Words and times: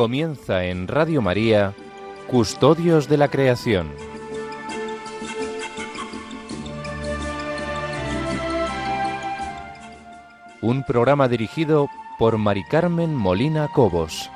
Comienza 0.00 0.64
en 0.64 0.88
Radio 0.88 1.20
María, 1.20 1.74
Custodios 2.26 3.06
de 3.06 3.18
la 3.18 3.28
Creación. 3.28 3.90
Un 10.62 10.84
programa 10.84 11.28
dirigido 11.28 11.90
por 12.18 12.38
Mari 12.38 12.64
Carmen 12.64 13.14
Molina 13.14 13.68
Cobos. 13.68 14.30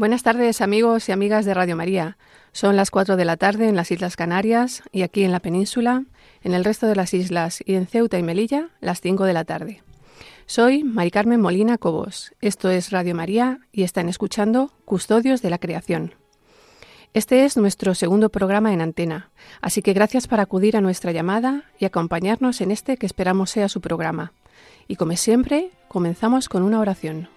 Buenas 0.00 0.22
tardes 0.22 0.62
amigos 0.62 1.10
y 1.10 1.12
amigas 1.12 1.44
de 1.44 1.52
Radio 1.52 1.76
María. 1.76 2.16
Son 2.52 2.74
las 2.74 2.90
4 2.90 3.18
de 3.18 3.26
la 3.26 3.36
tarde 3.36 3.68
en 3.68 3.76
las 3.76 3.90
Islas 3.90 4.16
Canarias 4.16 4.82
y 4.92 5.02
aquí 5.02 5.24
en 5.24 5.30
la 5.30 5.40
península, 5.40 6.04
en 6.42 6.54
el 6.54 6.64
resto 6.64 6.86
de 6.86 6.96
las 6.96 7.12
islas 7.12 7.62
y 7.66 7.74
en 7.74 7.86
Ceuta 7.86 8.18
y 8.18 8.22
Melilla, 8.22 8.70
las 8.80 9.02
5 9.02 9.24
de 9.24 9.34
la 9.34 9.44
tarde. 9.44 9.82
Soy 10.46 10.84
Mari 10.84 11.10
Carmen 11.10 11.42
Molina 11.42 11.76
Cobos. 11.76 12.32
Esto 12.40 12.70
es 12.70 12.92
Radio 12.92 13.14
María 13.14 13.58
y 13.72 13.82
están 13.82 14.08
escuchando 14.08 14.72
Custodios 14.86 15.42
de 15.42 15.50
la 15.50 15.58
Creación. 15.58 16.14
Este 17.12 17.44
es 17.44 17.58
nuestro 17.58 17.94
segundo 17.94 18.30
programa 18.30 18.72
en 18.72 18.80
antena, 18.80 19.32
así 19.60 19.82
que 19.82 19.92
gracias 19.92 20.26
por 20.26 20.40
acudir 20.40 20.78
a 20.78 20.80
nuestra 20.80 21.12
llamada 21.12 21.64
y 21.78 21.84
acompañarnos 21.84 22.62
en 22.62 22.70
este 22.70 22.96
que 22.96 23.04
esperamos 23.04 23.50
sea 23.50 23.68
su 23.68 23.82
programa. 23.82 24.32
Y 24.88 24.96
como 24.96 25.14
siempre, 25.16 25.72
comenzamos 25.88 26.48
con 26.48 26.62
una 26.62 26.80
oración. 26.80 27.28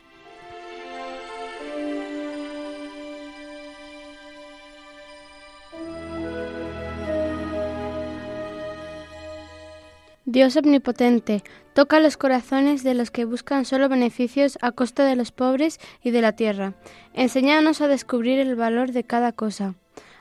Dios 10.33 10.57
omnipotente, 10.57 11.43
toca 11.75 11.99
los 11.99 12.17
corazones 12.17 12.81
de 12.81 12.95
los 12.95 13.11
que 13.11 13.23
buscan 13.23 13.65
solo 13.65 13.87
beneficios 13.87 14.57
a 14.63 14.71
costa 14.71 15.05
de 15.05 15.15
los 15.15 15.31
pobres 15.31 15.79
y 16.01 16.09
de 16.09 16.23
la 16.23 16.31
tierra. 16.31 16.73
Enséñanos 17.13 17.81
a 17.81 17.87
descubrir 17.87 18.39
el 18.39 18.55
valor 18.55 18.93
de 18.93 19.03
cada 19.03 19.31
cosa, 19.31 19.75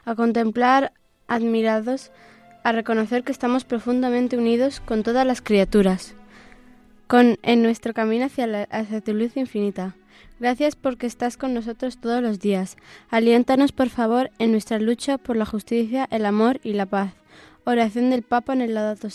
a 0.05 0.15
contemplar 0.15 0.93
admirados, 1.29 2.13
a 2.63 2.73
reconocer 2.73 3.25
que 3.25 3.33
estamos 3.33 3.65
profundamente 3.65 4.37
unidos 4.37 4.81
con 4.81 5.03
todas 5.03 5.27
las 5.27 5.41
criaturas, 5.41 6.15
con 7.07 7.39
en 7.43 7.63
nuestro 7.63 7.95
camino 7.95 8.27
hacia, 8.27 8.65
hacia 8.65 9.01
tu 9.01 9.15
luz 9.15 9.35
infinita. 9.39 9.97
Gracias 10.39 10.77
porque 10.77 11.07
estás 11.07 11.39
con 11.39 11.55
nosotros 11.55 11.97
todos 11.97 12.21
los 12.21 12.39
días. 12.39 12.77
Aliéntanos, 13.09 13.73
por 13.73 13.89
favor, 13.89 14.31
en 14.39 14.53
nuestra 14.53 14.79
lucha 14.79 15.17
por 15.17 15.39
la 15.39 15.47
justicia, 15.47 16.07
el 16.11 16.27
amor 16.27 16.61
y 16.63 16.75
la 16.75 16.85
paz. 16.85 17.15
Oración 17.65 18.11
del 18.11 18.21
Papa 18.21 18.53
en 18.53 18.61
el 18.61 18.75
Laudato. 18.75 19.09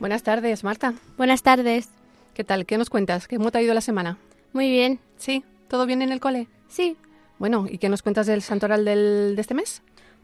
Buenas 0.00 0.22
tardes, 0.22 0.64
Marta. 0.64 0.94
Buenas 1.18 1.42
tardes. 1.42 1.90
¿Qué 2.32 2.42
tal? 2.42 2.64
¿Qué 2.64 2.78
nos 2.78 2.88
cuentas? 2.88 3.28
¿Cómo 3.28 3.50
te 3.50 3.58
ha 3.58 3.62
ido 3.62 3.74
la 3.74 3.82
semana? 3.82 4.16
Muy 4.54 4.70
bien. 4.70 4.98
¿Sí? 5.18 5.44
¿Todo 5.68 5.84
bien 5.84 6.00
en 6.00 6.10
el 6.10 6.20
cole? 6.20 6.48
Sí. 6.68 6.96
Bueno, 7.38 7.66
¿y 7.68 7.76
qué 7.76 7.90
nos 7.90 8.00
cuentas 8.00 8.26
del 8.26 8.40
santoral 8.40 8.86
del, 8.86 9.34
de 9.36 9.40
este 9.42 9.52
mes? 9.52 9.82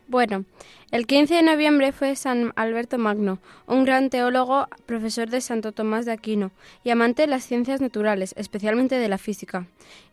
Bueno, 0.09 0.47
el 0.93 1.07
15 1.07 1.35
de 1.35 1.43
noviembre 1.43 1.93
fue 1.93 2.17
San 2.17 2.55
Alberto 2.57 2.97
Magno, 2.97 3.39
un 3.67 3.85
gran 3.85 4.09
teólogo, 4.09 4.67
profesor 4.87 5.29
de 5.29 5.43
Santo 5.43 5.73
Tomás 5.73 6.07
de 6.07 6.13
Aquino 6.13 6.53
y 6.83 6.89
amante 6.89 7.23
de 7.23 7.29
las 7.29 7.45
ciencias 7.45 7.83
naturales, 7.83 8.33
especialmente 8.39 8.99
de 8.99 9.09
la 9.11 9.19
física. 9.19 9.67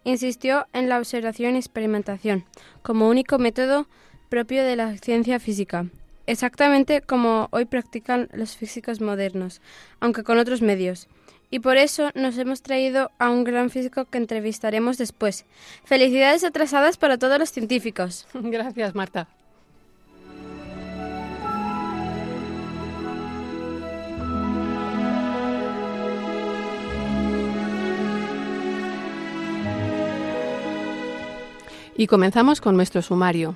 Insistió 0.03 0.67
en 0.73 0.89
la 0.89 0.97
observación 0.97 1.55
y 1.55 1.59
experimentación 1.59 2.43
como 2.81 3.07
único 3.07 3.39
método 3.39 3.87
propio 4.27 4.61
de 4.65 4.75
la 4.75 4.97
ciencia 4.97 5.39
física 5.39 5.85
exactamente 6.27 7.01
como 7.01 7.47
hoy 7.51 7.65
practican 7.65 8.29
los 8.33 8.55
físicos 8.55 9.01
modernos, 9.01 9.61
aunque 9.99 10.23
con 10.23 10.37
otros 10.37 10.61
medios. 10.61 11.07
Y 11.49 11.59
por 11.59 11.77
eso 11.77 12.09
nos 12.15 12.37
hemos 12.39 12.63
traído 12.63 13.11
a 13.19 13.29
un 13.29 13.43
gran 13.43 13.69
físico 13.69 14.05
que 14.05 14.17
entrevistaremos 14.17 14.97
después. 14.97 15.45
Felicidades 15.83 16.43
atrasadas 16.43 16.97
para 16.97 17.19
todos 17.19 17.37
los 17.37 17.51
científicos. 17.51 18.27
Gracias, 18.33 18.95
Marta. 18.95 19.27
Y 31.95 32.07
comenzamos 32.07 32.59
con 32.59 32.75
nuestro 32.75 33.03
sumario. 33.03 33.55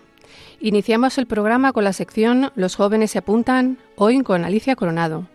Iniciamos 0.59 1.17
el 1.17 1.27
programa 1.27 1.73
con 1.73 1.83
la 1.83 1.93
sección 1.93 2.51
Los 2.55 2.75
jóvenes 2.75 3.11
se 3.11 3.19
apuntan, 3.19 3.77
hoy 3.95 4.21
con 4.23 4.43
Alicia 4.43 4.75
Coronado. 4.75 5.27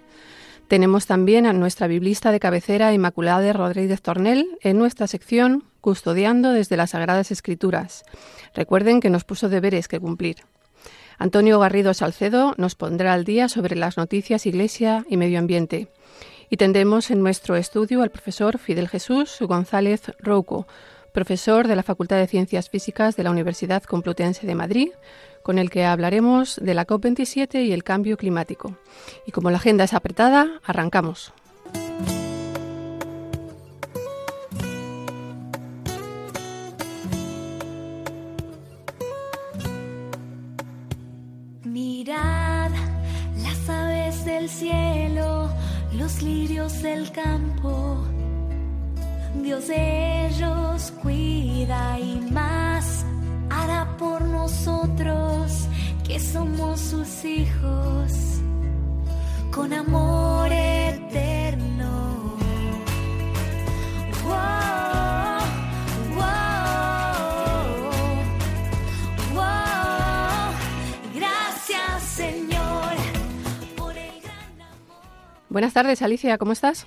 Tenemos 0.69 1.07
también 1.07 1.47
a 1.47 1.53
nuestra 1.53 1.87
biblista 1.87 2.33
de 2.33 2.41
cabecera 2.41 2.93
Inmaculada 2.93 3.53
Rodríguez 3.53 4.01
Tornel 4.01 4.59
en 4.63 4.79
nuestra 4.79 5.07
sección 5.07 5.65
Custodiando 5.81 6.53
desde 6.53 6.77
las 6.77 6.91
Sagradas 6.91 7.31
Escrituras. 7.31 8.05
Recuerden 8.55 9.01
que 9.01 9.11
nos 9.11 9.25
puso 9.25 9.49
deberes 9.49 9.89
que 9.89 10.01
cumplir. 10.01 10.37
Antonio 11.19 11.59
Garrido 11.59 11.93
Salcedo 11.95 12.55
nos 12.57 12.75
pondrá 12.75 13.13
al 13.13 13.25
día 13.25 13.49
sobre 13.49 13.77
las 13.77 13.97
noticias 13.97 14.47
Iglesia 14.47 15.05
y 15.09 15.17
Medio 15.17 15.39
Ambiente. 15.39 15.89
Y 16.51 16.57
tendremos 16.57 17.11
en 17.11 17.21
nuestro 17.21 17.57
estudio 17.57 18.03
al 18.03 18.11
profesor 18.11 18.59
Fidel 18.59 18.89
Jesús 18.89 19.39
González 19.41 20.13
Rouco, 20.19 20.67
profesor 21.13 21.69
de 21.69 21.77
la 21.77 21.83
Facultad 21.83 22.17
de 22.17 22.27
Ciencias 22.27 22.69
Físicas 22.69 23.17
de 23.17 23.23
la 23.23 23.31
Universidad 23.31 23.83
Complutense 23.85 24.47
de 24.47 24.55
Madrid, 24.55 24.89
con 25.43 25.59
el 25.59 25.71
que 25.71 25.85
hablaremos 25.85 26.57
de 26.63 26.75
la 26.75 26.87
COP27 26.87 27.65
y 27.65 27.73
el 27.73 27.85
cambio 27.85 28.17
climático. 28.17 28.77
Y 29.27 29.33
como 29.33 29.51
la 29.51 29.59
agenda 29.59 29.85
es 29.85 29.93
apretada, 29.93 30.61
arrancamos. 30.65 31.33
Mirad 41.65 42.71
las 43.39 43.69
aves 43.69 44.25
del 44.25 44.49
cielo, 44.49 45.51
los 45.93 46.23
lirios 46.23 46.83
del 46.83 47.11
campo 47.13 48.05
Dios 49.43 49.67
de 49.67 50.27
ellos 50.29 50.93
cuida 51.03 51.99
y 51.99 52.21
más 52.31 53.05
hará 53.51 53.97
por 53.99 54.23
nosotros 54.23 55.67
que 56.07 56.21
somos 56.21 56.81
sus 56.81 57.25
hijos 57.25 58.13
con 59.51 59.73
amor 59.73 60.49
eterno. 60.53 62.37
Gracias 71.15 72.03
Señor 72.03 72.95
por 73.77 73.97
el 73.97 74.21
gran 74.21 74.61
amor. 74.61 75.03
Buenas 75.49 75.73
tardes, 75.73 76.01
Alicia, 76.01 76.39
¿cómo 76.39 76.53
estás? 76.53 76.87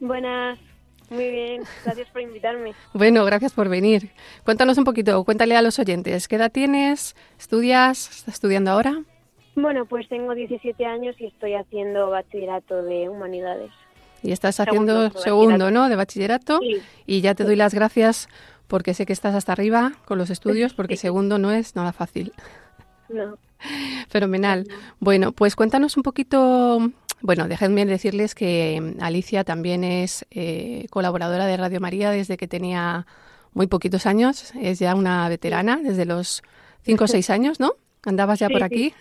Buenas. 0.00 0.71
Muy 1.12 1.30
bien, 1.30 1.62
gracias 1.84 2.08
por 2.08 2.22
invitarme. 2.22 2.72
Bueno, 2.94 3.24
gracias 3.26 3.52
por 3.52 3.68
venir. 3.68 4.10
Cuéntanos 4.44 4.78
un 4.78 4.84
poquito, 4.84 5.22
cuéntale 5.24 5.54
a 5.54 5.62
los 5.62 5.78
oyentes, 5.78 6.26
¿qué 6.26 6.36
edad 6.36 6.50
tienes? 6.50 7.14
¿Estudias? 7.38 8.08
¿Estás 8.10 8.34
estudiando 8.34 8.70
ahora? 8.70 9.02
Bueno, 9.54 9.84
pues 9.84 10.08
tengo 10.08 10.34
17 10.34 10.86
años 10.86 11.14
y 11.18 11.26
estoy 11.26 11.52
haciendo 11.52 12.08
bachillerato 12.08 12.82
de 12.82 13.10
humanidades. 13.10 13.70
Y 14.22 14.32
estás 14.32 14.58
haciendo 14.58 15.10
segundo, 15.10 15.20
segundo 15.20 15.70
¿no? 15.70 15.90
De 15.90 15.96
bachillerato. 15.96 16.60
Sí. 16.60 16.80
Y 17.06 17.20
ya 17.20 17.34
te 17.34 17.44
doy 17.44 17.56
las 17.56 17.74
gracias 17.74 18.28
porque 18.66 18.94
sé 18.94 19.04
que 19.04 19.12
estás 19.12 19.34
hasta 19.34 19.52
arriba 19.52 19.92
con 20.06 20.16
los 20.16 20.30
estudios, 20.30 20.72
porque 20.74 20.96
segundo 20.96 21.38
no 21.38 21.52
es 21.52 21.76
nada 21.76 21.92
fácil. 21.92 22.32
No. 23.10 23.36
Fenomenal. 24.08 24.66
Bueno, 24.98 25.32
pues 25.32 25.56
cuéntanos 25.56 25.98
un 25.98 26.02
poquito 26.02 26.90
bueno, 27.22 27.48
déjenme 27.48 27.86
decirles 27.86 28.34
que 28.34 28.80
mm, 28.80 29.02
Alicia 29.02 29.44
también 29.44 29.84
es 29.84 30.26
eh, 30.30 30.86
colaboradora 30.90 31.46
de 31.46 31.56
Radio 31.56 31.80
María 31.80 32.10
desde 32.10 32.36
que 32.36 32.48
tenía 32.48 33.06
muy 33.54 33.68
poquitos 33.68 34.06
años. 34.06 34.52
Es 34.60 34.78
ya 34.78 34.94
una 34.94 35.28
veterana, 35.28 35.80
desde 35.82 36.04
los 36.04 36.42
cinco 36.82 37.04
o 37.04 37.08
seis 37.08 37.30
años, 37.30 37.60
¿no? 37.60 37.74
Andabas 38.04 38.40
ya 38.40 38.48
Sí, 38.48 38.52
por 38.52 38.64
aquí 38.64 38.94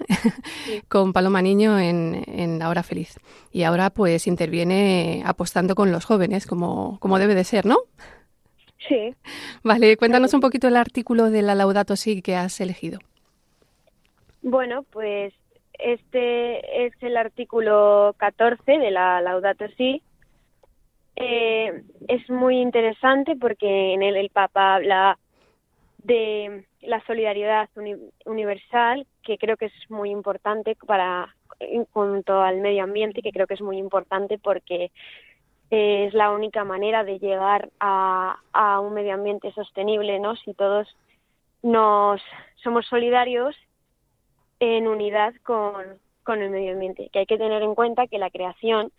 Sí. 0.65 0.83
con 0.87 1.11
Paloma 1.11 1.41
Niño 1.41 1.79
en, 1.79 2.23
en 2.27 2.59
La 2.59 2.69
Hora 2.69 2.83
Feliz. 2.83 3.19
Y 3.51 3.63
ahora 3.63 3.89
pues 3.89 4.27
interviene 4.27 5.23
apostando 5.25 5.73
con 5.73 5.91
los 5.91 6.05
jóvenes, 6.05 6.45
como, 6.45 6.99
como 6.99 7.17
debe 7.17 7.33
de 7.33 7.43
ser, 7.43 7.65
¿no? 7.65 7.79
Sí. 8.87 9.15
Vale, 9.63 9.97
cuéntanos 9.97 10.33
un 10.35 10.41
poquito 10.41 10.67
el 10.67 10.77
artículo 10.77 11.31
de 11.31 11.41
la 11.41 11.55
Laudato 11.55 11.95
Si 11.95 12.21
que 12.21 12.35
has 12.35 12.61
elegido. 12.61 12.99
Bueno, 14.43 14.83
pues 14.91 15.33
este 15.81 16.85
es 16.85 16.93
el 17.01 17.17
artículo 17.17 18.15
14 18.17 18.77
de 18.77 18.91
la 18.91 19.21
Laudato 19.21 19.67
Si. 19.77 20.01
Eh, 21.15 21.83
es 22.07 22.29
muy 22.29 22.59
interesante 22.59 23.35
porque 23.35 23.93
en 23.93 24.03
él 24.03 24.15
el 24.15 24.29
Papa 24.29 24.75
habla 24.75 25.17
de 26.03 26.65
la 26.81 27.03
solidaridad 27.05 27.69
universal, 28.25 29.05
que 29.23 29.37
creo 29.37 29.57
que 29.57 29.65
es 29.65 29.89
muy 29.89 30.09
importante 30.09 30.75
para 30.87 31.35
en 31.59 31.85
cuanto 31.85 32.41
al 32.41 32.59
medio 32.59 32.83
ambiente, 32.83 33.21
que 33.21 33.31
creo 33.31 33.45
que 33.45 33.53
es 33.53 33.61
muy 33.61 33.77
importante 33.77 34.39
porque 34.39 34.91
es 35.69 36.13
la 36.13 36.31
única 36.31 36.63
manera 36.63 37.03
de 37.03 37.19
llegar 37.19 37.69
a, 37.79 38.39
a 38.51 38.79
un 38.79 38.93
medio 38.93 39.13
ambiente 39.13 39.51
sostenible, 39.53 40.19
¿no? 40.19 40.35
Si 40.37 40.53
todos 40.53 40.87
nos 41.61 42.21
somos 42.63 42.85
solidarios 42.87 43.55
en 44.61 44.87
unidad 44.87 45.33
con, 45.41 45.73
con 46.23 46.41
el 46.41 46.51
medio 46.51 46.73
ambiente, 46.73 47.09
que 47.11 47.19
hay 47.19 47.25
que 47.25 47.39
tener 47.39 47.63
en 47.63 47.73
cuenta 47.73 48.05
que 48.05 48.19
la 48.19 48.29
creación, 48.29 48.91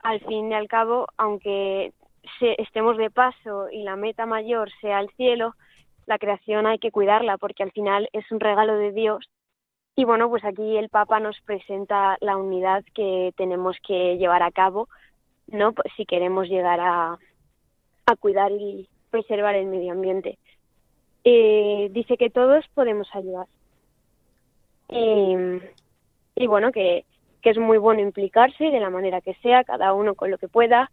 al 0.00 0.20
fin 0.20 0.50
y 0.50 0.54
al 0.54 0.66
cabo, 0.66 1.06
aunque 1.18 1.92
se, 2.38 2.60
estemos 2.60 2.96
de 2.96 3.10
paso 3.10 3.68
y 3.70 3.82
la 3.82 3.96
meta 3.96 4.24
mayor 4.24 4.70
sea 4.80 5.00
el 5.00 5.10
cielo, 5.10 5.54
la 6.06 6.18
creación 6.18 6.66
hay 6.66 6.78
que 6.78 6.90
cuidarla 6.90 7.36
porque 7.36 7.62
al 7.62 7.70
final 7.72 8.08
es 8.14 8.24
un 8.32 8.40
regalo 8.40 8.76
de 8.76 8.92
Dios. 8.92 9.28
Y 9.94 10.04
bueno, 10.04 10.30
pues 10.30 10.42
aquí 10.42 10.76
el 10.78 10.88
Papa 10.88 11.20
nos 11.20 11.38
presenta 11.42 12.16
la 12.20 12.38
unidad 12.38 12.82
que 12.94 13.32
tenemos 13.36 13.76
que 13.86 14.16
llevar 14.16 14.42
a 14.42 14.50
cabo, 14.50 14.88
¿no? 15.48 15.72
Pues 15.72 15.92
si 15.96 16.06
queremos 16.06 16.48
llegar 16.48 16.80
a, 16.80 17.18
a 18.06 18.16
cuidar 18.16 18.52
y 18.52 18.88
preservar 19.10 19.54
el 19.54 19.66
medio 19.66 19.92
ambiente. 19.92 20.38
Eh, 21.24 21.90
dice 21.92 22.16
que 22.16 22.30
todos 22.30 22.64
podemos 22.74 23.08
ayudar. 23.14 23.46
Y, 24.88 25.34
y 26.36 26.46
bueno, 26.46 26.72
que, 26.72 27.04
que 27.42 27.50
es 27.50 27.58
muy 27.58 27.78
bueno 27.78 28.00
implicarse 28.00 28.64
de 28.64 28.80
la 28.80 28.90
manera 28.90 29.20
que 29.20 29.34
sea, 29.42 29.64
cada 29.64 29.92
uno 29.92 30.14
con 30.14 30.30
lo 30.30 30.38
que 30.38 30.48
pueda. 30.48 30.90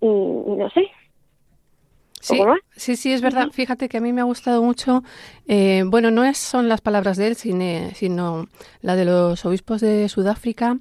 Y, 0.00 0.06
y 0.06 0.56
no 0.56 0.68
sé, 0.70 0.90
Sí, 2.24 2.40
sí, 2.74 2.96
sí, 2.96 3.12
es 3.12 3.20
verdad. 3.20 3.50
Fíjate 3.52 3.86
que 3.86 3.98
a 3.98 4.00
mí 4.00 4.10
me 4.14 4.22
ha 4.22 4.24
gustado 4.24 4.62
mucho, 4.62 5.04
eh, 5.46 5.82
bueno, 5.84 6.10
no 6.10 6.24
es, 6.24 6.38
son 6.38 6.70
las 6.70 6.80
palabras 6.80 7.18
de 7.18 7.26
él, 7.26 7.36
sino, 7.36 7.90
sino 7.94 8.48
la 8.80 8.96
de 8.96 9.04
los 9.04 9.44
obispos 9.44 9.82
de 9.82 10.08
Sudáfrica, 10.08 10.78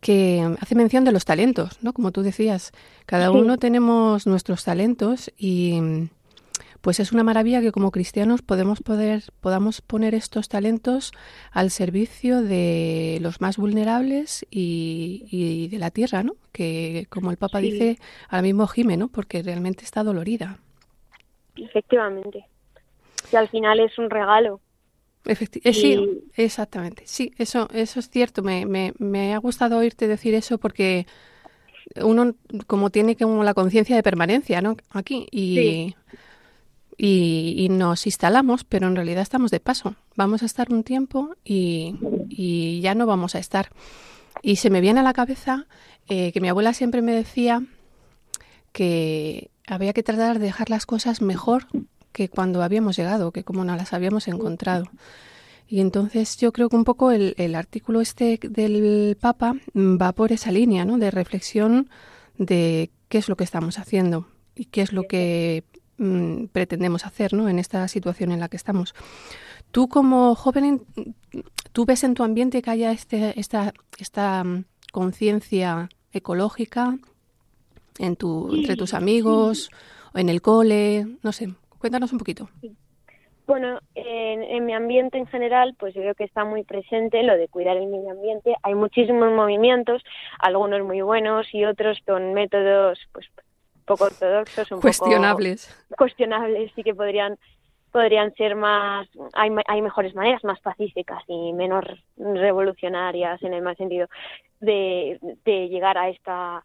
que 0.00 0.56
hace 0.58 0.74
mención 0.74 1.04
de 1.04 1.12
los 1.12 1.26
talentos, 1.26 1.82
¿no? 1.82 1.92
Como 1.92 2.12
tú 2.12 2.22
decías, 2.22 2.72
cada 3.04 3.30
uno 3.30 3.58
tenemos 3.58 4.26
nuestros 4.26 4.64
talentos 4.64 5.30
y 5.36 6.08
pues 6.80 7.00
es 7.00 7.12
una 7.12 7.22
maravilla 7.22 7.60
que 7.60 7.72
como 7.72 7.90
cristianos 7.90 8.42
podemos 8.42 8.80
poder, 8.80 9.24
podamos 9.40 9.82
poner 9.82 10.14
estos 10.14 10.48
talentos 10.48 11.12
al 11.52 11.70
servicio 11.70 12.42
de 12.42 13.18
los 13.20 13.40
más 13.40 13.56
vulnerables 13.56 14.46
y, 14.50 15.26
y 15.30 15.68
de 15.68 15.78
la 15.78 15.90
tierra, 15.90 16.22
¿no? 16.22 16.36
Que 16.52 17.06
como 17.10 17.30
el 17.30 17.36
Papa 17.36 17.58
dice, 17.58 17.98
ahora 18.28 18.42
mismo 18.42 18.66
gime, 18.66 18.96
¿no? 18.96 19.08
Porque 19.08 19.42
realmente 19.42 19.84
está 19.84 20.02
dolorida. 20.02 20.58
Efectivamente. 21.56 22.46
Y 23.32 23.36
al 23.36 23.48
final 23.48 23.80
es 23.80 23.98
un 23.98 24.08
regalo. 24.08 24.60
Efecti 25.26 25.60
eh, 25.64 25.74
sí, 25.74 26.22
exactamente. 26.34 27.02
Sí, 27.04 27.32
eso, 27.36 27.68
eso 27.74 28.00
es 28.00 28.08
cierto. 28.08 28.42
Me, 28.42 28.64
me, 28.64 28.94
me 28.98 29.34
ha 29.34 29.38
gustado 29.38 29.76
oírte 29.76 30.08
decir 30.08 30.34
eso 30.34 30.56
porque 30.56 31.06
uno 31.96 32.34
como 32.66 32.90
tiene 32.90 33.16
como 33.16 33.44
la 33.44 33.52
conciencia 33.52 33.96
de 33.96 34.02
permanencia, 34.02 34.62
¿no? 34.62 34.76
Aquí 34.90 35.26
y, 35.30 35.56
Sí. 35.56 35.94
Y, 37.02 37.68
nos 37.70 38.04
instalamos, 38.04 38.64
pero 38.64 38.86
en 38.86 38.94
realidad 38.94 39.22
estamos 39.22 39.50
de 39.50 39.58
paso. 39.58 39.94
Vamos 40.16 40.42
a 40.42 40.46
estar 40.46 40.70
un 40.70 40.84
tiempo 40.84 41.34
y, 41.42 41.96
y 42.28 42.80
ya 42.82 42.94
no 42.94 43.06
vamos 43.06 43.34
a 43.34 43.38
estar. 43.38 43.70
Y 44.42 44.56
se 44.56 44.68
me 44.68 44.82
viene 44.82 45.00
a 45.00 45.02
la 45.02 45.14
cabeza 45.14 45.66
eh, 46.08 46.30
que 46.32 46.42
mi 46.42 46.48
abuela 46.48 46.74
siempre 46.74 47.00
me 47.00 47.12
decía 47.12 47.64
que 48.72 49.50
había 49.66 49.94
que 49.94 50.02
tratar 50.02 50.38
de 50.38 50.44
dejar 50.44 50.68
las 50.68 50.84
cosas 50.84 51.22
mejor 51.22 51.68
que 52.12 52.28
cuando 52.28 52.62
habíamos 52.62 52.96
llegado, 52.96 53.32
que 53.32 53.44
como 53.44 53.64
no 53.64 53.76
las 53.76 53.94
habíamos 53.94 54.28
encontrado. 54.28 54.84
Y 55.68 55.80
entonces 55.80 56.36
yo 56.36 56.52
creo 56.52 56.68
que 56.68 56.76
un 56.76 56.84
poco 56.84 57.12
el, 57.12 57.34
el 57.38 57.54
artículo 57.54 58.02
este 58.02 58.38
del 58.42 59.16
Papa 59.18 59.54
va 59.74 60.12
por 60.12 60.32
esa 60.32 60.52
línea, 60.52 60.84
¿no? 60.84 60.98
De 60.98 61.10
reflexión 61.10 61.88
de 62.36 62.90
qué 63.08 63.16
es 63.16 63.30
lo 63.30 63.36
que 63.36 63.44
estamos 63.44 63.78
haciendo 63.78 64.26
y 64.54 64.66
qué 64.66 64.82
es 64.82 64.92
lo 64.92 65.04
que 65.04 65.64
mm, 66.00 66.46
pretendemos 66.46 67.06
hacer, 67.06 67.34
¿no? 67.34 67.48
En 67.48 67.58
esta 67.58 67.86
situación 67.86 68.32
en 68.32 68.40
la 68.40 68.48
que 68.48 68.56
estamos. 68.56 68.94
Tú 69.70 69.88
como 69.88 70.34
joven, 70.34 70.82
¿tú 71.72 71.84
ves 71.84 72.02
en 72.02 72.14
tu 72.14 72.24
ambiente 72.24 72.62
que 72.62 72.70
haya 72.70 72.90
este, 72.90 73.38
esta, 73.38 73.72
esta 73.98 74.42
mm, 74.42 74.64
conciencia 74.92 75.88
ecológica 76.12 76.96
en 77.98 78.16
tu, 78.16 78.52
entre 78.54 78.76
tus 78.76 78.94
amigos 78.94 79.70
o 80.12 80.18
en 80.18 80.28
el 80.28 80.42
cole? 80.42 81.06
No 81.22 81.32
sé, 81.32 81.50
cuéntanos 81.78 82.12
un 82.12 82.18
poquito. 82.18 82.48
Bueno, 83.46 83.80
en, 83.96 84.44
en 84.44 84.64
mi 84.64 84.74
ambiente 84.74 85.18
en 85.18 85.26
general, 85.26 85.74
pues 85.78 85.92
yo 85.94 86.02
creo 86.02 86.14
que 86.14 86.24
está 86.24 86.44
muy 86.44 86.62
presente 86.62 87.22
lo 87.24 87.36
de 87.36 87.48
cuidar 87.48 87.76
el 87.76 87.88
medio 87.88 88.12
ambiente. 88.12 88.54
Hay 88.62 88.74
muchísimos 88.74 89.32
movimientos, 89.32 90.02
algunos 90.38 90.84
muy 90.84 91.00
buenos 91.00 91.46
y 91.52 91.64
otros 91.64 91.98
con 92.06 92.32
métodos 92.32 92.98
pues 93.12 93.26
poco 93.90 94.04
ortodoxos, 94.04 94.70
un 94.72 94.80
Cuestionables. 94.80 95.66
poco 95.66 95.96
cuestionables, 95.98 96.72
sí 96.74 96.82
que 96.82 96.94
podrían 96.94 97.38
podrían 97.92 98.32
ser 98.34 98.54
más 98.54 99.08
hay, 99.32 99.50
hay 99.66 99.82
mejores 99.82 100.14
maneras 100.14 100.44
más 100.44 100.60
pacíficas 100.60 101.22
y 101.26 101.52
menos 101.52 101.84
revolucionarias 102.16 103.42
en 103.42 103.52
el 103.52 103.62
mal 103.62 103.76
sentido 103.76 104.06
de, 104.60 105.18
de 105.44 105.68
llegar 105.68 105.98
a 105.98 106.08
esta 106.08 106.64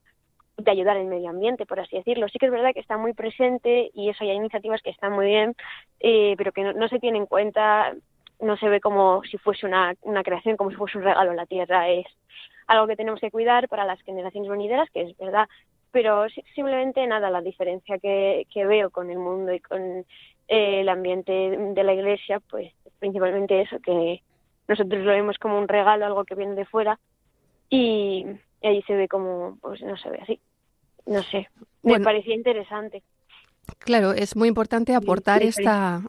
de 0.58 0.72
ayudar 0.72 0.98
al 0.98 1.06
medio 1.06 1.30
ambiente, 1.30 1.66
por 1.66 1.80
así 1.80 1.98
decirlo. 1.98 2.28
Sí 2.30 2.40
que 2.40 2.46
es 2.46 2.52
verdad 2.52 2.74
que 2.74 2.80
está 2.80 2.98
muy 2.98 3.14
presente 3.14 3.92
y 3.94 4.10
eso, 4.10 4.24
y 4.24 4.30
hay 4.30 4.38
iniciativas 4.38 4.82
que 4.82 4.90
están 4.90 5.12
muy 5.14 5.26
bien, 5.26 5.56
eh, 6.00 6.36
pero 6.38 6.52
que 6.52 6.64
no, 6.64 6.74
no 6.74 6.88
se 6.88 7.00
tiene 7.00 7.18
en 7.18 7.26
cuenta, 7.26 7.94
no 8.40 8.56
se 8.58 8.70
ve 8.70 8.80
como 8.80 9.22
si 9.24 9.38
fuese 9.38 9.66
una, 9.66 9.96
una 10.02 10.24
creación, 10.24 10.56
como 10.56 10.70
si 10.70 10.78
fuese 10.78 10.98
un 10.98 11.04
regalo 11.04 11.32
a 11.32 11.36
la 11.36 11.46
tierra. 11.46 11.90
Es 11.90 12.06
algo 12.68 12.88
que 12.88 12.96
tenemos 12.96 13.20
que 13.20 13.32
cuidar 13.32 13.68
para 13.68 13.86
las 13.86 14.02
generaciones 14.02 14.50
venideras, 14.50 14.90
que 14.92 15.02
es 15.02 15.18
verdad, 15.18 15.48
pero 15.96 16.28
si- 16.28 16.44
simplemente 16.54 17.08
nada, 17.08 17.30
la 17.30 17.42
diferencia 17.42 17.98
que, 18.00 18.46
que 18.54 18.66
veo 18.66 18.90
con 18.90 19.10
el 19.10 19.18
mundo 19.18 19.54
y 19.54 19.62
con 19.62 19.82
eh, 20.50 20.82
el 20.82 20.90
ambiente 20.90 21.32
de 21.32 21.84
la 21.86 21.94
iglesia, 21.94 22.42
pues 22.50 22.74
principalmente 23.00 23.62
eso, 23.62 23.80
que 23.80 24.22
nosotros 24.68 25.06
lo 25.06 25.12
vemos 25.12 25.38
como 25.38 25.58
un 25.58 25.70
regalo, 25.70 26.06
algo 26.06 26.26
que 26.26 26.36
viene 26.36 26.56
de 26.56 26.66
fuera, 26.66 27.00
y 27.70 28.26
ahí 28.62 28.82
se 28.82 28.94
ve 28.94 29.08
como, 29.08 29.58
pues 29.62 29.82
no 29.84 29.96
se 29.96 30.10
ve 30.10 30.20
así. 30.22 30.42
No 31.06 31.24
sé, 31.24 31.48
me 31.82 31.92
Bueno. 31.92 32.04
parecía 32.04 32.36
interesante. 32.36 33.02
Claro, 33.80 34.12
es 34.12 34.36
muy 34.36 34.50
importante 34.50 34.96
aportar 34.96 35.44
sí, 35.44 35.48
esta, 35.48 36.02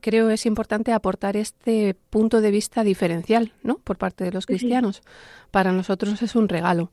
creo 0.00 0.30
es 0.30 0.46
importante 0.46 0.90
aportar 0.92 1.36
este 1.36 1.94
punto 2.08 2.40
de 2.40 2.50
vista 2.50 2.82
diferencial, 2.82 3.52
¿no? 3.62 3.76
Por 3.76 3.98
parte 3.98 4.24
de 4.24 4.32
los 4.32 4.46
cristianos. 4.46 5.02
Para 5.50 5.70
nosotros 5.72 6.22
es 6.22 6.34
un 6.34 6.48
regalo 6.48 6.90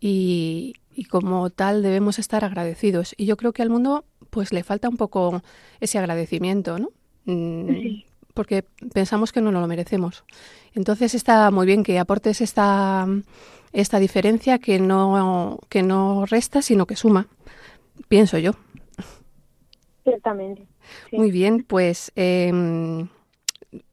y, 0.00 0.72
y 0.94 1.04
como 1.04 1.50
tal 1.50 1.82
debemos 1.82 2.18
estar 2.18 2.44
agradecidos. 2.44 3.14
Y 3.16 3.26
yo 3.26 3.36
creo 3.36 3.52
que 3.52 3.62
al 3.62 3.70
mundo 3.70 4.04
pues 4.30 4.52
le 4.52 4.62
falta 4.62 4.88
un 4.88 4.96
poco 4.96 5.42
ese 5.80 5.98
agradecimiento, 5.98 6.78
¿no? 6.78 6.90
Mm, 7.24 8.02
Porque 8.34 8.64
pensamos 8.92 9.32
que 9.32 9.40
no 9.40 9.50
lo 9.50 9.66
merecemos. 9.66 10.24
Entonces 10.74 11.14
está 11.14 11.50
muy 11.50 11.66
bien 11.66 11.82
que 11.82 11.98
aportes 11.98 12.40
esta, 12.40 13.06
esta 13.72 13.98
diferencia 13.98 14.58
que 14.58 14.78
no, 14.78 15.58
que 15.68 15.82
no 15.82 16.26
resta, 16.26 16.62
sino 16.62 16.86
que 16.86 16.96
suma, 16.96 17.28
pienso 18.08 18.38
yo. 18.38 18.52
Ciertamente. 20.04 20.66
Sí. 21.10 21.16
Muy 21.16 21.30
bien, 21.30 21.64
pues 21.64 22.12
em, 22.16 23.08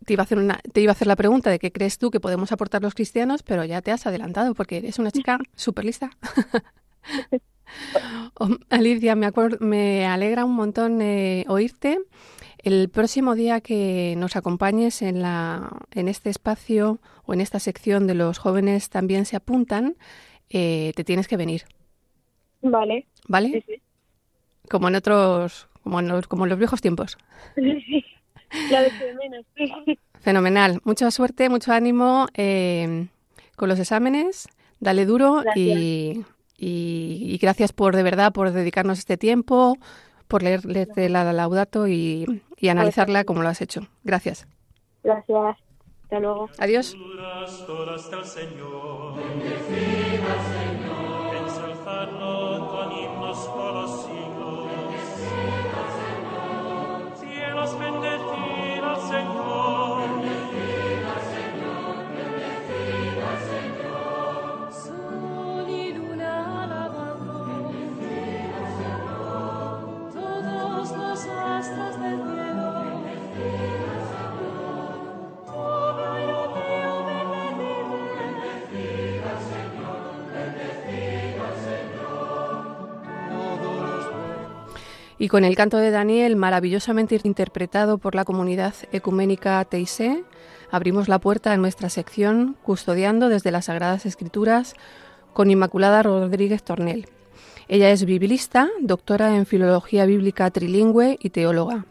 te, 0.06 0.14
iba 0.14 0.22
a 0.22 0.26
hacer 0.26 0.38
una, 0.38 0.60
te 0.72 0.82
iba 0.82 0.92
a 0.92 0.94
hacer 0.94 1.08
la 1.08 1.16
pregunta 1.16 1.50
de 1.50 1.60
qué 1.60 1.72
crees 1.72 1.98
tú 1.98 2.12
que 2.12 2.20
podemos 2.20 2.52
aportar 2.52 2.82
los 2.82 2.96
cristianos, 2.96 3.44
pero 3.44 3.66
ya 3.66 3.82
te 3.82 3.92
has 3.92 4.06
adelantado 4.08 4.54
porque 4.54 4.78
eres 4.78 5.00
una 5.00 5.12
chica 5.12 5.40
súper 5.56 5.86
lista. 5.86 6.12
Oh, 8.40 8.48
Alicia, 8.70 9.16
me, 9.16 9.30
me 9.60 10.06
alegra 10.06 10.46
un 10.46 10.56
montón 10.56 11.02
eh, 11.02 11.44
oírte. 11.50 12.00
El 12.60 12.90
próximo 12.90 13.36
día 13.36 13.60
que 13.60 14.16
nos 14.18 14.36
acompañes 14.36 15.02
en, 15.02 15.22
la, 15.22 15.70
en 15.92 16.08
este 16.08 16.30
espacio 16.30 17.00
o 17.26 17.34
en 17.34 17.42
esta 17.42 17.60
sección 17.60 18.08
de 18.08 18.16
los 18.16 18.38
jóvenes 18.38 18.90
también 18.90 19.26
se 19.26 19.36
apuntan, 19.36 19.96
eh, 20.50 20.94
te 20.96 21.04
tienes 21.04 21.28
que 21.28 21.36
venir, 21.38 21.64
Vale. 22.62 23.06
¿vale? 23.28 23.50
Sí, 23.52 23.64
sí. 23.68 23.82
Como 24.70 24.88
en 24.88 24.96
otros, 24.96 25.68
como 25.84 26.00
en 26.00 26.08
los, 26.08 26.28
como 26.28 26.46
en 26.46 26.50
los 26.50 26.60
viejos 26.60 26.82
tiempos. 26.82 27.18
Sí. 27.56 28.06
La 28.72 28.82
de 28.82 28.90
de 28.90 29.14
menos. 29.16 29.46
Fenomenal. 30.20 30.80
Mucha 30.84 31.12
suerte, 31.12 31.50
mucho 31.50 31.74
ánimo 31.74 32.28
eh, 32.34 33.08
con 33.56 33.70
los 33.70 33.80
exámenes. 33.80 34.48
Dale 34.80 35.06
duro 35.06 35.44
y, 35.56 36.24
y, 36.58 37.20
y 37.24 37.38
gracias 37.38 37.72
por 37.72 37.96
de 37.96 38.04
verdad 38.04 38.34
por 38.34 38.52
dedicarnos 38.52 39.00
este 39.00 39.18
tiempo, 39.18 39.78
por 40.28 40.44
leer, 40.44 40.66
leerte 40.66 41.10
la 41.10 41.32
Laudato 41.32 41.88
y, 41.88 42.44
y 42.58 42.68
analizarla 42.70 43.24
como 43.24 43.44
lo 43.44 43.50
has 43.50 43.62
hecho. 43.62 43.88
Gracias. 44.04 44.48
Gracias. 45.04 45.58
Hasta 46.04 46.20
luego. 46.20 46.50
Adiós. 46.58 46.96
Y 85.20 85.30
con 85.30 85.44
el 85.44 85.56
canto 85.56 85.78
de 85.78 85.90
Daniel, 85.90 86.36
maravillosamente 86.36 87.20
interpretado 87.24 87.98
por 87.98 88.14
la 88.14 88.24
comunidad 88.24 88.76
ecuménica 88.92 89.66
Teisé, 89.66 90.24
abrimos 90.70 91.08
la 91.08 91.18
puerta 91.18 91.56
en 91.56 91.62
nuestra 91.62 91.90
sección 91.90 92.56
Custodiando 92.62 93.28
desde 93.28 93.52
las 93.52 93.66
Sagradas 93.66 94.06
Escrituras 94.06 94.76
con 95.34 95.50
Inmaculada 95.50 96.04
Rodríguez 96.04 96.62
Tornel. 96.62 97.08
Ella 97.68 97.90
es 97.90 98.06
biblista, 98.06 98.70
doctora 98.80 99.36
en 99.36 99.48
Filología 99.48 100.06
Bíblica 100.06 100.52
Trilingüe 100.52 101.18
y 101.20 101.32
teóloga. 101.32 101.86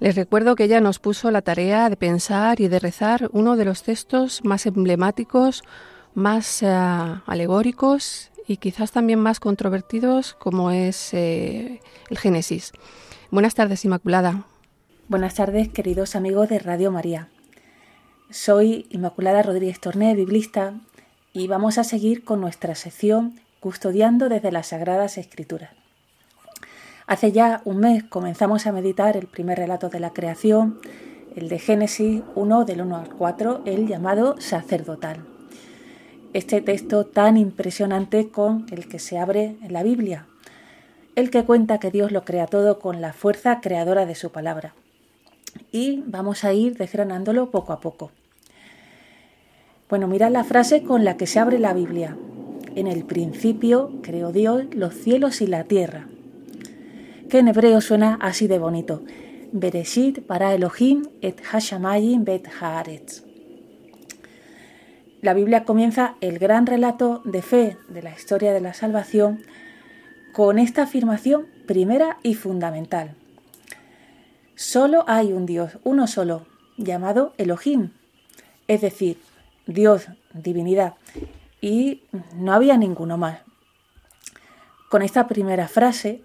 Les 0.00 0.16
recuerdo 0.16 0.56
que 0.56 0.64
ella 0.64 0.80
nos 0.80 0.98
puso 0.98 1.30
la 1.30 1.42
tarea 1.42 1.88
de 1.88 1.96
pensar 1.96 2.60
y 2.60 2.68
de 2.68 2.80
rezar 2.80 3.28
uno 3.32 3.56
de 3.56 3.66
los 3.66 3.82
textos 3.82 4.40
más 4.42 4.66
emblemáticos, 4.66 5.62
más 6.14 6.62
eh, 6.62 6.66
alegóricos 6.66 8.31
y 8.46 8.56
quizás 8.58 8.92
también 8.92 9.18
más 9.18 9.40
controvertidos 9.40 10.34
como 10.34 10.70
es 10.70 11.14
eh, 11.14 11.80
el 12.10 12.18
Génesis. 12.18 12.72
Buenas 13.30 13.54
tardes, 13.54 13.84
Inmaculada. 13.84 14.44
Buenas 15.08 15.34
tardes, 15.34 15.68
queridos 15.68 16.16
amigos 16.16 16.48
de 16.48 16.58
Radio 16.58 16.90
María. 16.90 17.28
Soy 18.30 18.86
Inmaculada 18.90 19.42
Rodríguez 19.42 19.80
Torné, 19.80 20.14
biblista, 20.14 20.74
y 21.32 21.48
vamos 21.48 21.78
a 21.78 21.84
seguir 21.84 22.24
con 22.24 22.40
nuestra 22.40 22.74
sección 22.74 23.40
Custodiando 23.60 24.28
desde 24.28 24.50
las 24.52 24.68
Sagradas 24.68 25.18
Escrituras. 25.18 25.70
Hace 27.06 27.32
ya 27.32 27.62
un 27.64 27.78
mes 27.78 28.04
comenzamos 28.04 28.66
a 28.66 28.72
meditar 28.72 29.16
el 29.16 29.26
primer 29.26 29.58
relato 29.58 29.88
de 29.88 30.00
la 30.00 30.10
creación, 30.10 30.80
el 31.36 31.48
de 31.48 31.58
Génesis 31.58 32.22
1 32.34 32.64
del 32.64 32.82
1 32.82 32.96
al 32.96 33.08
4, 33.10 33.62
el 33.66 33.86
llamado 33.86 34.34
sacerdotal. 34.40 35.31
Este 36.34 36.62
texto 36.62 37.04
tan 37.04 37.36
impresionante 37.36 38.30
con 38.30 38.64
el 38.70 38.88
que 38.88 38.98
se 38.98 39.18
abre 39.18 39.56
la 39.68 39.82
Biblia, 39.82 40.24
el 41.14 41.30
que 41.30 41.44
cuenta 41.44 41.78
que 41.78 41.90
Dios 41.90 42.10
lo 42.10 42.24
crea 42.24 42.46
todo 42.46 42.78
con 42.78 43.02
la 43.02 43.12
fuerza 43.12 43.60
creadora 43.60 44.06
de 44.06 44.14
su 44.14 44.32
palabra. 44.32 44.72
Y 45.72 46.02
vamos 46.06 46.44
a 46.44 46.54
ir 46.54 46.78
desgranándolo 46.78 47.50
poco 47.50 47.74
a 47.74 47.80
poco. 47.80 48.12
Bueno, 49.90 50.08
mirad 50.08 50.30
la 50.30 50.42
frase 50.42 50.82
con 50.82 51.04
la 51.04 51.18
que 51.18 51.26
se 51.26 51.38
abre 51.38 51.58
la 51.58 51.74
Biblia. 51.74 52.16
En 52.76 52.86
el 52.86 53.04
principio 53.04 53.92
creó 54.00 54.32
Dios 54.32 54.64
los 54.74 54.94
cielos 54.94 55.42
y 55.42 55.46
la 55.46 55.64
tierra. 55.64 56.08
Que 57.28 57.40
en 57.40 57.48
hebreo 57.48 57.82
suena 57.82 58.18
así 58.22 58.46
de 58.46 58.58
bonito. 58.58 59.02
Bereshit 59.52 60.20
para 60.20 60.54
Elohim 60.54 61.02
et 61.20 61.42
hashamayim 61.52 62.24
bet 62.24 62.48
haaretz. 62.58 63.31
La 65.22 65.34
Biblia 65.34 65.64
comienza 65.64 66.16
el 66.20 66.40
gran 66.40 66.66
relato 66.66 67.22
de 67.24 67.42
fe 67.42 67.78
de 67.88 68.02
la 68.02 68.10
historia 68.10 68.52
de 68.52 68.60
la 68.60 68.74
salvación 68.74 69.40
con 70.32 70.58
esta 70.58 70.82
afirmación 70.82 71.46
primera 71.64 72.18
y 72.24 72.34
fundamental. 72.34 73.14
Solo 74.56 75.04
hay 75.06 75.32
un 75.32 75.46
Dios, 75.46 75.78
uno 75.84 76.08
solo, 76.08 76.44
llamado 76.76 77.34
Elohim, 77.38 77.90
es 78.66 78.80
decir, 78.80 79.16
Dios, 79.68 80.08
divinidad, 80.34 80.94
y 81.60 82.02
no 82.34 82.52
había 82.52 82.76
ninguno 82.76 83.16
más. 83.16 83.42
Con 84.90 85.02
esta 85.02 85.28
primera 85.28 85.68
frase, 85.68 86.24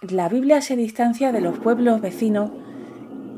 la 0.00 0.30
Biblia 0.30 0.62
se 0.62 0.76
distancia 0.76 1.30
de 1.30 1.42
los 1.42 1.58
pueblos 1.58 2.00
vecinos 2.00 2.50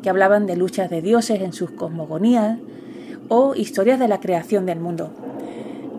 que 0.00 0.11
hablaban 0.11 0.47
de 0.47 0.54
luchas 0.54 0.90
de 0.90 1.02
dioses 1.02 1.40
en 1.40 1.52
sus 1.52 1.73
cosmogonías 1.73 2.61
o 3.29 3.55
historias 3.55 3.99
de 3.99 4.09
la 4.09 4.21
creación 4.21 4.67
del 4.67 4.81
mundo. 4.81 5.11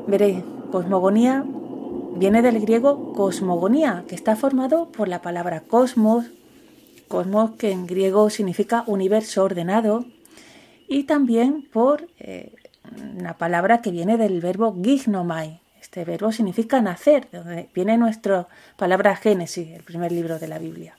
Veréis, 0.07 0.43
cosmogonía 0.71 1.45
viene 2.15 2.41
del 2.41 2.59
griego 2.59 3.13
cosmogonía, 3.13 4.05
que 4.07 4.15
está 4.15 4.35
formado 4.35 4.89
por 4.91 5.07
la 5.07 5.21
palabra 5.21 5.61
cosmos, 5.61 6.25
cosmos 7.07 7.51
que 7.51 7.71
en 7.71 7.87
griego 7.87 8.29
significa 8.29 8.83
universo 8.87 9.43
ordenado, 9.43 10.05
y 10.87 11.03
también 11.03 11.67
por 11.71 12.07
eh, 12.19 12.53
una 13.17 13.37
palabra 13.37 13.81
que 13.81 13.91
viene 13.91 14.17
del 14.17 14.41
verbo 14.41 14.75
gignomai. 14.83 15.61
Este 15.81 16.05
verbo 16.05 16.31
significa 16.31 16.81
nacer, 16.81 17.29
de 17.31 17.37
donde 17.39 17.69
viene 17.73 17.97
nuestra 17.97 18.47
palabra 18.77 19.15
Génesis, 19.15 19.69
el 19.69 19.83
primer 19.83 20.11
libro 20.11 20.39
de 20.39 20.47
la 20.47 20.59
Biblia. 20.59 20.95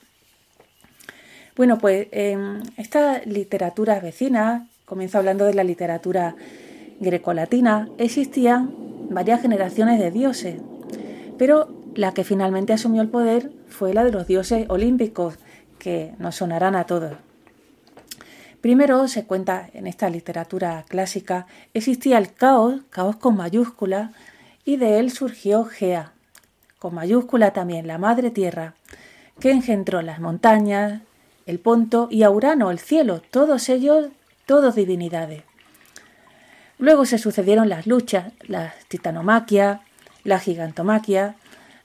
Bueno, 1.56 1.78
pues 1.78 2.08
en 2.10 2.62
esta 2.76 3.20
literatura 3.20 4.00
vecina, 4.00 4.66
comienzo 4.84 5.18
hablando 5.18 5.44
de 5.44 5.54
la 5.54 5.64
literatura 5.64 6.36
grecolatina, 7.00 7.88
existían 7.98 8.74
varias 9.10 9.40
generaciones 9.42 9.98
de 9.98 10.10
dioses, 10.10 10.60
pero 11.38 11.68
la 11.94 12.12
que 12.12 12.24
finalmente 12.24 12.72
asumió 12.72 13.02
el 13.02 13.08
poder 13.08 13.50
fue 13.68 13.94
la 13.94 14.04
de 14.04 14.12
los 14.12 14.26
dioses 14.26 14.66
olímpicos, 14.68 15.38
que 15.78 16.14
nos 16.18 16.36
sonarán 16.36 16.76
a 16.76 16.84
todos. 16.84 17.12
Primero 18.60 19.06
se 19.08 19.26
cuenta 19.26 19.68
en 19.74 19.86
esta 19.86 20.08
literatura 20.08 20.84
clásica, 20.88 21.46
existía 21.74 22.16
el 22.16 22.32
caos, 22.32 22.80
caos 22.88 23.16
con 23.16 23.36
mayúscula, 23.36 24.12
y 24.64 24.76
de 24.76 24.98
él 24.98 25.10
surgió 25.10 25.66
Gea, 25.66 26.12
con 26.78 26.94
mayúscula 26.94 27.52
también 27.52 27.86
la 27.86 27.98
madre 27.98 28.30
tierra, 28.30 28.74
que 29.38 29.50
engendró 29.50 30.00
las 30.00 30.20
montañas, 30.20 31.02
el 31.44 31.58
Ponto 31.58 32.08
y 32.10 32.22
a 32.22 32.30
Urano, 32.30 32.70
el 32.70 32.78
cielo, 32.78 33.20
todos 33.30 33.68
ellos, 33.68 34.08
todos 34.46 34.74
divinidades. 34.74 35.42
Luego 36.78 37.06
se 37.06 37.18
sucedieron 37.18 37.68
las 37.68 37.86
luchas, 37.86 38.32
la 38.42 38.74
titanomaquia, 38.88 39.82
la 40.24 40.38
gigantomaquia, 40.38 41.36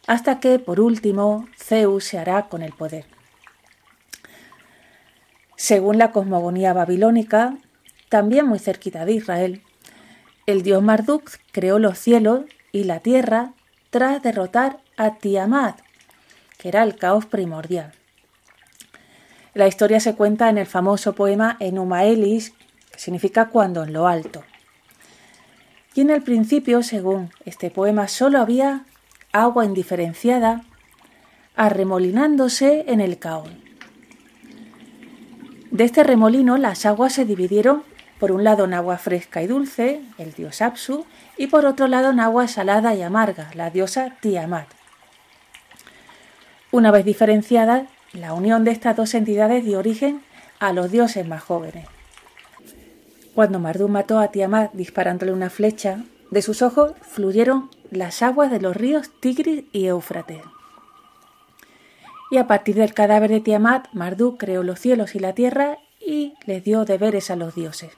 hasta 0.07 0.39
que, 0.39 0.59
por 0.59 0.79
último, 0.79 1.47
Zeus 1.57 2.05
se 2.05 2.17
hará 2.17 2.47
con 2.47 2.61
el 2.63 2.73
poder. 2.73 3.05
Según 5.55 5.97
la 5.97 6.11
cosmogonía 6.11 6.73
babilónica, 6.73 7.57
también 8.09 8.47
muy 8.47 8.59
cerquita 8.59 9.05
de 9.05 9.13
Israel, 9.13 9.61
el 10.47 10.63
dios 10.63 10.81
Marduk 10.81 11.29
creó 11.51 11.77
los 11.77 11.99
cielos 11.99 12.45
y 12.71 12.85
la 12.85 13.01
tierra 13.01 13.53
tras 13.91 14.23
derrotar 14.23 14.79
a 14.97 15.15
Tiamat, 15.15 15.79
que 16.57 16.69
era 16.69 16.83
el 16.83 16.95
caos 16.95 17.25
primordial. 17.25 17.98
La 19.59 19.67
historia 19.67 19.99
se 19.99 20.15
cuenta 20.15 20.47
en 20.47 20.57
el 20.57 20.67
famoso 20.67 21.15
poema 21.15 21.57
Enuma 21.59 22.05
Elis, 22.05 22.53
que 22.93 22.97
significa 22.97 23.49
cuando 23.49 23.83
en 23.83 23.91
lo 23.91 24.07
alto. 24.07 24.45
Y 25.93 25.99
en 25.99 26.11
el 26.11 26.23
principio, 26.23 26.81
según 26.81 27.29
este 27.43 27.69
poema, 27.69 28.07
solo 28.07 28.39
había 28.39 28.85
agua 29.33 29.65
indiferenciada 29.65 30.61
arremolinándose 31.57 32.85
en 32.87 33.01
el 33.01 33.19
caos. 33.19 33.49
De 35.71 35.83
este 35.83 36.03
remolino 36.05 36.57
las 36.57 36.85
aguas 36.85 37.11
se 37.11 37.25
dividieron 37.25 37.83
por 38.17 38.31
un 38.31 38.45
lado 38.45 38.63
en 38.63 38.73
agua 38.73 38.97
fresca 38.97 39.43
y 39.43 39.47
dulce, 39.47 40.01
el 40.17 40.31
dios 40.31 40.61
Apsu, 40.61 41.05
y 41.35 41.47
por 41.47 41.65
otro 41.65 41.89
lado 41.89 42.11
en 42.11 42.21
agua 42.21 42.47
salada 42.47 42.95
y 42.95 43.01
amarga, 43.01 43.51
la 43.55 43.69
diosa 43.71 44.15
Tiamat. 44.21 44.69
Una 46.71 46.91
vez 46.91 47.03
diferenciadas, 47.03 47.89
la 48.13 48.33
unión 48.33 48.63
de 48.63 48.71
estas 48.71 48.95
dos 48.95 49.13
entidades 49.13 49.63
dio 49.63 49.79
origen 49.79 50.21
a 50.59 50.73
los 50.73 50.91
dioses 50.91 51.27
más 51.27 51.43
jóvenes. 51.43 51.87
Cuando 53.35 53.59
Marduk 53.59 53.89
mató 53.89 54.19
a 54.19 54.29
Tiamat 54.29 54.73
disparándole 54.73 55.31
una 55.31 55.49
flecha, 55.49 56.03
de 56.31 56.41
sus 56.41 56.61
ojos 56.61 56.93
fluyeron 57.01 57.69
las 57.91 58.21
aguas 58.21 58.51
de 58.51 58.59
los 58.59 58.75
ríos 58.75 59.09
Tigris 59.19 59.65
y 59.71 59.85
Éufrates. 59.87 60.41
Y 62.31 62.37
a 62.37 62.47
partir 62.47 62.75
del 62.75 62.93
cadáver 62.93 63.31
de 63.31 63.39
Tiamat, 63.39 63.87
Marduk 63.93 64.39
creó 64.39 64.61
los 64.63 64.79
cielos 64.79 65.15
y 65.15 65.19
la 65.19 65.33
tierra 65.33 65.79
y 65.99 66.33
les 66.45 66.63
dio 66.63 66.85
deberes 66.85 67.31
a 67.31 67.35
los 67.35 67.55
dioses. 67.55 67.91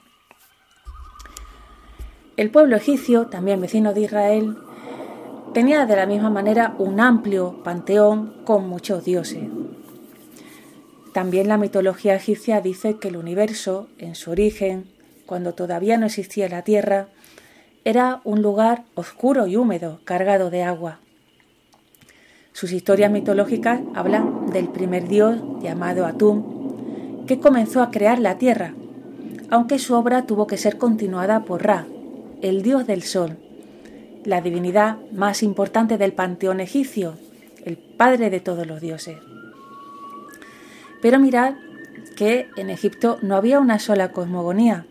El 2.36 2.50
pueblo 2.50 2.76
egipcio, 2.76 3.26
también 3.26 3.60
vecino 3.60 3.92
de 3.92 4.00
Israel, 4.00 4.56
tenía 5.52 5.84
de 5.84 5.96
la 5.96 6.06
misma 6.06 6.30
manera 6.30 6.74
un 6.78 6.98
amplio 6.98 7.62
panteón 7.62 8.42
con 8.44 8.68
muchos 8.68 9.04
dioses. 9.04 9.44
También 11.12 11.48
la 11.48 11.58
mitología 11.58 12.14
egipcia 12.14 12.60
dice 12.62 12.96
que 12.96 13.08
el 13.08 13.16
universo, 13.16 13.88
en 13.98 14.14
su 14.14 14.30
origen, 14.30 14.86
cuando 15.26 15.52
todavía 15.52 15.98
no 15.98 16.06
existía 16.06 16.48
la 16.48 16.62
tierra, 16.62 17.08
era 17.84 18.20
un 18.24 18.40
lugar 18.40 18.84
oscuro 18.94 19.46
y 19.46 19.56
húmedo, 19.56 20.00
cargado 20.04 20.48
de 20.48 20.62
agua. 20.62 21.00
Sus 22.52 22.72
historias 22.72 23.10
mitológicas 23.10 23.80
hablan 23.94 24.46
del 24.52 24.68
primer 24.68 25.08
dios 25.08 25.40
llamado 25.60 26.06
Atum, 26.06 27.26
que 27.26 27.40
comenzó 27.40 27.82
a 27.82 27.90
crear 27.90 28.18
la 28.18 28.38
tierra, 28.38 28.74
aunque 29.50 29.78
su 29.78 29.94
obra 29.94 30.26
tuvo 30.26 30.46
que 30.46 30.56
ser 30.56 30.78
continuada 30.78 31.44
por 31.44 31.62
Ra, 31.62 31.86
el 32.40 32.62
dios 32.62 32.86
del 32.86 33.02
sol, 33.02 33.36
la 34.24 34.40
divinidad 34.40 34.96
más 35.12 35.42
importante 35.42 35.98
del 35.98 36.12
panteón 36.12 36.60
egipcio, 36.60 37.14
el 37.64 37.76
padre 37.76 38.30
de 38.30 38.40
todos 38.40 38.66
los 38.66 38.80
dioses. 38.80 39.16
Pero 41.02 41.18
mirad 41.18 41.56
que 42.16 42.48
en 42.56 42.70
Egipto 42.70 43.18
no 43.20 43.36
había 43.36 43.58
una 43.58 43.78
sola 43.78 44.12
cosmogonía, 44.12 44.86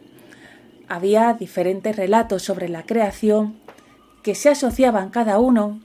había 0.88 1.34
diferentes 1.34 1.96
relatos 1.96 2.44
sobre 2.44 2.68
la 2.68 2.84
creación 2.84 3.56
que 4.22 4.36
se 4.36 4.50
asociaban 4.50 5.10
cada 5.10 5.40
uno 5.40 5.80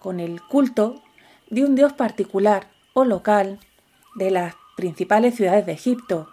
con 0.00 0.18
el 0.18 0.42
culto 0.42 1.00
de 1.48 1.64
un 1.64 1.76
dios 1.76 1.92
particular 1.92 2.66
o 2.92 3.04
local 3.04 3.60
de 4.16 4.32
las 4.32 4.56
principales 4.76 5.36
ciudades 5.36 5.64
de 5.64 5.72
Egipto, 5.72 6.28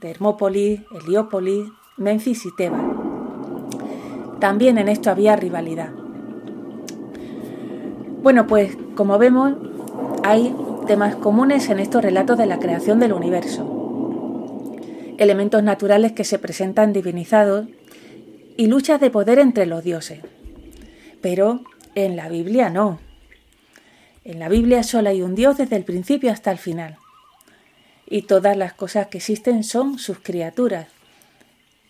de 0.00 0.10
Hermópolis, 0.10 0.80
Heliópolis, 0.92 1.68
Memphis 1.96 2.46
y 2.46 2.54
Tebas. 2.54 2.84
También 4.38 4.78
en 4.78 4.88
esto 4.88 5.10
había 5.10 5.34
rivalidad. 5.34 5.90
Bueno, 8.22 8.46
pues 8.46 8.76
como 8.94 9.18
vemos, 9.18 9.54
hay 10.22 10.54
temas 10.86 11.16
comunes 11.16 11.68
en 11.68 11.80
estos 11.80 12.02
relatos 12.02 12.38
de 12.38 12.46
la 12.46 12.58
creación 12.58 13.00
del 13.00 13.12
universo. 13.12 14.74
Elementos 15.18 15.62
naturales 15.62 16.12
que 16.12 16.24
se 16.24 16.38
presentan 16.38 16.92
divinizados 16.92 17.66
y 18.56 18.68
luchas 18.68 19.00
de 19.00 19.10
poder 19.10 19.38
entre 19.38 19.66
los 19.66 19.82
dioses. 19.82 20.20
Pero 21.20 21.62
en 21.94 22.16
la 22.16 22.28
Biblia 22.28 22.70
no. 22.70 23.00
En 24.24 24.38
la 24.38 24.48
Biblia 24.48 24.82
solo 24.82 25.08
hay 25.08 25.22
un 25.22 25.34
Dios 25.34 25.58
desde 25.58 25.76
el 25.76 25.84
principio 25.84 26.30
hasta 26.30 26.52
el 26.52 26.58
final. 26.58 26.98
Y 28.08 28.22
todas 28.22 28.56
las 28.56 28.72
cosas 28.72 29.08
que 29.08 29.18
existen 29.18 29.64
son 29.64 29.98
sus 29.98 30.18
criaturas, 30.20 30.86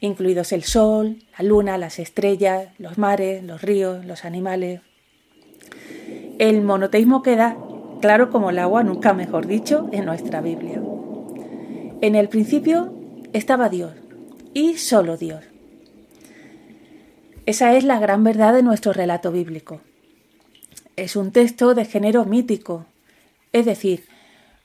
incluidos 0.01 0.53
el 0.53 0.65
sol, 0.65 1.19
la 1.39 1.45
luna, 1.45 1.77
las 1.77 1.99
estrellas, 1.99 2.69
los 2.79 2.97
mares, 2.97 3.45
los 3.45 3.61
ríos, 3.61 4.07
los 4.07 4.25
animales. 4.25 4.81
El 6.39 6.63
monoteísmo 6.63 7.23
queda 7.23 7.57
claro 8.01 8.31
como 8.31 8.51
el 8.51 8.59
agua, 8.59 8.83
nunca 8.83 9.13
mejor 9.13 9.47
dicho, 9.47 9.89
en 9.93 10.05
nuestra 10.05 10.41
Biblia. 10.41 10.81
En 12.01 12.15
el 12.15 12.29
principio 12.29 12.93
estaba 13.33 13.69
Dios 13.69 13.93
y 14.55 14.79
solo 14.79 15.17
Dios. 15.17 15.45
Esa 17.47 17.77
es 17.77 17.85
la 17.85 17.99
gran 17.99 18.25
verdad 18.25 18.53
de 18.55 18.63
nuestro 18.63 18.93
relato 18.93 19.31
bíblico. 19.31 19.81
Es 20.97 21.15
un 21.15 21.31
texto 21.31 21.75
de 21.75 21.85
género 21.85 22.25
mítico, 22.25 22.87
es 23.53 23.67
decir, 23.67 24.05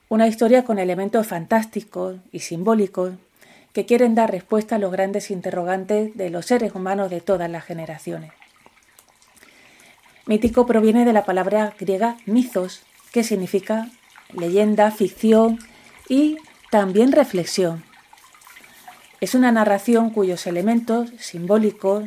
una 0.10 0.28
historia 0.28 0.66
con 0.66 0.80
elementos 0.80 1.28
fantásticos 1.28 2.18
y 2.32 2.40
simbólicos 2.40 3.14
que 3.74 3.86
quieren 3.86 4.16
dar 4.16 4.32
respuesta 4.32 4.76
a 4.76 4.80
los 4.80 4.92
grandes 4.92 5.32
interrogantes 5.32 6.16
de 6.18 6.30
los 6.30 6.46
seres 6.48 6.76
humanos 6.76 7.10
de 7.10 7.22
todas 7.22 7.50
las 7.50 7.63
generaciones. 7.63 8.32
Mítico 10.26 10.65
proviene 10.65 11.06
de 11.06 11.13
la 11.13 11.24
palabra 11.24 11.74
griega 11.80 12.17
mitos, 12.26 12.84
que 13.12 13.24
significa 13.24 13.89
leyenda, 14.34 14.91
ficción 14.91 15.60
y 16.08 16.38
también 16.69 17.12
reflexión. 17.12 17.84
Es 19.19 19.36
una 19.36 19.52
narración 19.52 20.10
cuyos 20.10 20.47
elementos 20.47 21.12
simbólicos, 21.19 22.06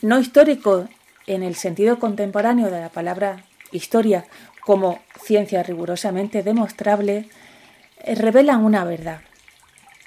no 0.00 0.18
históricos 0.18 0.88
en 1.26 1.42
el 1.42 1.54
sentido 1.54 1.98
contemporáneo 1.98 2.70
de 2.70 2.80
la 2.80 2.88
palabra 2.88 3.44
historia 3.72 4.24
como 4.60 5.00
ciencia 5.22 5.62
rigurosamente 5.62 6.42
demostrable, 6.42 7.28
eh, 7.98 8.14
revelan 8.14 8.64
una 8.64 8.84
verdad, 8.84 9.20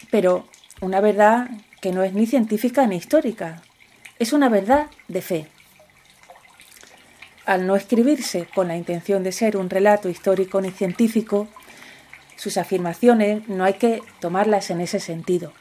pero 0.09 0.47
una 0.81 1.01
verdad 1.01 1.49
que 1.81 1.91
no 1.91 2.03
es 2.03 2.13
ni 2.13 2.25
científica 2.25 2.87
ni 2.87 2.95
histórica, 2.95 3.61
es 4.19 4.33
una 4.33 4.49
verdad 4.49 4.87
de 5.07 5.21
fe. 5.21 5.47
Al 7.47 7.65
no 7.65 7.77
escribirse 7.77 8.45
con 8.53 8.67
la 8.67 8.75
intención 8.75 9.23
de 9.23 9.31
ser 9.31 9.55
un 9.55 9.69
relato 9.69 10.09
histórico 10.09 10.59
ni 10.59 10.69
científico, 10.69 11.47
sus 12.35 12.57
afirmaciones 12.57 13.47
no 13.47 13.63
hay 13.63 13.75
que 13.75 14.01
tomarlas 14.19 14.69
en 14.69 14.81
ese 14.81 14.99
sentido. 14.99 15.53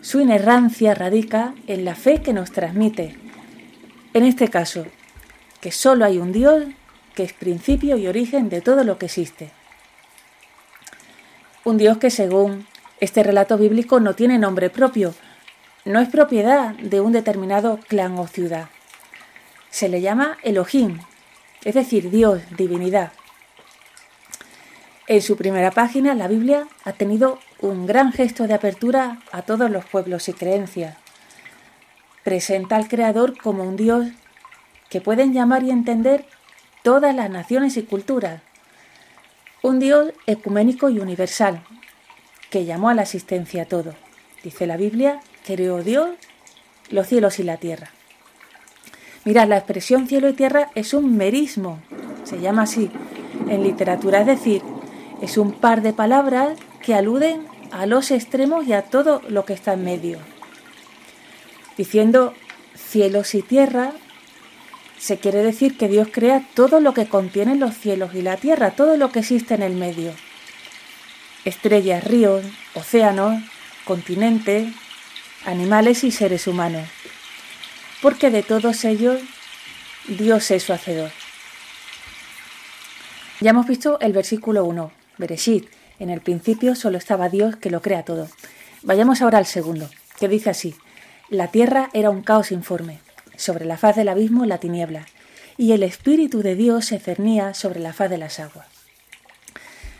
Su 0.00 0.22
inerrancia 0.22 0.94
radica 0.94 1.54
en 1.66 1.84
la 1.84 1.94
fe 1.94 2.22
que 2.22 2.32
nos 2.32 2.52
transmite, 2.52 3.18
en 4.14 4.24
este 4.24 4.48
caso, 4.48 4.86
que 5.60 5.70
solo 5.70 6.06
hay 6.06 6.16
un 6.16 6.32
Dios 6.32 6.64
que 7.14 7.24
es 7.24 7.34
principio 7.34 7.98
y 7.98 8.06
origen 8.06 8.48
de 8.48 8.62
todo 8.62 8.82
lo 8.82 8.96
que 8.96 9.06
existe. 9.06 9.50
Un 11.64 11.76
Dios 11.76 11.98
que 11.98 12.08
según 12.08 12.66
este 12.98 13.22
relato 13.22 13.58
bíblico 13.58 14.00
no 14.00 14.14
tiene 14.14 14.38
nombre 14.38 14.70
propio, 14.70 15.14
no 15.84 16.00
es 16.00 16.08
propiedad 16.08 16.74
de 16.76 17.02
un 17.02 17.12
determinado 17.12 17.78
clan 17.88 18.18
o 18.18 18.26
ciudad. 18.26 18.70
Se 19.74 19.88
le 19.88 20.00
llama 20.00 20.38
Elohim, 20.44 21.00
es 21.64 21.74
decir, 21.74 22.08
Dios, 22.08 22.40
divinidad. 22.56 23.10
En 25.08 25.20
su 25.20 25.36
primera 25.36 25.72
página, 25.72 26.14
la 26.14 26.28
Biblia 26.28 26.68
ha 26.84 26.92
tenido 26.92 27.40
un 27.58 27.84
gran 27.84 28.12
gesto 28.12 28.46
de 28.46 28.54
apertura 28.54 29.18
a 29.32 29.42
todos 29.42 29.68
los 29.72 29.84
pueblos 29.84 30.28
y 30.28 30.32
creencias. 30.32 30.96
Presenta 32.22 32.76
al 32.76 32.86
Creador 32.86 33.36
como 33.36 33.64
un 33.64 33.74
Dios 33.74 34.06
que 34.90 35.00
pueden 35.00 35.32
llamar 35.32 35.64
y 35.64 35.72
entender 35.72 36.24
todas 36.84 37.12
las 37.12 37.28
naciones 37.28 37.76
y 37.76 37.82
culturas. 37.82 38.42
Un 39.60 39.80
Dios 39.80 40.12
ecuménico 40.28 40.88
y 40.88 41.00
universal, 41.00 41.64
que 42.48 42.64
llamó 42.64 42.90
a 42.90 42.94
la 42.94 43.02
asistencia 43.02 43.64
a 43.64 43.66
todo. 43.66 43.96
Dice 44.44 44.68
la 44.68 44.76
Biblia, 44.76 45.18
creó 45.44 45.82
Dios 45.82 46.10
los 46.90 47.08
cielos 47.08 47.40
y 47.40 47.42
la 47.42 47.56
tierra. 47.56 47.90
Mirad, 49.24 49.48
la 49.48 49.56
expresión 49.56 50.06
cielo 50.06 50.28
y 50.28 50.34
tierra 50.34 50.70
es 50.74 50.92
un 50.92 51.16
merismo, 51.16 51.78
se 52.24 52.40
llama 52.40 52.62
así 52.62 52.90
en 53.48 53.62
literatura, 53.62 54.20
es 54.20 54.26
decir, 54.26 54.62
es 55.22 55.38
un 55.38 55.52
par 55.52 55.80
de 55.80 55.92
palabras 55.92 56.58
que 56.82 56.94
aluden 56.94 57.46
a 57.72 57.86
los 57.86 58.10
extremos 58.10 58.66
y 58.66 58.74
a 58.74 58.82
todo 58.82 59.22
lo 59.28 59.44
que 59.44 59.54
está 59.54 59.72
en 59.72 59.84
medio. 59.84 60.18
Diciendo 61.78 62.34
cielos 62.74 63.34
y 63.34 63.42
tierra, 63.42 63.92
se 64.98 65.18
quiere 65.18 65.42
decir 65.42 65.76
que 65.76 65.88
Dios 65.88 66.08
crea 66.12 66.46
todo 66.54 66.80
lo 66.80 66.94
que 66.94 67.06
contienen 67.06 67.60
los 67.60 67.74
cielos 67.74 68.14
y 68.14 68.22
la 68.22 68.36
tierra, 68.36 68.72
todo 68.72 68.96
lo 68.96 69.10
que 69.10 69.20
existe 69.20 69.54
en 69.54 69.62
el 69.62 69.74
medio. 69.74 70.12
Estrellas, 71.44 72.04
ríos, 72.04 72.44
océanos, 72.74 73.42
continentes, 73.84 74.72
animales 75.46 76.04
y 76.04 76.10
seres 76.10 76.46
humanos. 76.46 76.88
Porque 78.04 78.28
de 78.28 78.42
todos 78.42 78.84
ellos 78.84 79.22
Dios 80.06 80.50
es 80.50 80.64
su 80.64 80.74
hacedor. 80.74 81.10
Ya 83.40 83.48
hemos 83.48 83.66
visto 83.66 83.98
el 84.00 84.12
versículo 84.12 84.66
1, 84.66 84.92
Bereshit. 85.16 85.70
En 85.98 86.10
el 86.10 86.20
principio 86.20 86.74
solo 86.74 86.98
estaba 86.98 87.30
Dios 87.30 87.56
que 87.56 87.70
lo 87.70 87.80
crea 87.80 88.04
todo. 88.04 88.28
Vayamos 88.82 89.22
ahora 89.22 89.38
al 89.38 89.46
segundo, 89.46 89.88
que 90.20 90.28
dice 90.28 90.50
así. 90.50 90.74
La 91.30 91.48
tierra 91.48 91.88
era 91.94 92.10
un 92.10 92.20
caos 92.20 92.52
informe, 92.52 93.00
sobre 93.36 93.64
la 93.64 93.78
faz 93.78 93.96
del 93.96 94.08
abismo 94.08 94.44
la 94.44 94.58
tiniebla, 94.58 95.06
y 95.56 95.72
el 95.72 95.82
Espíritu 95.82 96.42
de 96.42 96.56
Dios 96.56 96.84
se 96.84 96.98
cernía 96.98 97.54
sobre 97.54 97.80
la 97.80 97.94
faz 97.94 98.10
de 98.10 98.18
las 98.18 98.38
aguas. 98.38 98.66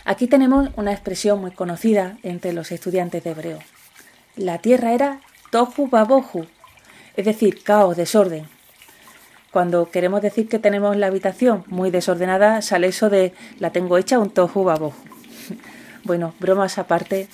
Aquí 0.05 0.27
tenemos 0.27 0.69
una 0.77 0.93
expresión 0.93 1.41
muy 1.41 1.53
conocida 1.53 2.19
entre 2.23 2.53
los 2.53 2.71
estudiantes 2.71 3.25
de 3.25 3.31
hebreo. 3.31 3.61
La 4.37 4.59
tierra 4.59 4.93
era 4.93 5.23
tohu 5.51 5.89
babohu, 5.89 6.47
es 7.17 7.25
decir, 7.25 7.63
caos, 7.63 7.97
desorden. 7.97 8.47
Cuando 9.51 9.91
queremos 9.91 10.21
decir 10.21 10.49
que 10.49 10.59
tenemos 10.59 10.97
la 10.97 11.07
habitación 11.07 11.65
muy 11.69 11.91
desordenada, 11.91 12.61
sale 12.61 12.89
eso 12.89 13.09
de 13.09 13.33
la 13.61 13.71
tengo 13.71 13.99
hecha 13.99 14.19
un 14.19 14.31
tohu. 14.31 14.93
Bueno, 16.05 16.35
bromas 16.39 16.77
aparte, 16.77 17.29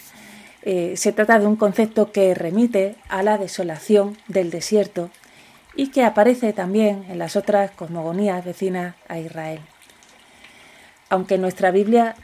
eh, 0.62 0.94
se 0.96 1.12
trata 1.12 1.38
de 1.38 1.46
un 1.46 1.56
concepto 1.56 2.12
que 2.12 2.34
remite 2.34 2.94
a 3.08 3.22
la 3.22 3.36
desolación 3.36 4.16
del 4.28 4.50
desierto 4.50 5.10
y 5.74 5.88
que 5.88 6.04
aparece 6.04 6.52
también 6.52 7.04
en 7.08 7.18
las 7.18 7.34
otras 7.34 7.70
cosmogonías 7.72 8.44
vecinas 8.44 8.94
a 9.08 9.18
Israel. 9.18 9.60
Aunque 11.08 11.34
en 11.34 11.40
nuestra 11.40 11.70
Biblia 11.70 12.14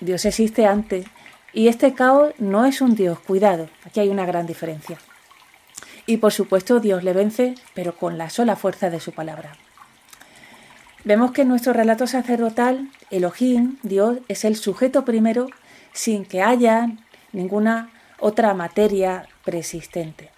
Dios 0.00 0.24
existe 0.24 0.66
antes 0.66 1.06
y 1.52 1.68
este 1.68 1.94
caos 1.94 2.32
no 2.38 2.64
es 2.64 2.80
un 2.80 2.94
Dios, 2.94 3.18
cuidado, 3.20 3.68
aquí 3.84 4.00
hay 4.00 4.08
una 4.08 4.26
gran 4.26 4.46
diferencia. 4.46 4.98
Y 6.06 6.18
por 6.18 6.32
supuesto 6.32 6.80
Dios 6.80 7.02
le 7.02 7.12
vence, 7.12 7.56
pero 7.74 7.96
con 7.96 8.16
la 8.16 8.30
sola 8.30 8.56
fuerza 8.56 8.90
de 8.90 9.00
su 9.00 9.12
palabra. 9.12 9.52
Vemos 11.04 11.32
que 11.32 11.42
en 11.42 11.48
nuestro 11.48 11.72
relato 11.72 12.06
sacerdotal, 12.06 12.88
Elohim, 13.10 13.78
Dios, 13.82 14.18
es 14.28 14.44
el 14.44 14.56
sujeto 14.56 15.04
primero 15.04 15.48
sin 15.92 16.24
que 16.24 16.42
haya 16.42 16.90
ninguna 17.32 17.90
otra 18.18 18.54
materia 18.54 19.28
preexistente. 19.44 20.30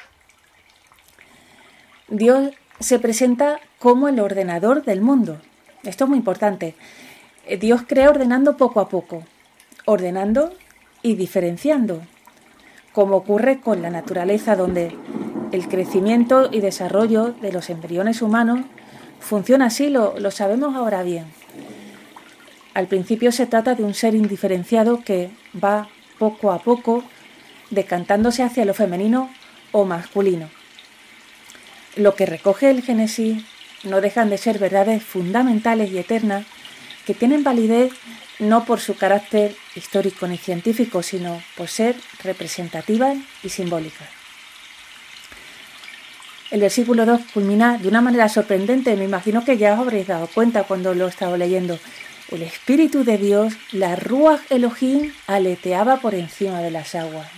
Dios 2.09 2.53
se 2.81 2.99
presenta 2.99 3.61
como 3.79 4.09
el 4.09 4.21
ordenador 4.21 4.85
del 4.85 5.01
mundo. 5.01 5.41
Esto 5.85 6.05
es 6.05 6.11
muy 6.11 6.19
importante. 6.19 6.75
Dios 7.61 7.83
crea 7.87 8.11
ordenando 8.11 8.57
poco 8.57 8.81
a 8.81 8.89
poco, 8.89 9.25
ordenando 9.87 10.53
y 11.03 11.15
diferenciando, 11.15 12.03
como 12.93 13.17
ocurre 13.17 13.61
con 13.61 13.81
la 13.81 13.91
naturaleza 13.91 14.55
donde 14.55 14.97
el 15.53 15.69
crecimiento 15.69 16.49
y 16.53 16.61
desarrollo 16.61 17.35
de 17.41 17.53
los 17.53 17.71
embriones 17.71 18.23
humanos 18.23 18.61
funciona 19.21 19.67
así, 19.67 19.89
lo, 19.89 20.31
sabemos 20.31 20.77
ahora 20.77 21.03
bien. 21.03 21.27
Al 22.75 22.87
principio 22.87 23.33
se 23.33 23.47
trata 23.47 23.75
de 23.75 23.83
un 23.83 23.95
ser 23.95 24.15
indiferenciado 24.15 25.03
que 25.03 25.31
va 25.63 25.89
poco 26.19 26.53
a 26.53 26.61
poco 26.61 27.03
decantándose 27.71 28.43
hacia 28.43 28.65
lo 28.65 28.75
femenino 28.75 29.31
o 29.73 29.85
masculino. 29.85 30.49
Lo 31.97 32.15
que 32.15 32.27
recoge 32.27 32.71
el 32.71 32.83
Génesis 32.83 33.45
no 33.85 34.01
dejan 34.01 34.31
de 34.31 34.39
ser 34.39 34.59
verdades 34.59 35.03
fundamentales 35.03 35.91
y 35.91 35.99
eternas 35.99 36.47
que 37.07 37.15
tienen 37.15 37.43
validez 37.43 37.93
no 38.39 38.65
por 38.65 38.81
su 38.81 38.97
carácter 38.97 39.57
histórico 39.75 40.29
ni 40.29 40.37
científico, 40.37 41.03
sino 41.03 41.43
por 41.57 41.69
ser 41.69 41.97
representativas 42.23 43.17
y 43.43 43.49
simbólicas. 43.49 44.18
El 46.51 46.61
versículo 46.61 47.05
2 47.05 47.21
culmina 47.35 47.77
de 47.77 47.89
una 47.89 48.01
manera 48.01 48.29
sorprendente, 48.29 48.97
me 48.97 49.05
imagino 49.05 49.45
que 49.45 49.59
ya 49.59 49.75
os 49.75 49.81
habréis 49.81 50.07
dado 50.07 50.27
cuenta 50.29 50.65
cuando 50.65 50.95
lo 50.95 51.07
he 51.07 51.11
estado 51.11 51.37
leyendo. 51.37 51.79
El 52.31 52.43
Espíritu 52.43 53.05
de 53.05 53.19
Dios, 53.19 53.55
la 53.73 53.97
Ruach 53.97 54.41
Elohim, 54.49 55.13
aleteaba 55.27 55.99
por 55.99 56.15
encima 56.15 56.61
de 56.61 56.71
las 56.71 56.95
aguas. 56.95 57.29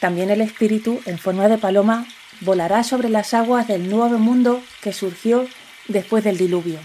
También 0.00 0.30
el 0.30 0.42
Espíritu, 0.42 1.00
en 1.06 1.18
forma 1.18 1.48
de 1.48 1.56
paloma, 1.56 2.06
volará 2.40 2.84
sobre 2.84 3.08
las 3.08 3.32
aguas 3.32 3.66
del 3.66 3.88
nuevo 3.88 4.18
mundo 4.18 4.62
que 4.82 4.92
surgió 4.92 5.46
después 5.88 6.22
del 6.24 6.36
diluvio. 6.36 6.78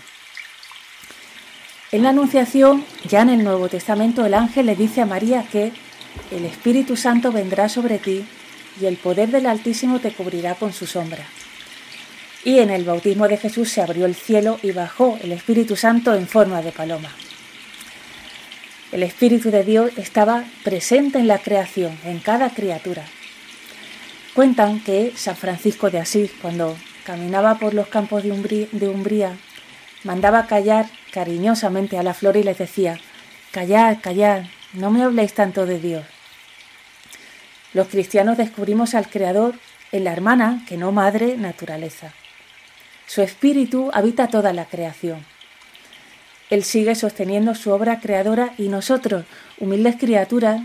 En 1.91 2.03
la 2.03 2.09
Anunciación, 2.09 2.85
ya 3.07 3.21
en 3.21 3.29
el 3.29 3.43
Nuevo 3.43 3.69
Testamento, 3.69 4.25
el 4.25 4.33
ángel 4.33 4.65
le 4.65 4.75
dice 4.75 5.01
a 5.01 5.05
María 5.05 5.43
que 5.43 5.71
el 6.31 6.45
Espíritu 6.45 6.95
Santo 6.95 7.31
vendrá 7.31 7.69
sobre 7.69 7.99
ti 7.99 8.25
y 8.79 8.85
el 8.85 8.97
poder 8.97 9.29
del 9.29 9.45
Altísimo 9.45 9.99
te 9.99 10.11
cubrirá 10.11 10.55
con 10.55 10.73
su 10.73 10.85
sombra. 10.85 11.25
Y 12.43 12.59
en 12.59 12.69
el 12.69 12.83
bautismo 12.83 13.27
de 13.27 13.37
Jesús 13.37 13.69
se 13.69 13.81
abrió 13.81 14.05
el 14.05 14.15
cielo 14.15 14.59
y 14.61 14.71
bajó 14.71 15.17
el 15.23 15.31
Espíritu 15.31 15.75
Santo 15.75 16.13
en 16.13 16.27
forma 16.27 16.61
de 16.61 16.71
paloma. 16.71 17.09
El 18.91 19.03
Espíritu 19.03 19.49
de 19.49 19.63
Dios 19.63 19.91
estaba 19.97 20.45
presente 20.63 21.19
en 21.19 21.27
la 21.27 21.39
creación, 21.39 21.97
en 22.05 22.19
cada 22.19 22.51
criatura. 22.51 23.03
Cuentan 24.33 24.79
que 24.79 25.13
San 25.15 25.35
Francisco 25.35 25.89
de 25.89 25.99
Asís, 25.99 26.31
cuando 26.41 26.77
caminaba 27.03 27.57
por 27.57 27.73
los 27.73 27.87
campos 27.87 28.23
de 28.23 28.31
Umbría, 28.31 29.37
mandaba 30.03 30.45
callar 30.45 30.85
cariñosamente 31.11 31.97
a 31.97 32.03
la 32.03 32.13
flor 32.13 32.37
y 32.37 32.43
les 32.43 32.57
decía, 32.57 32.99
callad, 33.51 33.97
callad, 34.01 34.43
no 34.73 34.91
me 34.91 35.03
habléis 35.03 35.33
tanto 35.33 35.65
de 35.65 35.79
Dios. 35.79 36.05
Los 37.75 37.89
cristianos 37.89 38.37
descubrimos 38.37 38.95
al 38.95 39.09
Creador 39.09 39.53
en 39.91 40.05
la 40.05 40.13
hermana, 40.13 40.63
que 40.65 40.77
no 40.77 40.93
madre, 40.93 41.35
naturaleza. 41.35 42.13
Su 43.05 43.21
espíritu 43.21 43.91
habita 43.93 44.29
toda 44.29 44.53
la 44.53 44.63
creación. 44.63 45.25
Él 46.49 46.63
sigue 46.63 46.95
sosteniendo 46.95 47.53
su 47.53 47.71
obra 47.71 47.99
creadora 47.99 48.53
y 48.57 48.69
nosotros, 48.69 49.25
humildes 49.59 49.97
criaturas, 49.97 50.61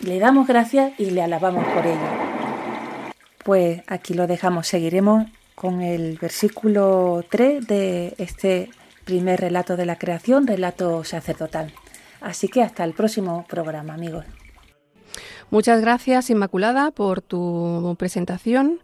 le 0.00 0.18
damos 0.18 0.46
gracias 0.46 0.92
y 0.98 1.12
le 1.12 1.22
alabamos 1.22 1.64
por 1.64 1.86
ello. 1.86 3.14
Pues 3.42 3.80
aquí 3.86 4.12
lo 4.12 4.26
dejamos, 4.26 4.66
seguiremos 4.68 5.26
con 5.54 5.80
el 5.80 6.18
versículo 6.18 7.24
3 7.30 7.66
de 7.66 8.14
este 8.18 8.68
primer 9.06 9.40
relato 9.40 9.78
de 9.78 9.86
la 9.86 9.96
creación, 9.96 10.46
relato 10.46 11.04
sacerdotal. 11.04 11.72
Así 12.20 12.48
que 12.48 12.62
hasta 12.62 12.84
el 12.84 12.92
próximo 12.92 13.46
programa, 13.48 13.94
amigos. 13.94 14.26
Muchas 15.54 15.80
gracias, 15.80 16.30
Inmaculada, 16.30 16.90
por 16.90 17.20
tu 17.20 17.94
presentación, 17.96 18.80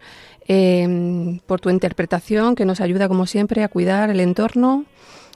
eh, 0.47 1.41
por 1.49 1.61
tu 1.61 1.69
interpretación 1.69 2.55
que 2.55 2.65
nos 2.65 2.81
ayuda, 2.81 3.09
como 3.09 3.27
siempre, 3.27 3.65
a 3.65 3.69
cuidar 3.69 4.09
el 4.09 4.21
entorno 4.21 4.85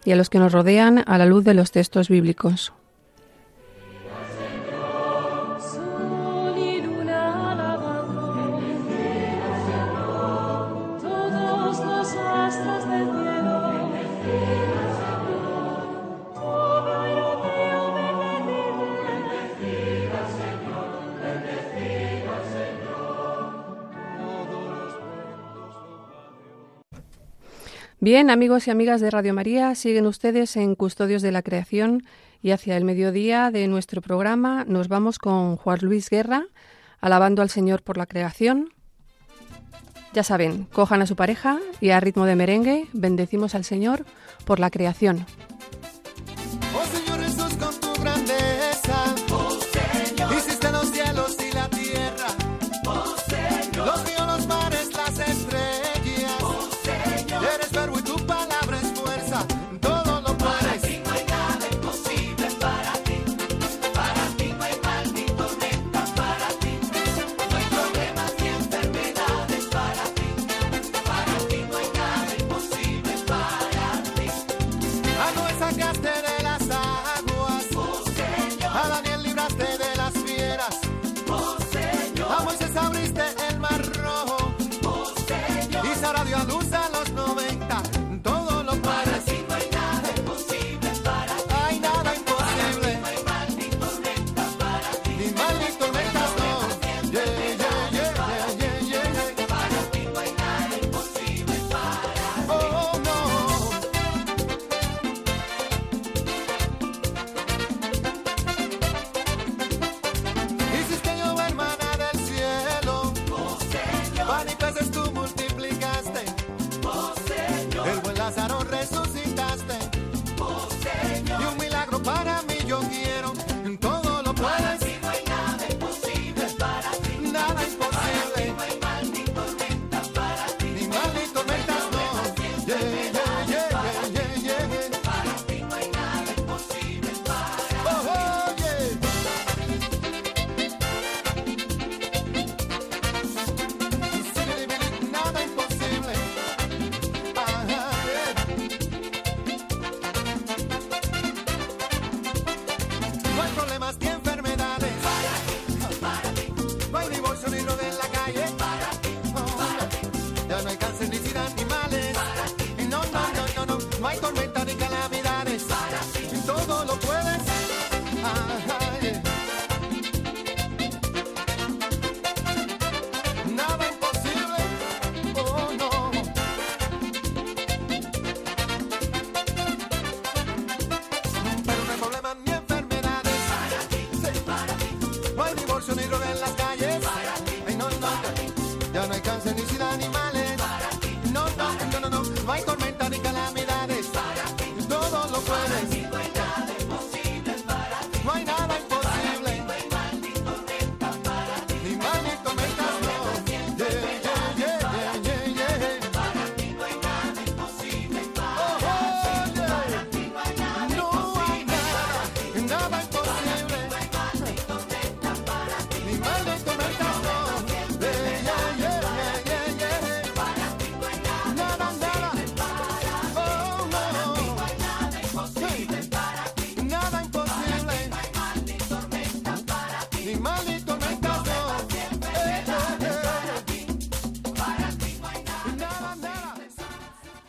y 0.05 0.13
a 0.13 0.17
los 0.17 0.31
que 0.31 0.39
nos 0.39 0.53
rodean 0.53 1.03
a 1.09 1.19
la 1.19 1.27
luz 1.27 1.43
de 1.43 1.55
los 1.55 1.73
textos 1.73 2.09
bíblicos. 2.09 2.73
Bien, 28.05 28.29
amigos 28.29 28.69
y 28.69 28.71
amigas 28.71 29.01
de 29.01 29.11
Radio 29.11 29.33
María, 29.33 29.75
siguen 29.75 30.05
ustedes 30.05 30.59
en 30.59 30.75
Custodios 30.75 31.23
de 31.23 31.33
la 31.33 31.41
Creación 31.41 32.05
y 32.43 32.51
hacia 32.51 32.77
el 32.77 32.85
mediodía 32.85 33.51
de 33.51 33.67
nuestro 33.67 34.03
programa 34.03 34.67
nos 34.69 34.89
vamos 34.89 35.19
con 35.19 35.57
Juan 35.57 35.79
Luis 35.81 36.11
Guerra, 36.11 36.45
alabando 37.01 37.41
al 37.41 37.49
Señor 37.49 37.81
por 37.83 37.97
la 37.97 38.05
creación. 38.05 38.69
Ya 40.13 40.23
saben, 40.23 40.65
cojan 40.65 41.01
a 41.01 41.07
su 41.07 41.17
pareja 41.17 41.59
y 41.81 41.93
a 41.93 42.01
ritmo 42.01 42.27
de 42.27 42.37
merengue 42.37 42.89
bendecimos 42.93 43.55
al 43.55 43.65
Señor 43.65 44.05
por 44.45 44.61
la 44.61 44.69
creación. 44.69 45.25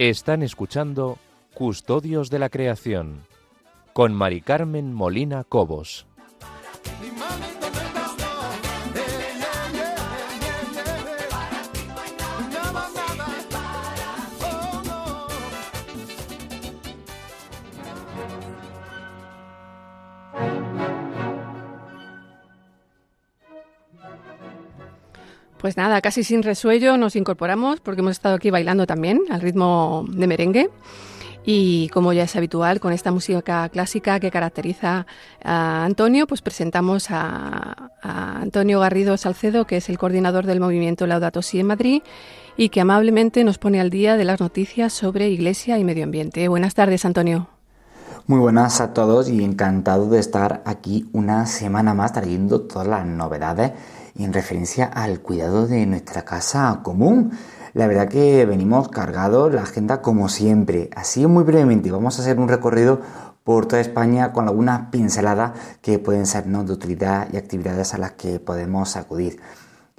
Están 0.09 0.43
escuchando 0.43 1.17
Custodios 1.55 2.29
de 2.29 2.37
la 2.37 2.49
Creación 2.49 3.23
con 3.91 4.13
Mari 4.13 4.41
Carmen 4.41 4.93
Molina 4.93 5.43
Cobos. 5.43 6.05
Pues 25.65 25.77
nada, 25.77 25.99
casi 25.99 26.23
sin 26.23 26.43
resuello 26.43 26.95
nos 26.95 27.15
incorporamos 27.15 27.79
porque 27.79 28.01
hemos 28.01 28.11
estado 28.11 28.35
aquí 28.35 28.51
bailando 28.51 28.85
también 28.85 29.21
al 29.31 29.41
ritmo 29.41 30.05
de 30.09 30.27
merengue. 30.27 30.69
Y 31.43 31.89
como 31.89 32.13
ya 32.13 32.25
es 32.25 32.35
habitual 32.35 32.79
con 32.79 32.93
esta 32.93 33.11
música 33.11 33.67
clásica 33.69 34.19
que 34.19 34.29
caracteriza 34.29 35.07
a 35.43 35.83
Antonio, 35.83 36.27
pues 36.27 36.43
presentamos 36.43 37.07
a, 37.09 37.89
Antonio 38.03 38.79
Garrido 38.79 39.17
Salcedo, 39.17 39.65
que 39.65 39.77
es 39.77 39.89
el 39.89 39.97
coordinador 39.97 40.45
del 40.45 40.59
movimiento 40.59 41.07
Laudato 41.07 41.41
Si 41.41 41.59
en 41.59 41.65
Madrid 41.65 42.03
y 42.57 42.69
que 42.69 42.81
amablemente 42.81 43.43
nos 43.43 43.57
pone 43.57 43.81
al 43.81 43.89
día 43.89 44.17
de 44.17 44.23
las 44.23 44.39
noticias 44.39 44.93
sobre 44.93 45.29
Iglesia 45.29 45.79
y 45.79 45.83
medio 45.83 46.03
ambiente. 46.03 46.47
Buenas 46.47 46.75
tardes, 46.75 47.05
Antonio. 47.05 47.47
Muy 48.27 48.37
buenas 48.37 48.81
a 48.81 48.93
todos 48.93 49.29
y 49.29 49.43
encantado 49.43 50.09
de 50.11 50.19
estar 50.19 50.61
aquí 50.65 51.09
una 51.11 51.47
semana 51.47 51.95
más 51.95 52.13
trayendo 52.13 52.61
todas 52.61 52.87
las 52.87 53.05
novedades 53.07 53.71
en 54.17 54.33
referencia 54.33 54.85
al 54.85 55.19
cuidado 55.19 55.67
de 55.67 55.85
nuestra 55.85 56.23
casa 56.23 56.79
común. 56.83 57.31
La 57.73 57.87
verdad 57.87 58.07
que 58.07 58.45
venimos 58.45 58.89
cargados 58.89 59.53
la 59.53 59.63
agenda 59.63 60.01
como 60.01 60.29
siempre. 60.29 60.89
Así 60.95 61.27
muy 61.27 61.43
brevemente 61.43 61.91
vamos 61.91 62.17
a 62.17 62.21
hacer 62.21 62.39
un 62.39 62.47
recorrido 62.47 63.01
por 63.43 63.67
toda 63.67 63.81
España 63.81 64.33
con 64.33 64.47
algunas 64.47 64.89
pinceladas 64.89 65.51
que 65.81 65.99
pueden 65.99 66.25
ser 66.25 66.47
¿no? 66.47 66.63
de 66.63 66.73
utilidad 66.73 67.27
y 67.31 67.37
actividades 67.37 67.93
a 67.93 67.97
las 67.97 68.13
que 68.13 68.39
podemos 68.39 68.95
acudir. 68.95 69.39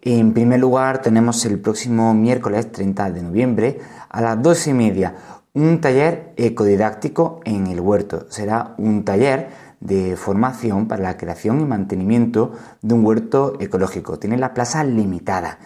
En 0.02 0.32
primer 0.32 0.60
lugar 0.60 1.02
tenemos 1.02 1.44
el 1.44 1.58
próximo 1.58 2.14
miércoles 2.14 2.70
30 2.72 3.10
de 3.10 3.22
noviembre 3.22 3.80
a 4.08 4.20
las 4.20 4.42
dos 4.42 4.66
y 4.66 4.72
media 4.72 5.14
un 5.56 5.80
taller 5.80 6.34
ecodidáctico 6.36 7.40
en 7.44 7.66
el 7.66 7.80
huerto. 7.80 8.26
Será 8.28 8.74
un 8.76 9.06
taller 9.06 9.48
de 9.86 10.16
formación 10.16 10.88
para 10.88 11.02
la 11.02 11.16
creación 11.16 11.60
y 11.60 11.64
mantenimiento 11.64 12.52
de 12.82 12.94
un 12.94 13.04
huerto 13.04 13.54
ecológico. 13.60 14.18
Tiene 14.18 14.36
la 14.36 14.52
plaza 14.54 14.84
limitada. 14.84 15.58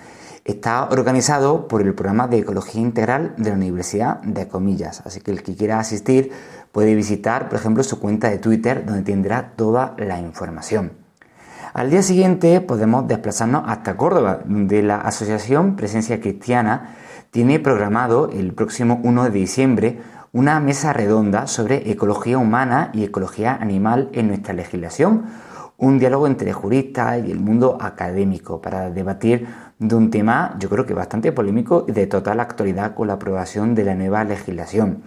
Está 0.44 0.88
organizado 0.88 1.68
por 1.68 1.82
el 1.82 1.94
programa 1.94 2.26
de 2.26 2.38
Ecología 2.38 2.80
Integral 2.80 3.34
de 3.36 3.50
la 3.50 3.56
Universidad 3.56 4.20
de 4.22 4.48
Comillas, 4.48 5.02
así 5.04 5.20
que 5.20 5.30
el 5.30 5.42
que 5.42 5.54
quiera 5.54 5.78
asistir 5.78 6.32
puede 6.72 6.94
visitar, 6.94 7.48
por 7.48 7.58
ejemplo, 7.58 7.82
su 7.82 8.00
cuenta 8.00 8.30
de 8.30 8.38
Twitter, 8.38 8.84
donde 8.86 9.02
tendrá 9.02 9.52
toda 9.56 9.94
la 9.98 10.18
información. 10.18 10.92
Al 11.72 11.90
día 11.90 12.02
siguiente 12.02 12.60
podemos 12.60 13.06
desplazarnos 13.06 13.62
hasta 13.66 13.96
Córdoba, 13.96 14.40
donde 14.44 14.82
la 14.82 14.96
Asociación 14.96 15.76
Presencia 15.76 16.20
Cristiana 16.20 16.96
tiene 17.30 17.60
programado 17.60 18.28
el 18.30 18.52
próximo 18.54 19.00
1 19.04 19.24
de 19.24 19.30
diciembre 19.30 20.00
una 20.32 20.60
mesa 20.60 20.92
redonda 20.92 21.46
sobre 21.46 21.90
ecología 21.90 22.38
humana 22.38 22.90
y 22.92 23.04
ecología 23.04 23.56
animal 23.60 24.10
en 24.12 24.28
nuestra 24.28 24.54
legislación, 24.54 25.24
un 25.76 25.98
diálogo 25.98 26.26
entre 26.26 26.52
juristas 26.52 27.20
y 27.26 27.32
el 27.32 27.40
mundo 27.40 27.78
académico 27.80 28.60
para 28.60 28.90
debatir 28.90 29.46
de 29.78 29.94
un 29.94 30.10
tema 30.10 30.56
yo 30.58 30.68
creo 30.68 30.84
que 30.86 30.94
bastante 30.94 31.32
polémico 31.32 31.86
y 31.88 31.92
de 31.92 32.06
total 32.06 32.38
actualidad 32.38 32.94
con 32.94 33.08
la 33.08 33.14
aprobación 33.14 33.74
de 33.74 33.84
la 33.84 33.94
nueva 33.94 34.22
legislación. 34.24 35.02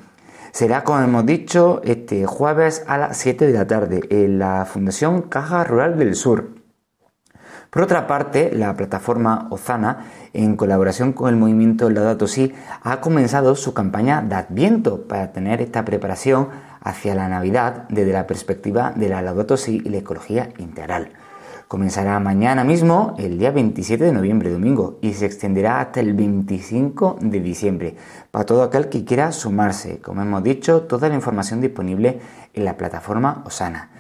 Será, 0.51 0.83
como 0.83 0.99
hemos 0.99 1.25
dicho, 1.25 1.81
este 1.83 2.25
jueves 2.25 2.83
a 2.87 2.97
las 2.97 3.17
7 3.17 3.47
de 3.47 3.53
la 3.53 3.65
tarde 3.65 4.01
en 4.09 4.39
la 4.39 4.65
Fundación 4.65 5.23
Caja 5.23 5.63
Rural 5.63 5.97
del 5.97 6.15
Sur. 6.15 6.52
Por 7.73 7.81
otra 7.81 8.05
parte, 8.05 8.51
la 8.53 8.75
plataforma 8.75 9.47
Ozana, 9.49 10.05
en 10.31 10.55
colaboración 10.55 11.11
con 11.11 11.29
el 11.29 11.37
movimiento 11.37 11.89
Laudato 11.89 12.27
Si, 12.27 12.53
ha 12.83 13.01
comenzado 13.01 13.55
su 13.55 13.73
campaña 13.73 14.21
de 14.21 14.35
Adviento 14.35 15.07
para 15.07 15.31
tener 15.31 15.59
esta 15.59 15.83
preparación 15.83 16.49
hacia 16.81 17.15
la 17.15 17.27
Navidad 17.27 17.85
desde 17.89 18.13
la 18.13 18.27
perspectiva 18.27 18.93
de 18.95 19.09
la 19.09 19.23
Laudato 19.23 19.57
Si 19.57 19.81
y 19.83 19.89
la 19.89 19.97
ecología 19.97 20.49
integral. 20.59 21.13
Comenzará 21.67 22.19
mañana 22.19 22.63
mismo, 22.63 23.15
el 23.17 23.39
día 23.39 23.49
27 23.49 24.03
de 24.03 24.11
noviembre, 24.11 24.51
domingo, 24.51 24.99
y 25.01 25.13
se 25.13 25.25
extenderá 25.25 25.81
hasta 25.81 25.99
el 25.99 26.13
25 26.13 27.17
de 27.21 27.39
diciembre, 27.39 27.95
para 28.29 28.45
todo 28.45 28.61
aquel 28.61 28.89
que 28.89 29.03
quiera 29.03 29.31
sumarse. 29.31 29.99
Como 29.99 30.21
hemos 30.21 30.43
dicho, 30.43 30.83
toda 30.83 31.09
la 31.09 31.15
información 31.15 31.59
disponible 31.59 32.19
en 32.53 32.65
la 32.65 32.77
plataforma 32.77 33.41
Osana. 33.47 33.92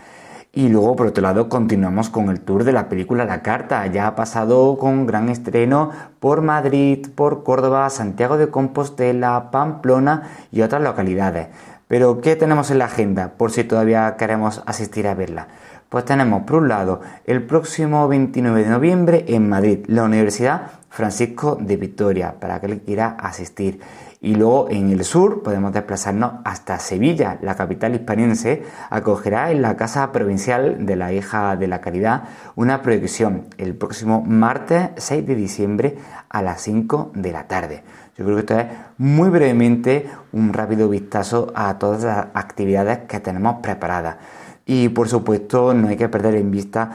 Y 0.55 0.69
luego, 0.69 0.95
por 0.95 1.07
otro 1.07 1.23
lado, 1.23 1.49
continuamos 1.49 2.11
con 2.11 2.29
el 2.29 2.39
tour 2.41 2.63
de 2.63 2.73
la 2.73 2.87
película 2.87 3.25
La 3.25 3.41
Carta. 3.41 3.87
Ya 3.87 4.05
ha 4.05 4.15
pasado 4.15 4.77
con 4.77 5.07
gran 5.07 5.29
estreno 5.29 5.89
por 6.19 6.43
Madrid, 6.43 7.07
por 7.15 7.43
Córdoba, 7.43 7.89
Santiago 7.89 8.37
de 8.37 8.51
Compostela, 8.51 9.49
Pamplona 9.49 10.29
y 10.51 10.61
otras 10.61 10.83
localidades. 10.83 11.47
Pero, 11.87 12.21
¿qué 12.21 12.35
tenemos 12.35 12.69
en 12.69 12.77
la 12.77 12.85
agenda 12.85 13.33
por 13.35 13.49
si 13.49 13.63
todavía 13.63 14.15
queremos 14.15 14.61
asistir 14.67 15.07
a 15.07 15.15
verla? 15.15 15.47
Pues 15.89 16.05
tenemos, 16.05 16.43
por 16.43 16.57
un 16.57 16.67
lado, 16.67 17.01
el 17.25 17.41
próximo 17.41 18.07
29 18.07 18.63
de 18.63 18.69
noviembre 18.69 19.25
en 19.29 19.49
Madrid, 19.49 19.79
la 19.87 20.03
Universidad 20.03 20.67
Francisco 20.87 21.57
de 21.59 21.77
Victoria, 21.77 22.35
para 22.39 22.55
aquel 22.55 22.77
que 22.77 22.85
quiera 22.85 23.17
asistir. 23.19 23.81
Y 24.23 24.35
luego 24.35 24.69
en 24.69 24.89
el 24.89 25.03
sur 25.03 25.43
podemos 25.43 25.73
desplazarnos 25.73 26.35
hasta 26.45 26.79
Sevilla, 26.79 27.37
la 27.41 27.55
capital 27.55 27.93
hispaniense, 27.93 28.63
acogerá 28.89 29.51
en 29.51 29.61
la 29.61 29.75
Casa 29.75 30.13
Provincial 30.13 30.85
de 30.85 30.95
la 30.95 31.11
Hija 31.11 31.57
de 31.57 31.67
la 31.67 31.81
Caridad 31.81 32.23
una 32.55 32.81
proyección 32.81 33.47
el 33.57 33.75
próximo 33.75 34.23
martes 34.25 34.91
6 34.95 35.27
de 35.27 35.35
diciembre 35.35 35.97
a 36.29 36.41
las 36.41 36.61
5 36.61 37.11
de 37.15 37.31
la 37.33 37.49
tarde. 37.49 37.83
Yo 38.17 38.23
creo 38.23 38.37
que 38.37 38.39
esto 38.39 38.59
es 38.59 38.67
muy 38.97 39.27
brevemente 39.27 40.09
un 40.31 40.53
rápido 40.53 40.87
vistazo 40.87 41.51
a 41.53 41.77
todas 41.77 42.03
las 42.05 42.27
actividades 42.33 42.99
que 42.99 43.19
tenemos 43.19 43.57
preparadas. 43.61 44.15
Y 44.65 44.87
por 44.87 45.09
supuesto 45.09 45.73
no 45.73 45.89
hay 45.89 45.97
que 45.97 46.07
perder 46.07 46.35
en 46.35 46.49
vista 46.49 46.91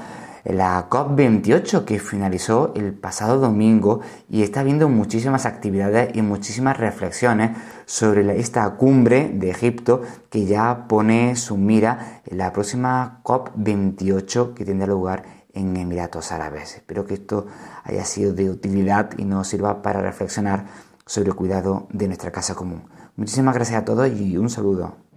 la 0.56 0.88
COP28 0.88 1.84
que 1.84 1.98
finalizó 1.98 2.72
el 2.74 2.94
pasado 2.94 3.38
domingo 3.38 4.00
y 4.30 4.42
está 4.42 4.61
habiendo 4.61 4.88
muchísimas 4.88 5.44
actividades 5.44 6.16
y 6.16 6.22
muchísimas 6.22 6.78
reflexiones 6.78 7.56
sobre 7.84 8.40
esta 8.40 8.68
cumbre 8.76 9.30
de 9.32 9.50
Egipto 9.50 10.02
que 10.30 10.46
ya 10.46 10.87
pone 10.88 11.37
su 11.37 11.56
mira 11.56 12.22
en 12.24 12.38
la 12.38 12.52
próxima 12.52 13.20
COP28 13.24 14.54
que 14.54 14.64
tendrá 14.64 14.87
lugar 14.87 15.24
en 15.52 15.76
Emiratos 15.76 16.32
Árabes. 16.32 16.76
Espero 16.76 17.04
que 17.04 17.14
esto 17.14 17.46
haya 17.84 18.04
sido 18.04 18.32
de 18.32 18.48
utilidad 18.48 19.11
y 19.18 19.24
nos 19.24 19.48
sirva 19.48 19.82
para 19.82 20.00
reflexionar 20.00 20.66
sobre 21.04 21.30
el 21.30 21.34
cuidado 21.34 21.88
de 21.90 22.06
nuestra 22.06 22.30
casa 22.30 22.54
común. 22.54 22.84
Muchísimas 23.16 23.54
gracias 23.54 23.82
a 23.82 23.84
todos 23.84 24.08
y 24.08 24.37
un 24.37 24.48
saludo. 24.48 25.08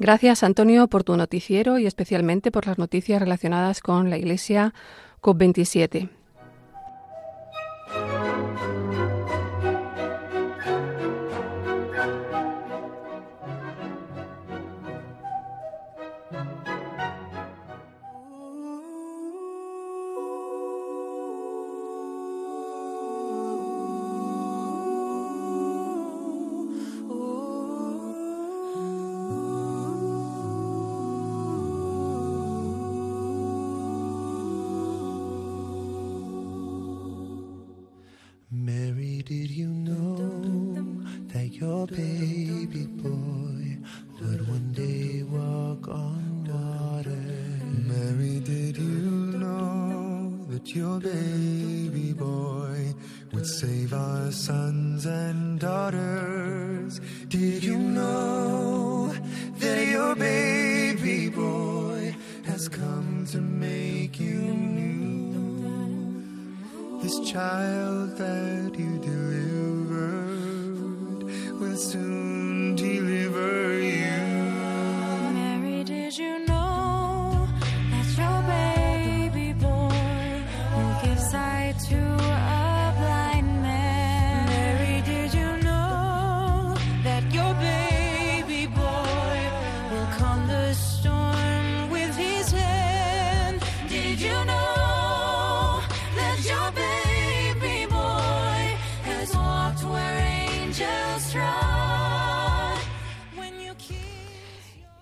Gracias, 0.00 0.44
Antonio, 0.44 0.86
por 0.86 1.02
tu 1.02 1.16
noticiero 1.16 1.78
y 1.78 1.86
especialmente 1.86 2.52
por 2.52 2.66
las 2.66 2.78
noticias 2.78 3.20
relacionadas 3.20 3.80
con 3.80 4.10
la 4.10 4.16
Iglesia 4.16 4.72
COP27. 5.20 6.17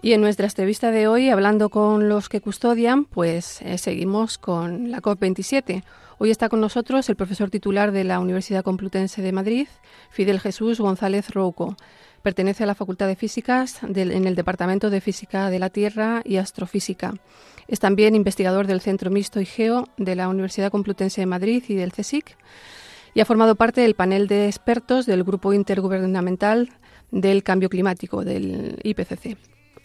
Y 0.07 0.13
en 0.13 0.21
nuestra 0.21 0.47
entrevista 0.47 0.93
de 0.93 1.09
hoy, 1.09 1.31
hablando 1.31 1.69
con 1.69 2.09
los 2.09 2.29
que 2.29 2.41
custodian, 2.41 3.07
pues 3.07 3.61
eh, 3.63 3.77
seguimos 3.77 4.39
con 4.39 4.93
la 4.93 5.03
COP27. 5.03 5.83
Hoy 6.19 6.31
está 6.31 6.49
con 6.49 6.61
nosotros 6.61 7.09
el 7.09 7.17
profesor 7.17 7.51
titular 7.51 7.91
de 7.91 8.05
la 8.05 8.21
Universidad 8.21 8.63
Complutense 8.63 9.21
de 9.21 9.33
Madrid, 9.33 9.67
Fidel 10.11 10.39
Jesús 10.39 10.79
González 10.79 11.31
Rouco. 11.31 11.77
Pertenece 12.23 12.63
a 12.63 12.67
la 12.69 12.77
Facultad 12.77 13.09
de 13.09 13.17
Físicas 13.17 13.83
en 13.83 14.29
el 14.29 14.37
Departamento 14.37 14.91
de 14.91 15.01
Física 15.01 15.51
de 15.51 15.59
la 15.59 15.71
Tierra 15.71 16.23
y 16.25 16.37
Astrofísica. 16.37 17.15
Es 17.67 17.81
también 17.81 18.15
investigador 18.15 18.69
del 18.69 18.83
Centro 18.83 19.11
Mixto 19.11 19.41
y 19.41 19.45
Geo 19.45 19.89
de 19.97 20.15
la 20.15 20.29
Universidad 20.29 20.71
Complutense 20.71 21.21
de 21.21 21.27
Madrid 21.27 21.65
y 21.67 21.75
del 21.75 21.91
CSIC 21.91 22.37
y 23.13 23.21
ha 23.23 23.25
formado 23.25 23.57
parte 23.57 23.81
del 23.81 23.97
panel 23.97 24.29
de 24.29 24.47
expertos 24.47 25.05
del 25.05 25.25
Grupo 25.25 25.53
Intergubernamental 25.53 26.71
del 27.11 27.43
Cambio 27.43 27.69
Climático, 27.69 28.25
del 28.25 28.79
IPCC, 28.85 29.37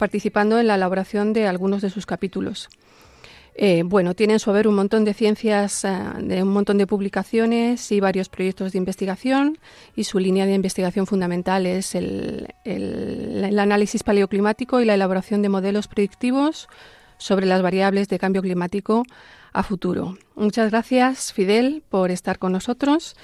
participando 0.02 0.58
en 0.58 0.66
la 0.66 0.74
elaboración 0.74 1.32
de 1.32 1.46
algunos 1.46 1.80
de 1.80 1.88
sus 1.88 2.06
capítulos. 2.06 2.68
Eh, 3.54 3.84
bueno, 3.84 4.14
tiene 4.14 4.32
en 4.32 4.40
su 4.40 4.50
haber 4.50 4.66
un 4.66 4.74
montón 4.74 5.04
de 5.04 5.14
ciencias, 5.14 5.84
eh, 5.84 5.96
de 6.18 6.42
un 6.42 6.48
montón 6.48 6.76
de 6.76 6.88
publicaciones 6.88 7.92
y 7.92 8.00
varios 8.00 8.28
proyectos 8.28 8.72
de 8.72 8.78
investigación 8.78 9.58
y 9.94 10.02
su 10.02 10.18
línea 10.18 10.44
de 10.44 10.54
investigación 10.54 11.06
fundamental 11.06 11.66
es 11.66 11.94
el, 11.94 12.48
análisis 13.56 14.02
paleoclimático 14.02 14.80
y 14.80 14.86
la 14.86 14.94
elaboración 14.94 15.40
de 15.40 15.50
modelos 15.50 15.86
predictivos 15.86 16.66
sobre 17.18 17.46
las 17.46 17.62
variables 17.62 18.08
de 18.08 18.18
cambio 18.18 18.42
climático 18.42 19.04
a 19.52 19.62
futuro. 19.62 20.18
Muchas 20.34 20.72
gracias, 20.72 21.32
Fidel, 21.32 21.84
por 21.88 22.10
estar 22.10 22.40
con 22.40 22.50
nosotros. 22.50 23.14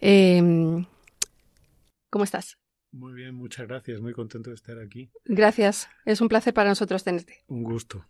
Eh, 0.00 0.84
¿Cómo 2.10 2.24
estás? 2.24 2.63
Muy 2.96 3.12
bien, 3.12 3.34
muchas 3.34 3.66
gracias. 3.66 4.00
Muy 4.00 4.12
contento 4.12 4.50
de 4.50 4.54
estar 4.54 4.78
aquí. 4.78 5.10
Gracias. 5.24 5.88
Es 6.06 6.20
un 6.20 6.28
placer 6.28 6.54
para 6.54 6.68
nosotros 6.68 7.02
tenerte. 7.02 7.42
Un 7.48 7.64
gusto. 7.64 8.04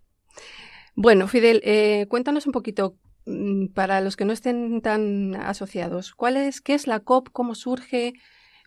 Bueno, 0.94 1.26
Fidel, 1.26 1.62
eh, 1.64 2.06
cuéntanos 2.10 2.46
un 2.46 2.52
poquito, 2.52 2.98
mm, 3.24 3.68
para 3.68 4.02
los 4.02 4.14
que 4.16 4.26
no 4.26 4.32
estén 4.34 4.82
tan 4.82 5.34
asociados, 5.36 6.12
¿cuál 6.12 6.36
es, 6.36 6.60
¿qué 6.60 6.74
es 6.74 6.86
la 6.86 7.00
COP? 7.00 7.30
¿Cómo 7.32 7.54
surge? 7.54 8.12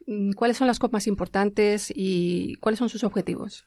Mm, 0.08 0.32
¿Cuáles 0.32 0.58
son 0.58 0.66
las 0.66 0.80
COP 0.80 0.92
más 0.94 1.06
importantes 1.06 1.94
y 1.96 2.56
cuáles 2.56 2.80
son 2.80 2.90
sus 2.90 3.04
objetivos? 3.04 3.66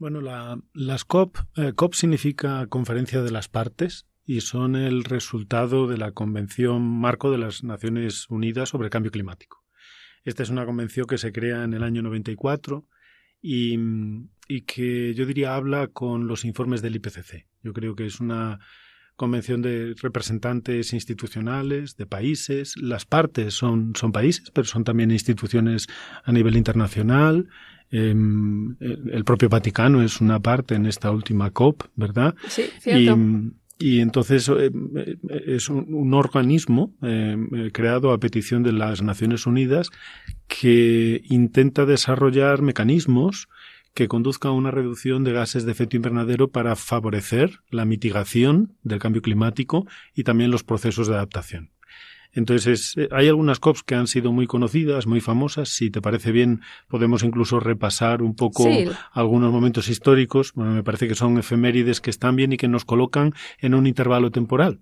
Bueno, 0.00 0.20
la- 0.20 0.58
las 0.74 1.04
COP, 1.04 1.38
eh, 1.56 1.72
COP 1.74 1.94
significa 1.94 2.66
Conferencia 2.66 3.22
de 3.22 3.30
las 3.30 3.48
Partes 3.48 4.06
y 4.24 4.40
son 4.40 4.74
el 4.74 5.04
resultado 5.04 5.86
de 5.86 5.98
la 5.98 6.10
Convención 6.12 6.82
Marco 6.82 7.30
de 7.30 7.38
las 7.38 7.62
Naciones 7.62 8.26
Unidas 8.28 8.70
sobre 8.70 8.90
Cambio 8.90 9.12
Climático. 9.12 9.57
Esta 10.24 10.42
es 10.42 10.50
una 10.50 10.66
convención 10.66 11.06
que 11.06 11.18
se 11.18 11.32
crea 11.32 11.64
en 11.64 11.74
el 11.74 11.82
año 11.82 12.02
94 12.02 12.86
y, 13.40 13.78
y 14.48 14.62
que 14.62 15.14
yo 15.14 15.26
diría 15.26 15.54
habla 15.54 15.88
con 15.88 16.26
los 16.26 16.44
informes 16.44 16.82
del 16.82 16.96
IPCC. 16.96 17.46
Yo 17.62 17.72
creo 17.72 17.94
que 17.94 18.06
es 18.06 18.20
una 18.20 18.58
convención 19.18 19.62
de 19.62 19.94
representantes 20.00 20.92
institucionales 20.92 21.96
de 21.96 22.06
países. 22.06 22.74
Las 22.76 23.04
partes 23.04 23.52
son, 23.52 23.92
son 23.96 24.12
países, 24.12 24.50
pero 24.52 24.66
son 24.66 24.84
también 24.84 25.10
instituciones 25.10 25.88
a 26.24 26.32
nivel 26.32 26.56
internacional. 26.56 27.48
Eh, 27.90 28.10
el 28.10 29.24
propio 29.24 29.48
Vaticano 29.48 30.02
es 30.02 30.20
una 30.20 30.40
parte 30.40 30.76
en 30.76 30.86
esta 30.86 31.10
última 31.10 31.50
COP, 31.50 31.82
¿verdad? 31.96 32.34
Sí, 32.48 32.70
cierto. 32.80 33.00
y 33.00 33.52
entonces 33.80 34.48
eh, 34.48 34.70
eh, 34.96 35.16
es 35.46 35.68
un, 35.68 36.12
organismo 36.14 36.94
eh, 37.02 37.70
creado 37.72 38.12
a 38.12 38.18
petición 38.18 38.62
de 38.62 38.72
las 38.72 39.02
Naciones 39.02 39.46
Unidas 39.46 39.90
que 40.48 41.22
intenta 41.24 41.86
desarrollar 41.86 42.60
mecanismos 42.60 43.48
que 43.94 44.08
conduzcan 44.08 44.50
a 44.50 44.54
una 44.54 44.70
reducción 44.70 45.24
de 45.24 45.32
gases 45.32 45.64
de 45.64 45.72
efecto 45.72 45.96
invernadero 45.96 46.50
para 46.50 46.76
favorecer 46.76 47.60
la 47.70 47.84
mitigación 47.84 48.76
del 48.82 48.98
cambio 48.98 49.22
climático 49.22 49.86
y 50.14 50.24
también 50.24 50.50
los 50.50 50.64
procesos 50.64 51.08
de 51.08 51.14
adaptación. 51.14 51.70
Entonces, 52.32 52.94
eh, 52.96 53.08
hay 53.10 53.28
algunas 53.28 53.58
COPs 53.58 53.82
que 53.82 53.94
han 53.94 54.06
sido 54.06 54.32
muy 54.32 54.46
conocidas, 54.46 55.06
muy 55.06 55.20
famosas. 55.20 55.70
Si 55.70 55.90
te 55.90 56.00
parece 56.00 56.30
bien, 56.30 56.60
podemos 56.86 57.22
incluso 57.24 57.58
repasar 57.58 58.22
un 58.22 58.34
poco 58.36 58.64
Sí. 58.64 58.86
algunos 59.12 59.50
momentos 59.52 59.88
históricos. 59.88 60.52
Bueno, 60.54 60.72
me 60.72 60.82
parece 60.82 61.08
que 61.08 61.14
son 61.14 61.38
efemérides 61.38 62.00
que 62.00 62.10
están 62.10 62.36
bien 62.36 62.52
y 62.52 62.56
que 62.56 62.68
nos 62.68 62.84
colocan 62.84 63.32
en 63.60 63.74
un 63.74 63.86
intervalo 63.86 64.30
temporal. 64.30 64.78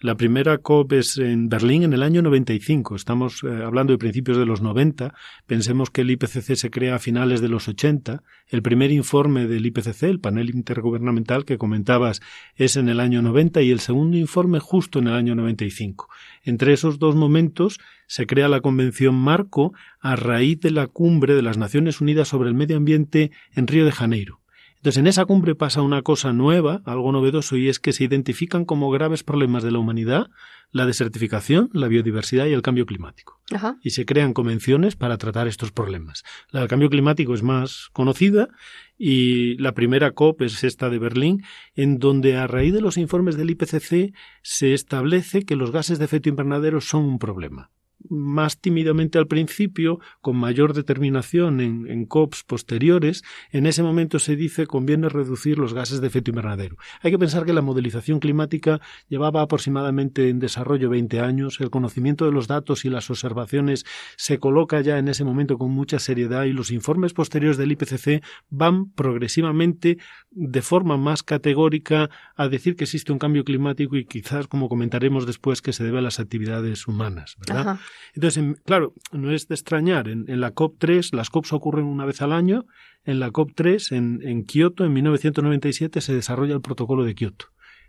La 0.00 0.16
primera 0.16 0.58
COP 0.58 0.92
es 0.92 1.18
en 1.18 1.48
Berlín 1.48 1.82
en 1.82 1.92
el 1.92 2.02
año 2.02 2.20
95. 2.20 2.96
Estamos 2.96 3.42
eh, 3.42 3.62
hablando 3.64 3.92
de 3.92 3.98
principios 3.98 4.36
de 4.36 4.44
los 4.44 4.60
90. 4.60 5.14
Pensemos 5.46 5.90
que 5.90 6.02
el 6.02 6.10
IPCC 6.10 6.56
se 6.56 6.70
crea 6.70 6.96
a 6.96 6.98
finales 6.98 7.40
de 7.40 7.48
los 7.48 7.68
80. 7.68 8.22
El 8.48 8.62
primer 8.62 8.90
informe 8.90 9.46
del 9.46 9.64
IPCC, 9.66 10.02
el 10.04 10.20
panel 10.20 10.50
intergubernamental 10.50 11.44
que 11.44 11.58
comentabas, 11.58 12.20
es 12.56 12.76
en 12.76 12.88
el 12.88 13.00
año 13.00 13.22
90 13.22 13.62
y 13.62 13.70
el 13.70 13.80
segundo 13.80 14.16
informe 14.16 14.58
justo 14.58 14.98
en 14.98 15.06
el 15.06 15.14
año 15.14 15.34
95. 15.36 16.08
Entre 16.42 16.72
esos 16.72 16.98
dos 16.98 17.14
momentos 17.14 17.78
se 18.06 18.26
crea 18.26 18.48
la 18.48 18.60
Convención 18.60 19.14
Marco 19.14 19.72
a 20.00 20.16
raíz 20.16 20.60
de 20.60 20.70
la 20.70 20.86
cumbre 20.86 21.34
de 21.34 21.42
las 21.42 21.56
Naciones 21.56 22.00
Unidas 22.00 22.28
sobre 22.28 22.48
el 22.48 22.54
medio 22.54 22.76
ambiente 22.76 23.30
en 23.54 23.66
Río 23.66 23.84
de 23.84 23.92
Janeiro. 23.92 24.43
Entonces, 24.84 25.00
en 25.00 25.06
esa 25.06 25.24
cumbre 25.24 25.54
pasa 25.54 25.80
una 25.80 26.02
cosa 26.02 26.34
nueva, 26.34 26.82
algo 26.84 27.10
novedoso, 27.10 27.56
y 27.56 27.70
es 27.70 27.80
que 27.80 27.94
se 27.94 28.04
identifican 28.04 28.66
como 28.66 28.90
graves 28.90 29.22
problemas 29.22 29.62
de 29.62 29.70
la 29.70 29.78
humanidad 29.78 30.28
la 30.72 30.84
desertificación, 30.84 31.70
la 31.72 31.88
biodiversidad 31.88 32.44
y 32.44 32.52
el 32.52 32.60
cambio 32.60 32.84
climático. 32.84 33.40
Ajá. 33.50 33.78
Y 33.82 33.90
se 33.90 34.04
crean 34.04 34.34
convenciones 34.34 34.94
para 34.94 35.16
tratar 35.16 35.48
estos 35.48 35.72
problemas. 35.72 36.22
La 36.50 36.60
del 36.60 36.68
cambio 36.68 36.90
climático 36.90 37.32
es 37.32 37.42
más 37.42 37.88
conocida 37.94 38.50
y 38.98 39.56
la 39.56 39.72
primera 39.72 40.10
COP 40.10 40.42
es 40.42 40.62
esta 40.64 40.90
de 40.90 40.98
Berlín, 40.98 41.44
en 41.74 41.98
donde 41.98 42.36
a 42.36 42.46
raíz 42.46 42.74
de 42.74 42.82
los 42.82 42.98
informes 42.98 43.38
del 43.38 43.48
IPCC 43.48 44.12
se 44.42 44.74
establece 44.74 45.46
que 45.46 45.56
los 45.56 45.70
gases 45.70 45.98
de 45.98 46.04
efecto 46.04 46.28
invernadero 46.28 46.82
son 46.82 47.04
un 47.04 47.18
problema 47.18 47.70
más 48.08 48.60
tímidamente 48.60 49.18
al 49.18 49.26
principio, 49.26 50.00
con 50.20 50.36
mayor 50.36 50.74
determinación 50.74 51.60
en, 51.60 51.88
en, 51.88 52.04
COPs 52.04 52.44
posteriores, 52.44 53.22
en 53.50 53.66
ese 53.66 53.82
momento 53.82 54.18
se 54.18 54.36
dice 54.36 54.66
conviene 54.66 55.08
reducir 55.08 55.58
los 55.58 55.74
gases 55.74 56.00
de 56.00 56.06
efecto 56.06 56.30
invernadero. 56.30 56.76
Hay 57.02 57.10
que 57.10 57.18
pensar 57.18 57.44
que 57.44 57.52
la 57.52 57.62
modelización 57.62 58.20
climática 58.20 58.80
llevaba 59.08 59.42
aproximadamente 59.42 60.28
en 60.28 60.38
desarrollo 60.38 60.90
20 60.90 61.20
años, 61.20 61.60
el 61.60 61.70
conocimiento 61.70 62.24
de 62.26 62.32
los 62.32 62.46
datos 62.46 62.84
y 62.84 62.90
las 62.90 63.08
observaciones 63.10 63.84
se 64.16 64.38
coloca 64.38 64.80
ya 64.80 64.98
en 64.98 65.08
ese 65.08 65.24
momento 65.24 65.58
con 65.58 65.70
mucha 65.70 65.98
seriedad 65.98 66.44
y 66.44 66.52
los 66.52 66.70
informes 66.70 67.12
posteriores 67.12 67.56
del 67.56 67.72
IPCC 67.72 68.22
van 68.50 68.90
progresivamente 68.90 69.98
de 70.30 70.62
forma 70.62 70.96
más 70.96 71.22
categórica 71.22 72.10
a 72.36 72.48
decir 72.48 72.76
que 72.76 72.84
existe 72.84 73.12
un 73.12 73.18
cambio 73.18 73.44
climático 73.44 73.96
y 73.96 74.04
quizás, 74.04 74.46
como 74.46 74.68
comentaremos 74.68 75.26
después, 75.26 75.62
que 75.62 75.72
se 75.72 75.84
debe 75.84 75.98
a 75.98 76.02
las 76.02 76.20
actividades 76.20 76.86
humanas, 76.86 77.36
¿verdad? 77.38 77.78
Entonces, 78.14 78.42
en, 78.42 78.54
claro, 78.64 78.94
no 79.12 79.30
es 79.30 79.48
de 79.48 79.54
extrañar. 79.54 80.08
En, 80.08 80.24
en, 80.28 80.40
la 80.40 80.54
COP3, 80.54 81.14
las 81.14 81.30
COPs 81.30 81.52
ocurren 81.52 81.84
una 81.84 82.04
vez 82.04 82.22
al 82.22 82.32
año. 82.32 82.66
En 83.04 83.20
la 83.20 83.30
COP3, 83.30 83.96
en, 83.96 84.20
en 84.22 84.44
Kioto, 84.44 84.84
en 84.84 84.92
1997, 84.92 86.00
se 86.00 86.14
desarrolla 86.14 86.54
el 86.54 86.60
protocolo 86.60 87.04
de 87.04 87.14
Kioto, 87.14 87.46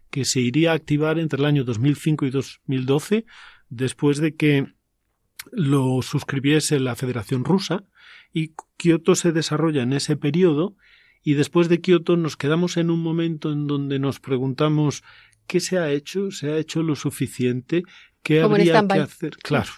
que 0.09 0.25
se 0.25 0.41
iría 0.41 0.71
a 0.71 0.75
activar 0.75 1.19
entre 1.19 1.39
el 1.39 1.45
año 1.45 1.63
2005 1.63 2.25
y 2.25 2.29
2012, 2.31 3.25
después 3.69 4.17
de 4.17 4.35
que 4.35 4.73
lo 5.51 6.01
suscribiese 6.01 6.79
la 6.79 6.95
Federación 6.95 7.45
Rusa. 7.45 7.83
Y 8.33 8.53
Kioto 8.77 9.15
se 9.15 9.31
desarrolla 9.31 9.83
en 9.83 9.93
ese 9.93 10.17
periodo. 10.17 10.75
Y 11.23 11.33
después 11.33 11.69
de 11.69 11.81
Kioto 11.81 12.17
nos 12.17 12.37
quedamos 12.37 12.77
en 12.77 12.91
un 12.91 13.01
momento 13.01 13.51
en 13.51 13.65
donde 13.65 13.97
nos 13.97 14.19
preguntamos 14.19 15.03
¿qué 15.47 15.59
se 15.59 15.77
ha 15.77 15.91
hecho? 15.91 16.31
¿Se 16.31 16.51
ha 16.51 16.57
hecho 16.57 16.83
lo 16.83 16.95
suficiente? 16.95 17.83
¿Qué 18.23 18.41
Como 18.41 18.55
habría 18.55 18.85
que 18.87 18.99
hacer? 18.99 19.37
Claro. 19.37 19.71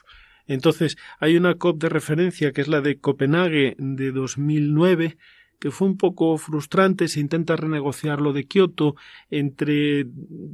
Entonces, 0.48 0.98
hay 1.20 1.38
una 1.38 1.56
COP 1.56 1.82
de 1.82 1.90
referencia 1.90 2.52
que 2.52 2.62
es 2.62 2.68
la 2.68 2.82
de 2.82 3.00
Copenhague 3.00 3.76
de 3.78 4.12
2009, 4.12 5.18
que 5.60 5.72
fue 5.72 5.88
un 5.88 5.98
poco 5.98 6.38
frustrante. 6.38 7.08
Se 7.08 7.20
intenta 7.20 7.56
renegociar 7.56 8.22
lo 8.22 8.34
de 8.34 8.46
Kioto. 8.46 8.96
Entre 9.30 10.08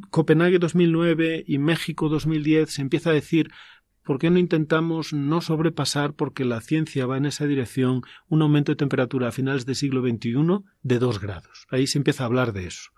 Copenhague 0.09 0.59
2009 0.59 1.43
y 1.47 1.57
México 1.57 2.09
2010 2.09 2.69
se 2.69 2.81
empieza 2.81 3.11
a 3.11 3.13
decir 3.13 3.49
¿Por 4.03 4.19
qué 4.19 4.29
no 4.29 4.37
intentamos 4.37 5.13
no 5.13 5.39
sobrepasar, 5.39 6.13
porque 6.13 6.43
la 6.43 6.59
ciencia 6.59 7.05
va 7.05 7.15
en 7.17 7.25
esa 7.25 7.45
dirección, 7.45 8.01
un 8.27 8.41
aumento 8.41 8.73
de 8.73 8.75
temperatura 8.75 9.29
a 9.29 9.31
finales 9.31 9.65
del 9.65 9.75
siglo 9.75 10.01
XXI 10.01 10.59
de 10.81 10.99
2 10.99 11.21
grados? 11.21 11.67
Ahí 11.69 11.87
se 11.87 11.99
empieza 11.99 12.23
a 12.23 12.25
hablar 12.25 12.51
de 12.51 12.67
eso. 12.67 12.91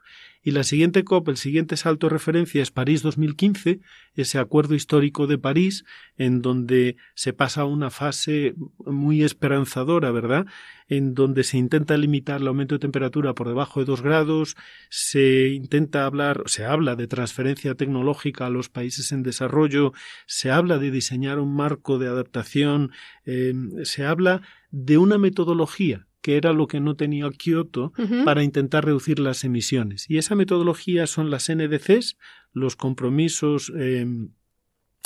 Y 0.48 0.52
la 0.52 0.64
siguiente 0.64 1.04
COP, 1.04 1.30
el 1.30 1.38
siguiente 1.38 1.76
salto 1.76 2.06
de 2.06 2.14
referencia 2.14 2.62
es 2.62 2.70
París 2.70 3.02
2015, 3.02 3.80
ese 4.14 4.38
acuerdo 4.38 4.76
histórico 4.76 5.26
de 5.26 5.40
París, 5.40 5.86
en 6.18 6.44
donde 6.44 6.98
se 7.16 7.34
pasa 7.34 7.62
a 7.62 7.66
una 7.66 7.90
fase 7.90 8.54
muy 8.86 9.24
esperanzadora, 9.24 10.12
¿verdad? 10.12 10.46
En 10.88 11.16
donde 11.16 11.44
se 11.44 11.58
intenta 11.58 11.98
limitar 11.98 12.42
el 12.42 12.48
aumento 12.48 12.76
de 12.76 12.80
temperatura 12.80 13.34
por 13.34 13.48
debajo 13.48 13.80
de 13.80 13.88
2 13.88 14.04
grados, 14.04 14.56
se 14.92 15.50
intenta 15.50 16.06
hablar, 16.06 16.44
se 16.46 16.64
habla 16.64 16.96
de 16.96 17.08
transferencia 17.08 17.74
tecnológica 17.74 18.46
a 18.46 18.52
los 18.52 18.70
países 18.70 19.12
en 19.12 19.24
desarrollo, 19.24 19.94
se 20.28 20.52
habla 20.52 20.78
de 20.78 20.92
diseñar 20.92 21.40
un 21.40 21.56
marco 21.56 21.98
de 21.98 22.06
adaptación, 22.06 22.92
eh, 23.26 23.56
se 23.82 24.06
habla 24.06 24.44
de 24.70 25.00
una 25.00 25.18
metodología 25.18 26.06
que 26.26 26.38
era 26.38 26.54
lo 26.54 26.66
que 26.66 26.80
no 26.80 26.96
tenía 26.96 27.30
Kioto 27.30 27.94
para 28.24 28.42
intentar 28.42 28.84
reducir 28.84 29.20
las 29.20 29.44
emisiones. 29.44 30.10
Y 30.10 30.18
esa 30.18 30.34
metodología 30.34 31.06
son 31.06 31.30
las 31.30 31.52
NDCs, 31.52 32.18
los 32.52 32.76
compromisos 32.76 33.72
eh, 33.78 34.08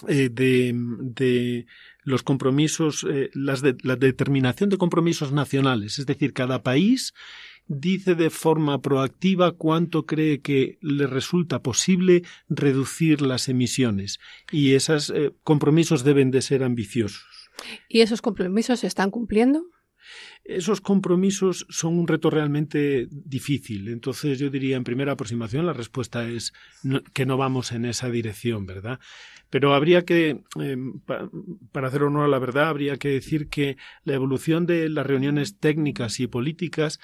eh, 0.08 0.30
de, 0.30 0.72
de 0.74 1.66
los 2.06 2.24
compromisos, 2.24 3.06
eh, 3.10 3.32
las 3.34 3.62
de, 3.62 3.76
la 3.84 3.98
determinación 3.98 4.70
de 4.70 4.78
compromisos 4.78 5.34
nacionales. 5.34 6.00
Es 6.00 6.06
decir, 6.06 6.32
cada 6.32 6.64
país 6.64 7.14
dice 7.68 8.16
de 8.16 8.30
forma 8.30 8.82
proactiva 8.82 9.52
cuánto 9.58 10.06
cree 10.06 10.40
que 10.40 10.78
le 10.80 11.06
resulta 11.06 11.62
posible 11.62 12.24
reducir 12.48 13.22
las 13.22 13.50
emisiones. 13.50 14.22
Y 14.54 14.76
esos 14.76 15.10
eh, 15.10 15.34
compromisos 15.44 16.06
deben 16.06 16.32
de 16.32 16.44
ser 16.44 16.64
ambiciosos. 16.64 17.50
¿Y 17.90 18.00
esos 18.00 18.22
compromisos 18.22 18.80
se 18.80 18.88
están 18.88 19.12
cumpliendo? 19.12 19.66
Esos 20.43 20.82
compromisos 20.82 21.66
son 21.70 21.99
un 21.99 22.07
reto 22.07 22.30
realmente 22.30 23.07
difícil. 23.12 23.89
Entonces 23.89 24.39
yo 24.39 24.49
diría 24.49 24.78
en 24.78 24.84
primera 24.84 25.12
aproximación 25.14 25.66
la 25.66 25.74
respuesta 25.74 26.28
es 26.28 26.53
que 27.14 27.26
no 27.26 27.38
vamos 27.38 27.72
en 27.72 27.86
esa 27.86 28.10
dirección, 28.10 28.66
¿verdad? 28.66 28.99
Pero 29.49 29.74
habría 29.74 30.05
que, 30.05 30.41
eh, 30.62 30.78
pa- 31.05 31.30
para 31.72 31.88
hacer 31.88 32.03
honor 32.03 32.26
a 32.26 32.28
la 32.30 32.39
verdad, 32.39 32.70
habría 32.70 32.97
que 32.97 33.10
decir 33.10 33.49
que 33.49 33.78
la 34.03 34.14
evolución 34.14 34.66
de 34.66 34.89
las 34.89 35.05
reuniones 35.05 35.57
técnicas 35.60 36.20
y 36.20 36.28
políticas 36.28 36.99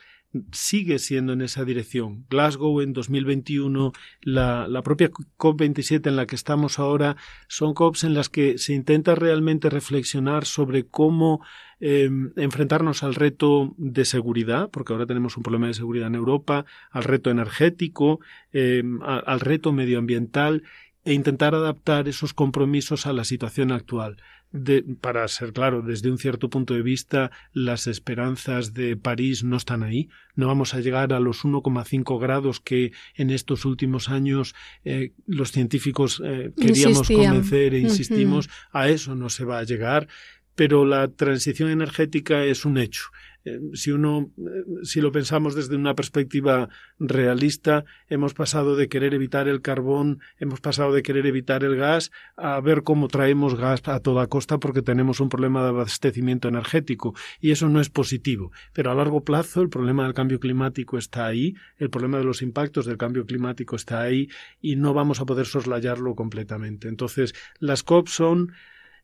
sigue 0.51 0.99
siendo 0.99 1.33
en 1.33 1.41
esa 1.41 1.65
dirección. 1.65 2.25
Glasgow 2.29 2.81
en 2.81 2.93
2021, 2.93 3.91
la, 4.21 4.67
la 4.67 4.81
propia 4.81 5.09
COP27 5.11 6.07
en 6.07 6.15
la 6.15 6.25
que 6.25 6.36
estamos 6.36 6.79
ahora, 6.79 7.17
son 7.47 7.73
COPs 7.73 8.03
en 8.03 8.13
las 8.13 8.29
que 8.29 8.57
se 8.57 8.73
intenta 8.73 9.15
realmente 9.15 9.69
reflexionar 9.69 10.45
sobre 10.45 10.86
cómo 10.86 11.41
eh, 11.79 12.09
enfrentarnos 12.38 13.03
al 13.03 13.15
reto 13.15 13.73
de 13.77 14.05
seguridad, 14.05 14.69
porque 14.71 14.93
ahora 14.93 15.05
tenemos 15.05 15.38
un 15.38 15.43
problema 15.43 15.67
de 15.67 15.73
seguridad 15.73 16.07
en 16.07 16.15
Europa, 16.15 16.65
al 16.91 17.03
reto 17.03 17.29
energético, 17.29 18.19
eh, 18.53 18.83
al 19.03 19.39
reto 19.39 19.71
medioambiental 19.71 20.63
e 21.03 21.13
intentar 21.13 21.53
adaptar 21.53 22.07
esos 22.07 22.33
compromisos 22.33 23.05
a 23.05 23.13
la 23.13 23.23
situación 23.23 23.71
actual. 23.71 24.17
De- 24.57 24.83
para 25.01 25.27
ser 25.27 25.51
claro, 25.51 25.81
desde 25.81 26.09
un 26.09 26.17
cierto 26.17 26.49
punto 26.49 26.73
de 26.75 26.81
vista, 26.81 27.29
las 27.51 27.87
esperanzas 27.87 28.73
de 28.73 28.95
París 28.95 29.43
no 29.43 29.57
están 29.57 29.83
ahí. 29.83 30.07
No 30.35 30.47
vamos 30.47 30.73
a 30.73 30.79
llegar 30.79 31.11
a 31.11 31.19
los 31.19 31.43
1,5 31.43 32.17
grados 32.19 32.61
que 32.61 32.93
en 33.15 33.31
estos 33.31 33.65
últimos 33.65 34.07
años 34.09 34.55
eh, 34.85 35.11
los 35.27 35.51
científicos 35.51 36.21
eh, 36.23 36.51
queríamos 36.55 36.99
Insistían. 36.99 37.25
convencer 37.33 37.73
e 37.73 37.79
insistimos. 37.79 38.49
A 38.71 38.87
eso 38.87 39.13
no 39.13 39.27
se 39.29 39.43
va 39.43 39.59
a 39.59 39.63
llegar 39.63 40.07
pero 40.55 40.85
la 40.85 41.07
transición 41.09 41.69
energética 41.69 42.43
es 42.45 42.65
un 42.65 42.77
hecho. 42.77 43.03
Eh, 43.45 43.59
Si 43.73 43.91
uno, 43.91 44.31
eh, 44.37 44.83
si 44.83 45.01
lo 45.01 45.11
pensamos 45.11 45.53
desde 45.53 45.75
una 45.75 45.93
perspectiva 45.93 46.69
realista, 46.97 47.85
hemos 48.09 48.33
pasado 48.33 48.75
de 48.75 48.87
querer 48.89 49.13
evitar 49.13 49.47
el 49.47 49.61
carbón, 49.61 50.19
hemos 50.39 50.61
pasado 50.61 50.93
de 50.93 51.03
querer 51.03 51.27
evitar 51.27 51.63
el 51.63 51.75
gas 51.75 52.11
a 52.37 52.59
ver 52.59 52.81
cómo 52.83 53.07
traemos 53.07 53.55
gas 53.55 53.81
a 53.85 53.99
toda 53.99 54.27
costa 54.27 54.57
porque 54.57 54.81
tenemos 54.81 55.19
un 55.19 55.29
problema 55.29 55.61
de 55.61 55.69
abastecimiento 55.69 56.47
energético 56.47 57.13
y 57.39 57.51
eso 57.51 57.69
no 57.69 57.79
es 57.79 57.89
positivo. 57.89 58.51
Pero 58.73 58.91
a 58.91 58.95
largo 58.95 59.23
plazo 59.23 59.61
el 59.61 59.69
problema 59.69 60.03
del 60.05 60.13
cambio 60.13 60.39
climático 60.39 60.97
está 60.97 61.27
ahí, 61.27 61.53
el 61.77 61.89
problema 61.89 62.17
de 62.17 62.23
los 62.23 62.41
impactos 62.41 62.85
del 62.85 62.97
cambio 62.97 63.25
climático 63.25 63.75
está 63.75 64.01
ahí 64.01 64.27
y 64.59 64.75
no 64.75 64.93
vamos 64.93 65.19
a 65.19 65.25
poder 65.25 65.45
soslayarlo 65.45 66.15
completamente. 66.15 66.87
Entonces, 66.87 67.35
las 67.59 67.83
COP 67.83 68.07
son 68.07 68.53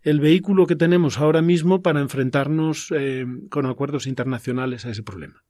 el 0.03 0.19
vehículo 0.19 0.67
que 0.67 0.75
tenemos 0.75 1.19
ahora 1.19 1.41
mismo 1.41 1.81
para 1.81 2.01
enfrentarnos 2.01 2.91
eh, 2.95 3.25
con 3.49 3.65
acuerdos 3.65 4.07
internacionales 4.07 4.85
a 4.85 4.91
ese 4.91 5.03
problema. 5.03 5.43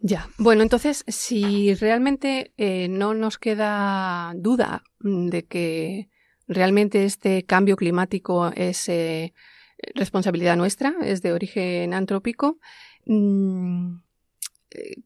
Ya. 0.00 0.28
Bueno, 0.38 0.62
entonces, 0.62 1.04
si 1.08 1.74
realmente 1.74 2.52
eh, 2.56 2.88
no 2.88 3.14
nos 3.14 3.38
queda 3.38 4.32
duda 4.36 4.84
de 5.00 5.44
que 5.44 6.08
realmente 6.46 7.04
este 7.04 7.44
cambio 7.44 7.76
climático 7.76 8.52
es 8.54 8.88
eh, 8.88 9.34
responsabilidad 9.94 10.56
nuestra, 10.56 10.94
es 11.02 11.20
de 11.22 11.32
origen 11.32 11.94
antrópico, 11.94 12.58
mm, 13.06 13.96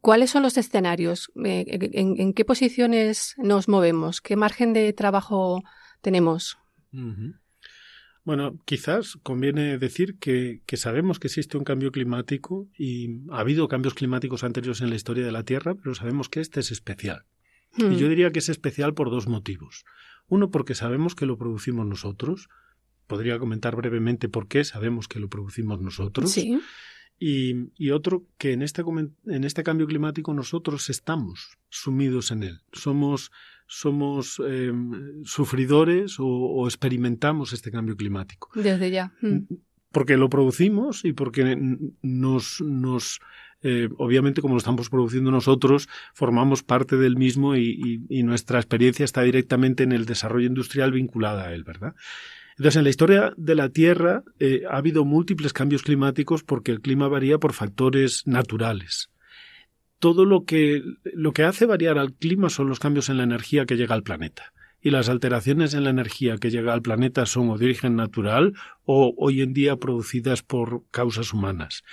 ¿cuáles 0.01 0.31
son 0.31 0.43
los 0.43 0.59
escenarios? 0.59 1.33
¿En, 1.37 2.21
en 2.21 2.35
qué 2.35 2.45
posiciones 2.45 3.35
nos 3.39 3.69
movemos? 3.69 4.21
¿Qué 4.21 4.37
margen 4.37 4.75
de 4.75 4.93
trabajo 4.93 5.63
tenemos? 6.03 6.59
Bueno, 8.25 8.57
quizás 8.65 9.19
conviene 9.23 9.79
decir 9.79 10.17
que, 10.19 10.63
que 10.67 10.77
sabemos 10.77 11.19
que 11.19 11.27
existe 11.27 11.59
un 11.59 11.65
cambio 11.65 11.91
climático 11.91 12.69
y 12.79 13.21
ha 13.31 13.41
habido 13.41 13.67
cambios 13.67 13.95
climáticos 13.95 14.45
anteriores 14.45 14.81
en 14.81 14.91
la 14.91 14.97
historia 14.97 15.25
de 15.25 15.33
la 15.33 15.43
Tierra, 15.43 15.75
pero 15.75 15.95
sabemos 15.95 16.29
que 16.29 16.41
este 16.41 16.61
es 16.61 16.71
especial. 16.71 17.25
Y 17.77 17.85
Hmm. 17.85 17.93
yo 17.97 18.09
diría 18.09 18.31
que 18.31 18.39
es 18.39 18.49
especial 18.49 18.95
por 18.95 19.11
dos 19.11 19.27
motivos. 19.27 19.85
Uno, 20.29 20.51
porque 20.51 20.75
sabemos 20.75 21.15
que 21.15 21.27
lo 21.27 21.37
producimos 21.37 21.87
nosotros. 21.87 22.49
Podría 23.07 23.39
comentar 23.39 23.75
brevemente 23.77 24.29
por 24.29 24.47
qué 24.47 24.63
sabemos 24.63 25.09
que 25.09 25.19
lo 25.19 25.29
producimos 25.29 25.81
nosotros. 25.81 26.31
Sí. 26.31 26.61
Y, 27.25 27.71
y 27.77 27.91
otro, 27.91 28.25
que 28.37 28.53
en 28.53 28.63
este, 28.63 28.83
en 29.27 29.45
este 29.45 29.63
cambio 29.63 29.87
climático 29.87 30.35
nosotros 30.35 30.91
estamos 30.91 31.57
sumidos 31.69 32.33
en 32.33 32.43
él. 32.43 32.61
Somos, 32.73 33.31
somos 33.69 34.43
eh, 34.45 34.73
sufridores 35.25 36.19
o, 36.19 36.27
o 36.27 36.67
experimentamos 36.67 37.53
este 37.53 37.71
cambio 37.71 37.97
climático. 37.97 38.51
Desde 38.55 38.91
ya. 38.91 39.13
Hmm. 39.21 39.43
Porque 39.93 40.17
lo 40.17 40.29
producimos 40.31 41.05
y 41.05 41.13
porque 41.13 41.57
nos, 42.03 42.61
nos 42.61 43.21
eh, 43.63 43.89
obviamente 43.99 44.41
como 44.41 44.55
lo 44.55 44.59
estamos 44.59 44.89
produciendo 44.91 45.31
nosotros, 45.31 45.89
formamos 46.15 46.63
parte 46.65 46.97
del 46.97 47.17
mismo 47.17 47.55
y, 47.55 47.69
y- 48.09 48.19
y 48.19 48.23
nuestra 48.25 48.59
experiencia 48.59 49.05
está 49.05 49.23
directamente 49.23 49.85
en 49.85 49.93
el 49.93 50.07
desarrollo 50.07 50.49
industrial 50.49 50.91
vinculada 50.91 51.45
a 51.49 51.55
él, 51.55 51.63
¿verdad? 51.63 51.95
Entonces, 52.59 52.77
en 52.77 52.85
la 52.85 52.91
historia 52.91 53.33
de 53.37 53.55
la 53.55 53.71
Tierra 53.71 54.25
eh, 54.39 54.63
ha 54.71 54.77
habido 54.77 55.05
múltiples 55.05 55.53
cambios 55.53 55.83
climáticos 55.83 56.43
porque 56.43 56.73
el 56.73 56.81
clima 56.81 57.09
varía 57.09 57.39
por 57.39 57.53
factores 57.53 58.27
naturales. 58.27 59.11
Todo 59.99 60.25
lo 60.25 60.45
que, 60.45 60.83
lo 61.15 61.33
que 61.33 61.45
hace 61.45 61.65
variar 61.65 61.99
al 61.99 62.13
clima 62.13 62.51
son 62.51 62.69
los 62.69 62.81
cambios 62.81 63.09
en 63.09 63.19
la 63.19 63.23
energía 63.23 63.67
que 63.67 63.77
llega 63.77 63.95
al 63.95 64.03
planeta. 64.03 64.53
Y 64.81 64.91
las 64.91 65.09
alteraciones 65.09 65.75
en 65.75 65.85
la 65.85 65.91
energía 65.91 66.39
que 66.39 66.51
llega 66.51 66.75
al 66.75 66.83
planeta 66.83 67.25
son 67.25 67.49
o 67.51 67.57
de 67.57 67.67
origen 67.67 67.95
natural 67.95 68.55
o 68.85 69.15
hoy 69.17 69.41
en 69.41 69.55
día 69.55 69.77
producidas 69.77 70.43
por 70.43 70.83
causas 70.91 71.33
humanas. 71.33 71.85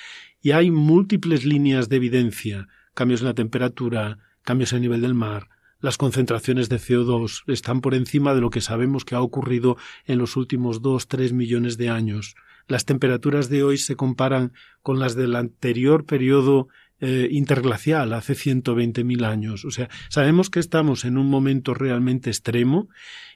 Y 0.41 0.51
hay 0.51 0.71
múltiples 0.71 1.45
líneas 1.45 1.87
de 1.87 1.97
evidencia, 1.97 2.67
cambios 2.95 3.21
en 3.21 3.27
la 3.27 3.35
temperatura, 3.35 4.17
cambios 4.41 4.73
en 4.73 4.77
el 4.77 4.81
nivel 4.81 5.01
del 5.01 5.13
mar, 5.13 5.49
las 5.81 5.97
concentraciones 5.97 6.69
de 6.69 6.77
CO2 6.77 7.43
están 7.47 7.81
por 7.81 7.93
encima 7.95 8.33
de 8.33 8.41
lo 8.41 8.49
que 8.49 8.61
sabemos 8.61 9.05
que 9.05 9.15
ha 9.15 9.21
ocurrido 9.21 9.77
en 10.05 10.17
los 10.17 10.35
últimos 10.35 10.81
dos, 10.81 11.07
tres 11.07 11.31
millones 11.33 11.77
de 11.77 11.89
años. 11.89 12.35
Las 12.67 12.85
temperaturas 12.85 13.49
de 13.49 13.63
hoy 13.63 13.77
se 13.77 13.95
comparan 13.95 14.53
con 14.81 14.99
las 14.99 15.15
del 15.15 15.35
anterior 15.35 16.05
periodo 16.05 16.67
eh, 17.01 17.29
interglacial, 17.31 18.11
hace 18.11 18.33
120.000 18.33 19.25
años. 19.25 19.63
O 19.63 19.71
sea, 19.71 19.89
sabemos 20.09 20.49
que 20.49 20.59
estamos 20.59 21.05
en 21.05 21.17
un 21.17 21.27
momento 21.27 21.73
realmente 21.73 22.29
extremo 22.29 22.89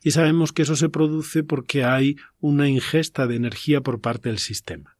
y 0.04 0.12
sabemos 0.12 0.52
que 0.52 0.64
eso 0.64 0.76
se 0.76 0.89
produce 0.89 1.44
porque 1.44 1.86
hay 1.86 2.18
una 2.41 2.68
ingesta 2.68 3.26
de 3.26 3.38
energía 3.38 3.80
por 3.80 4.02
parte 4.02 4.28
del 4.28 4.39
sistema. 4.39 4.98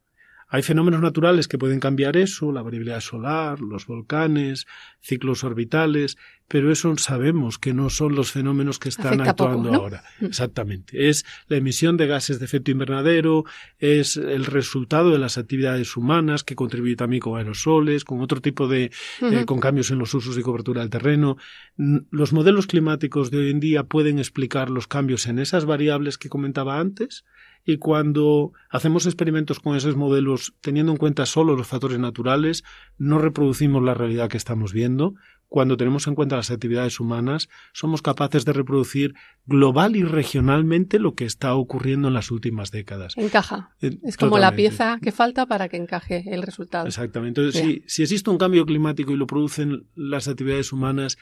Hay 0.54 0.62
fenómenos 0.62 1.02
naturales 1.02 1.48
que 1.48 1.58
pueden 1.58 1.80
cambiar 1.80 2.16
eso, 2.16 2.52
la 2.52 2.62
variabilidad 2.62 3.02
solar, 3.02 3.60
los 3.60 3.88
volcanes, 3.88 4.68
ciclos 5.02 5.44
orbitales, 5.44 6.16
pero 6.54 6.72
eso 6.72 6.96
sabemos 6.98 7.58
que 7.58 7.74
no 7.74 7.90
son 7.90 8.14
los 8.14 8.32
fenómenos 8.32 8.78
que 8.78 8.90
están 8.90 9.22
Afecta 9.22 9.34
poco, 9.36 9.50
actuando 9.50 9.72
¿no? 9.72 9.78
ahora. 9.80 10.04
Exactamente. 10.22 11.10
Es 11.10 11.26
la 11.48 11.58
emisión 11.58 11.98
de 11.98 12.06
gases 12.06 12.38
de 12.38 12.46
efecto 12.46 12.70
invernadero, 12.70 13.44
es 13.80 14.18
el 14.18 14.46
resultado 14.46 15.10
de 15.10 15.18
las 15.18 15.40
actividades 15.40 15.98
humanas 15.98 16.44
que 16.44 16.54
contribuye 16.56 16.96
también 16.96 17.22
con 17.22 17.40
aerosoles, 17.40 18.06
con 18.06 18.22
otro 18.22 18.40
tipo 18.40 18.68
de, 18.68 18.92
eh, 19.22 19.46
con 19.46 19.60
cambios 19.60 19.90
en 19.90 19.98
los 19.98 20.14
usos 20.14 20.38
y 20.38 20.44
cobertura 20.44 20.82
del 20.82 20.92
terreno. 20.92 21.38
N- 21.76 22.04
Los 22.12 22.34
modelos 22.34 22.68
climáticos 22.68 23.32
de 23.32 23.40
hoy 23.40 23.50
en 23.50 23.60
día 23.60 23.86
pueden 23.86 24.20
explicar 24.20 24.70
los 24.70 24.86
cambios 24.88 25.26
en 25.26 25.40
esas 25.40 25.66
variables 25.66 26.20
que 26.20 26.30
comentaba 26.30 26.80
antes. 26.80 27.26
Y 27.66 27.78
cuando 27.78 28.52
hacemos 28.70 29.06
experimentos 29.06 29.62
con 29.62 29.78
esos 29.78 29.96
modelos 29.96 30.54
teniendo 30.60 30.92
en 30.92 30.98
cuenta 30.98 31.26
solo 31.26 31.56
los 31.56 31.66
factores 31.66 31.98
naturales, 31.98 32.66
no 32.98 33.20
reproducimos 33.20 33.82
la 33.82 33.94
realidad 33.94 34.28
que 34.30 34.36
estamos 34.36 34.74
viendo. 34.74 35.16
Cuando 35.48 35.78
tenemos 35.78 36.08
en 36.08 36.16
cuenta 36.16 36.36
las 36.36 36.50
actividades 36.50 37.00
humanas, 37.00 37.48
somos 37.74 38.02
capaces 38.02 38.44
de 38.44 38.54
reproducir 38.54 39.14
global 39.46 39.96
y 39.96 40.04
regionalmente 40.04 40.98
lo 40.98 41.14
que 41.14 41.26
está 41.26 41.54
ocurriendo 41.54 42.08
en 42.08 42.16
las 42.16 42.32
últimas 42.32 42.72
décadas. 42.72 43.14
Encaja. 43.18 43.70
Eh, 43.82 44.00
Es 44.04 44.18
como 44.18 44.40
la 44.40 44.56
pieza 44.56 44.98
que 45.02 45.12
falta 45.12 45.46
para 45.46 45.70
que 45.70 45.78
encaje 45.78 46.24
el 46.26 46.42
resultado. 46.42 46.88
Exactamente. 46.88 47.42
Entonces, 47.42 47.84
si 47.86 48.02
existe 48.02 48.30
un 48.32 48.40
cambio 48.40 48.66
climático 48.66 49.12
y 49.12 49.16
lo 49.16 49.28
producen 49.28 49.88
las 49.94 50.28
actividades 50.28 50.74
humanas, 50.74 51.18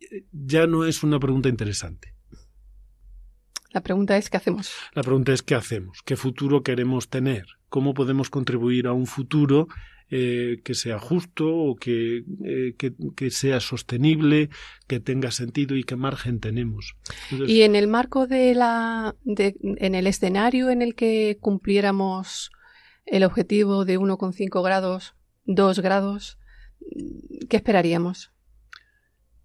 eh, 0.00 0.26
ya 0.32 0.66
no 0.68 0.84
es 0.84 1.02
una 1.02 1.18
pregunta 1.18 1.48
interesante. 1.48 2.14
La 3.72 3.82
pregunta 3.82 4.16
es, 4.18 4.28
¿qué 4.28 4.36
hacemos? 4.36 4.70
La 4.92 5.02
pregunta 5.02 5.32
es 5.32 5.42
qué 5.42 5.54
hacemos, 5.54 6.02
qué 6.04 6.16
futuro 6.16 6.62
queremos 6.62 7.08
tener, 7.08 7.46
cómo 7.68 7.94
podemos 7.94 8.28
contribuir 8.28 8.86
a 8.86 8.92
un 8.92 9.06
futuro 9.06 9.66
eh, 10.14 10.60
que 10.62 10.74
sea 10.74 10.98
justo 10.98 11.48
o 11.48 11.74
que, 11.74 12.18
eh, 12.44 12.74
que, 12.76 12.92
que 13.16 13.30
sea 13.30 13.60
sostenible, 13.60 14.50
que 14.86 15.00
tenga 15.00 15.30
sentido 15.30 15.74
y 15.74 15.84
qué 15.84 15.96
margen 15.96 16.38
tenemos. 16.38 16.94
Entonces, 17.30 17.56
Y 17.56 17.62
en 17.62 17.74
el 17.76 17.88
marco 17.88 18.26
de 18.26 18.54
la, 18.54 19.16
de- 19.24 19.56
en 19.62 19.94
el 19.94 20.06
escenario 20.06 20.68
en 20.68 20.82
el 20.82 20.94
que 20.94 21.38
cumpliéramos 21.40 22.50
el 23.06 23.24
objetivo 23.24 23.86
de 23.86 23.98
1,5 23.98 24.62
grados, 24.62 25.14
2 25.46 25.78
grados, 25.80 26.38
¿qué 27.48 27.56
esperaríamos? 27.56 28.32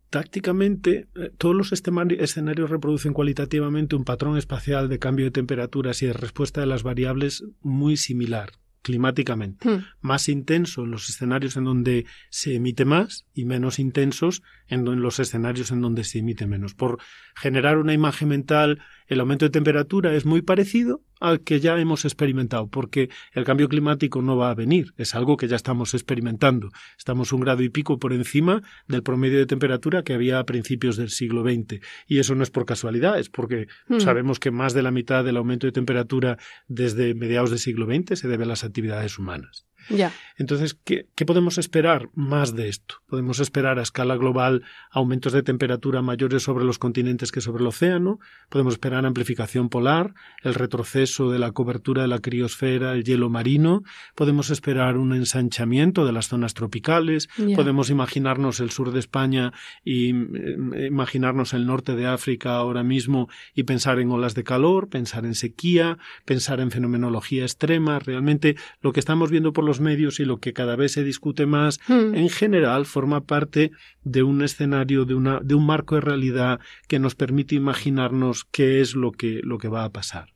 Tácticamente, 0.09 1.07
eh, 1.15 1.31
todos 1.37 1.55
los 1.55 1.71
escenarios 1.73 2.69
reproducen 2.69 3.13
cualitativamente 3.13 3.95
un 3.95 4.05
patrón 4.05 4.37
espacial 4.37 4.87
de 4.89 4.99
cambio 4.99 5.25
de 5.25 5.31
temperaturas 5.31 6.01
y 6.01 6.07
de 6.07 6.13
respuesta 6.13 6.61
de 6.61 6.67
las 6.67 6.83
variables 6.83 7.43
muy 7.61 7.97
similar 7.97 8.51
climáticamente. 8.81 9.69
Hmm. 9.69 9.85
Más 10.01 10.29
intenso 10.29 10.83
en 10.83 10.91
los 10.91 11.09
escenarios 11.09 11.57
en 11.57 11.65
donde 11.65 12.05
se 12.29 12.55
emite 12.55 12.85
más 12.85 13.25
y 13.33 13.45
menos 13.45 13.79
intensos 13.79 14.43
en, 14.67 14.83
los 15.01 15.19
escenarios 15.19 15.71
en 15.71 15.81
donde 15.81 16.03
se 16.03 16.19
emite 16.19 16.47
menos. 16.47 16.73
Por 16.73 16.99
generar 17.35 17.77
una 17.77 17.93
imagen 17.93 18.29
mental, 18.29 18.81
el 19.07 19.19
aumento 19.19 19.45
de 19.45 19.51
temperatura 19.51 20.13
es 20.13 20.25
muy 20.25 20.41
parecido 20.41 21.01
al 21.19 21.41
que 21.41 21.59
ya 21.59 21.79
hemos 21.79 22.05
experimentado, 22.05 22.67
porque 22.67 23.09
el 23.33 23.43
cambio 23.43 23.69
climático 23.69 24.21
no 24.21 24.37
va 24.37 24.51
a 24.51 24.55
venir, 24.55 24.93
es 24.97 25.15
algo 25.15 25.35
que 25.35 25.47
ya 25.47 25.55
estamos 25.55 25.95
experimentando. 25.95 26.69
Estamos 26.97 27.31
un 27.33 27.39
grado 27.41 27.63
y 27.63 27.69
pico 27.69 27.97
por 27.97 28.13
encima 28.13 28.61
del 28.87 29.01
promedio 29.01 29.39
de 29.39 29.47
temperatura 29.47 30.03
que 30.03 30.13
había 30.13 30.37
a 30.37 30.45
principios 30.45 30.95
del 30.95 31.09
siglo 31.09 31.43
XX. 31.43 31.81
Y 32.07 32.19
eso 32.19 32.35
no 32.35 32.43
es 32.43 32.51
por 32.51 32.65
casualidad, 32.65 33.17
es 33.19 33.29
porque 33.29 33.67
Hmm. 33.87 33.99
sabemos 33.99 34.39
que 34.39 34.51
más 34.51 34.73
de 34.73 34.83
la 34.83 34.91
mitad 34.91 35.23
del 35.23 35.37
aumento 35.37 35.67
de 35.67 35.71
temperatura 35.71 36.37
desde 36.67 37.13
mediados 37.13 37.49
del 37.49 37.59
siglo 37.59 37.85
XX 37.85 38.19
se 38.19 38.27
debe 38.27 38.43
a 38.43 38.47
las 38.47 38.63
actividades 38.63 39.17
humanas. 39.17 39.66
Ya. 39.89 40.11
Entonces, 40.37 40.77
¿qué, 40.83 41.07
qué 41.15 41.25
podemos 41.25 41.57
esperar 41.57 42.09
más 42.13 42.55
de 42.55 42.69
esto? 42.69 42.95
Podemos 43.07 43.39
esperar 43.39 43.79
a 43.79 43.81
escala 43.81 44.15
global 44.15 44.63
aumentos 44.91 45.33
de 45.33 45.43
temperatura 45.43 46.01
mayores 46.01 46.43
sobre 46.43 46.65
los 46.65 46.77
continentes 46.77 47.31
que 47.31 47.41
sobre 47.41 47.61
el 47.61 47.67
océano, 47.67 48.19
podemos 48.49 48.73
esperar 48.75 49.05
amplificación 49.05 49.69
polar, 49.69 50.13
el 50.43 50.53
retroceso 50.53 51.31
de 51.31 51.39
la 51.39 51.51
cobertura 51.51 52.03
de 52.03 52.07
la 52.07 52.19
criosfera, 52.19 52.93
el 52.93 53.03
hielo 53.03 53.29
marino, 53.29 53.83
podemos 54.15 54.49
esperar 54.49 54.97
un 54.97 55.13
ensanchamiento 55.13 56.05
de 56.05 56.11
las 56.11 56.27
zonas 56.27 56.53
tropicales, 56.53 57.29
Ya. 57.37 57.55
podemos 57.55 57.89
imaginarnos 57.89 58.59
el 58.59 58.69
sur 58.71 58.91
de 58.91 58.99
España 58.99 59.53
y 59.83 60.09
eh, 60.11 60.87
imaginarnos 60.87 61.53
el 61.53 61.65
norte 61.65 61.95
de 61.95 62.05
África 62.05 62.55
ahora 62.55 62.83
mismo 62.83 63.29
y 63.53 63.63
pensar 63.63 63.99
en 63.99 64.11
olas 64.11 64.35
de 64.35 64.43
calor, 64.43 64.89
pensar 64.89 65.25
en 65.25 65.35
sequía, 65.35 65.97
pensar 66.25 66.59
en 66.59 66.71
fenomenología 66.71 67.43
extrema. 67.43 67.99
Realmente 67.99 68.55
lo 68.81 68.91
que 68.93 68.99
estamos 68.99 69.31
viendo 69.31 69.53
por 69.53 69.63
los 69.63 69.76
medios 69.79 70.19
y 70.19 70.25
lo 70.25 70.37
que 70.37 70.53
cada 70.53 70.75
vez 70.75 70.93
se 70.93 71.03
discute 71.03 71.45
más 71.45 71.79
Hmm. 71.87 72.15
en 72.15 72.29
general 72.29 72.85
forma 72.85 73.21
parte 73.21 73.71
de 74.03 74.23
un 74.23 74.41
escenario, 74.41 75.05
de, 75.05 75.15
una, 75.15 75.39
de 75.41 75.55
un 75.55 75.65
marco 75.65 75.95
de 75.95 76.01
realidad 76.01 76.59
que 76.87 76.99
nos 76.99 77.15
permite 77.15 77.55
imaginarnos 77.55 78.45
qué 78.51 78.81
es 78.81 78.95
lo 78.95 79.11
que, 79.11 79.41
lo 79.43 79.57
que 79.57 79.67
va 79.67 79.83
a 79.83 79.89
pasar. 79.89 80.33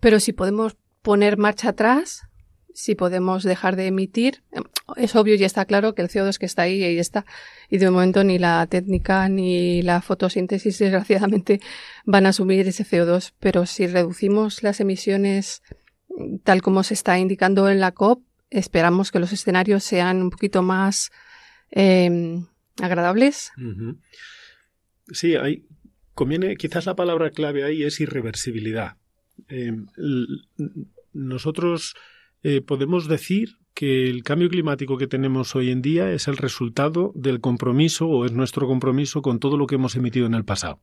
Pero 0.00 0.20
si 0.20 0.32
podemos 0.32 0.76
poner 1.02 1.38
marcha 1.38 1.70
atrás, 1.70 2.22
si 2.74 2.94
podemos 2.94 3.42
dejar 3.42 3.76
de 3.76 3.86
emitir, 3.88 4.42
es 4.96 5.14
obvio 5.14 5.34
y 5.34 5.44
está 5.44 5.64
claro 5.66 5.94
que 5.94 6.02
el 6.02 6.08
CO2 6.08 6.38
que 6.38 6.46
está 6.46 6.62
ahí, 6.62 6.82
ahí 6.82 6.98
está. 6.98 7.26
Y 7.68 7.78
de 7.78 7.90
momento 7.90 8.24
ni 8.24 8.38
la 8.38 8.66
técnica 8.66 9.28
ni 9.28 9.82
la 9.82 10.00
fotosíntesis, 10.00 10.78
desgraciadamente, 10.78 11.60
van 12.04 12.26
a 12.26 12.30
asumir 12.30 12.66
ese 12.66 12.84
CO2. 12.84 13.34
Pero 13.40 13.66
si 13.66 13.86
reducimos 13.86 14.62
las 14.62 14.80
emisiones 14.80 15.62
mm, 16.08 16.38
tal 16.44 16.62
como 16.62 16.82
se 16.82 16.94
está 16.94 17.18
indicando 17.18 17.68
en 17.68 17.80
la 17.80 17.92
COP, 17.92 18.22
esperamos 18.52 19.10
que 19.10 19.18
los 19.18 19.32
escenarios 19.32 19.82
sean 19.84 20.22
un 20.22 20.30
poquito 20.30 20.62
más 20.62 21.10
eh, 21.70 22.40
agradables. 22.80 23.50
Sí, 25.10 25.34
hay, 25.36 25.64
conviene, 26.14 26.56
quizás 26.56 26.86
la 26.86 26.96
palabra 26.96 27.30
clave 27.30 27.64
ahí 27.64 27.82
es 27.82 28.00
irreversibilidad. 28.00 28.96
L- 29.48 29.86
nosotros 31.12 31.94
eh, 32.42 32.60
podemos 32.60 33.08
decir 33.08 33.56
que 33.74 34.08
el 34.10 34.22
cambio 34.22 34.48
climático 34.48 34.98
que 34.98 35.06
tenemos 35.06 35.56
hoy 35.56 35.70
en 35.70 35.82
día 35.82 36.10
es 36.12 36.28
el 36.28 36.36
resultado 36.36 37.12
del 37.14 37.40
compromiso 37.40 38.06
o 38.06 38.26
es 38.26 38.32
nuestro 38.32 38.66
compromiso 38.66 39.22
con 39.22 39.38
todo 39.38 39.56
lo 39.56 39.66
que 39.66 39.76
hemos 39.76 39.96
emitido 39.96 40.26
en 40.26 40.34
el 40.34 40.44
pasado 40.44 40.82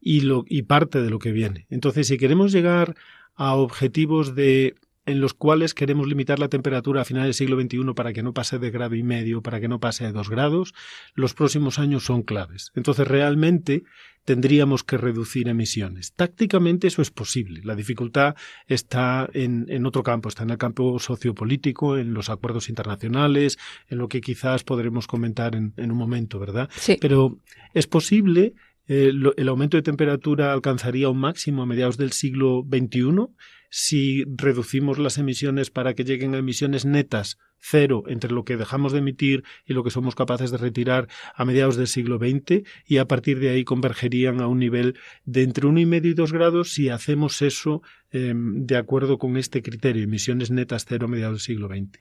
y, 0.00 0.20
lo, 0.20 0.44
y 0.48 0.62
parte 0.62 1.02
de 1.02 1.10
lo 1.10 1.18
que 1.18 1.32
viene. 1.32 1.66
Entonces, 1.68 2.06
si 2.06 2.18
queremos 2.18 2.52
llegar 2.52 2.94
a 3.34 3.54
objetivos 3.54 4.34
de 4.34 4.74
en 5.06 5.20
los 5.20 5.34
cuales 5.34 5.74
queremos 5.74 6.06
limitar 6.06 6.38
la 6.38 6.48
temperatura 6.48 7.00
a 7.00 7.04
finales 7.04 7.26
del 7.26 7.34
siglo 7.34 7.60
XXI 7.60 7.94
para 7.94 8.12
que 8.12 8.22
no 8.22 8.32
pase 8.32 8.58
de 8.58 8.70
grado 8.70 8.94
y 8.94 9.02
medio, 9.02 9.42
para 9.42 9.60
que 9.60 9.68
no 9.68 9.80
pase 9.80 10.04
de 10.04 10.12
dos 10.12 10.30
grados, 10.30 10.74
los 11.14 11.34
próximos 11.34 11.78
años 11.78 12.04
son 12.04 12.22
claves. 12.22 12.70
Entonces, 12.74 13.08
realmente 13.08 13.82
tendríamos 14.24 14.84
que 14.84 14.96
reducir 14.98 15.48
emisiones. 15.48 16.12
Tácticamente 16.14 16.86
eso 16.86 17.02
es 17.02 17.10
posible. 17.10 17.60
La 17.64 17.74
dificultad 17.74 18.36
está 18.68 19.28
en, 19.34 19.66
en 19.68 19.84
otro 19.86 20.04
campo, 20.04 20.28
está 20.28 20.44
en 20.44 20.50
el 20.50 20.58
campo 20.58 21.00
sociopolítico, 21.00 21.98
en 21.98 22.14
los 22.14 22.30
acuerdos 22.30 22.68
internacionales, 22.68 23.58
en 23.88 23.98
lo 23.98 24.06
que 24.08 24.20
quizás 24.20 24.62
podremos 24.62 25.08
comentar 25.08 25.56
en, 25.56 25.72
en 25.76 25.90
un 25.90 25.98
momento, 25.98 26.38
¿verdad? 26.38 26.70
Sí. 26.76 26.96
Pero 27.00 27.40
es 27.74 27.88
posible 27.88 28.54
eh, 28.86 29.10
lo- 29.12 29.34
el 29.36 29.48
aumento 29.48 29.76
de 29.76 29.82
temperatura 29.82 30.52
alcanzaría 30.52 31.08
un 31.08 31.18
máximo 31.18 31.62
a 31.62 31.66
mediados 31.66 31.96
del 31.96 32.12
siglo 32.12 32.64
XXI 32.70 33.26
si 33.74 34.24
reducimos 34.26 34.98
las 34.98 35.16
emisiones 35.16 35.70
para 35.70 35.94
que 35.94 36.04
lleguen 36.04 36.34
a 36.34 36.38
emisiones 36.38 36.84
netas 36.84 37.38
cero 37.62 38.02
entre 38.08 38.32
lo 38.32 38.44
que 38.44 38.56
dejamos 38.56 38.92
de 38.92 38.98
emitir 38.98 39.44
y 39.64 39.72
lo 39.72 39.84
que 39.84 39.90
somos 39.90 40.14
capaces 40.14 40.50
de 40.50 40.58
retirar 40.58 41.08
a 41.34 41.44
mediados 41.44 41.76
del 41.76 41.86
siglo 41.86 42.18
XX 42.18 42.66
y 42.86 42.98
a 42.98 43.06
partir 43.06 43.38
de 43.38 43.50
ahí 43.50 43.64
convergerían 43.64 44.40
a 44.40 44.48
un 44.48 44.58
nivel 44.58 44.98
de 45.24 45.44
entre 45.44 45.66
uno 45.66 45.80
y 45.80 45.86
medio 45.86 46.10
y 46.10 46.14
dos 46.14 46.32
grados 46.32 46.72
si 46.72 46.88
hacemos 46.88 47.40
eso 47.40 47.82
eh, 48.14 48.34
de 48.36 48.76
acuerdo 48.76 49.16
con 49.16 49.38
este 49.38 49.62
criterio, 49.62 50.02
emisiones 50.02 50.50
netas 50.50 50.84
cero 50.86 51.06
a 51.06 51.08
mediados 51.08 51.34
del 51.34 51.40
siglo 51.40 51.68
XX. 51.68 51.98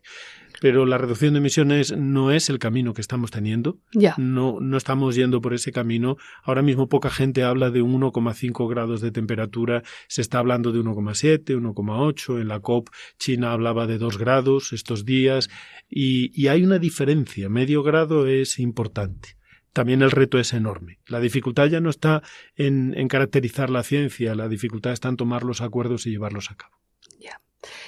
Pero 0.60 0.86
la 0.86 0.98
reducción 0.98 1.34
de 1.34 1.40
emisiones 1.40 1.96
no 1.98 2.32
es 2.32 2.50
el 2.50 2.60
camino 2.60 2.94
que 2.94 3.02
estamos 3.02 3.32
teniendo. 3.32 3.80
Ya. 3.94 4.16
No, 4.18 4.60
no 4.60 4.78
estamos 4.78 5.16
yendo 5.16 5.42
por 5.42 5.54
ese 5.54 5.72
camino. 5.72 6.18
Ahora 6.44 6.62
mismo 6.62 6.90
poca 6.90 7.10
gente 7.10 7.44
habla 7.44 7.72
de 7.72 7.82
un 7.82 8.00
1,5 8.00 8.70
grados 8.70 9.00
de 9.02 9.12
temperatura. 9.12 9.84
Se 10.08 10.22
está 10.22 10.40
hablando 10.40 10.72
de 10.74 10.80
1,7, 10.82 11.58
1,8. 11.58 12.42
En 12.42 12.48
la 12.50 12.60
COP 12.60 12.90
China 13.18 13.54
hablaba 13.54 13.88
de 13.88 13.98
2 13.98 14.18
grados 14.18 14.74
estos 14.74 15.06
días. 15.06 15.50
Y, 15.90 16.48
hay 16.48 16.64
una 16.64 16.80
diferencia. 16.80 17.50
Medio 17.50 17.84
grado 17.84 18.28
es 18.28 18.60
importante. 18.60 19.36
También 19.74 20.02
el 20.02 20.12
reto 20.12 20.40
es 20.40 20.54
enorme. 20.54 21.00
La 21.08 21.20
dificultad 21.20 21.68
ya 21.68 21.82
no 21.82 21.90
está 21.90 22.24
en, 22.56 23.08
caracterizar 23.08 23.70
la 23.70 23.84
ciencia, 23.84 24.36
la 24.36 24.48
dificultad 24.48 24.94
está 24.94 25.10
en 25.10 25.18
tomar 25.18 25.44
los 25.44 25.62
acuerdos 25.62 26.06
y 26.06 26.12
llevarlos 26.12 26.52
a 26.52 26.56
cabo. 26.56 26.82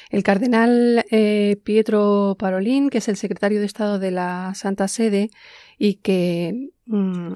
El 0.10 0.22
cardenal 0.22 1.04
eh, 1.10 1.58
Pietro 1.64 2.36
Parolin, 2.38 2.90
que 2.90 3.00
es 3.00 3.08
el 3.08 3.18
secretario 3.18 3.60
de 3.60 3.66
Estado 3.66 3.98
de 3.98 4.12
la 4.12 4.54
Santa 4.54 4.88
Sede 4.88 5.32
y 5.80 5.96
que, 5.96 6.70
mm, 6.86 7.34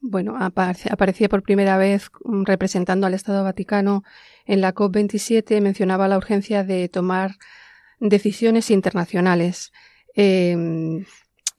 bueno, 0.00 0.38
aparecía 0.38 1.28
por 1.28 1.42
primera 1.42 1.76
vez 1.76 2.10
mm, 2.24 2.44
representando 2.44 3.06
al 3.06 3.12
Estado 3.12 3.44
Vaticano 3.44 4.02
en 4.46 4.62
la 4.62 4.74
COP27, 4.74 5.60
mencionaba 5.60 6.08
la 6.08 6.16
urgencia 6.16 6.64
de 6.64 6.88
tomar 6.88 7.32
decisiones 8.00 8.70
internacionales. 8.70 9.72
Eh, 10.16 11.04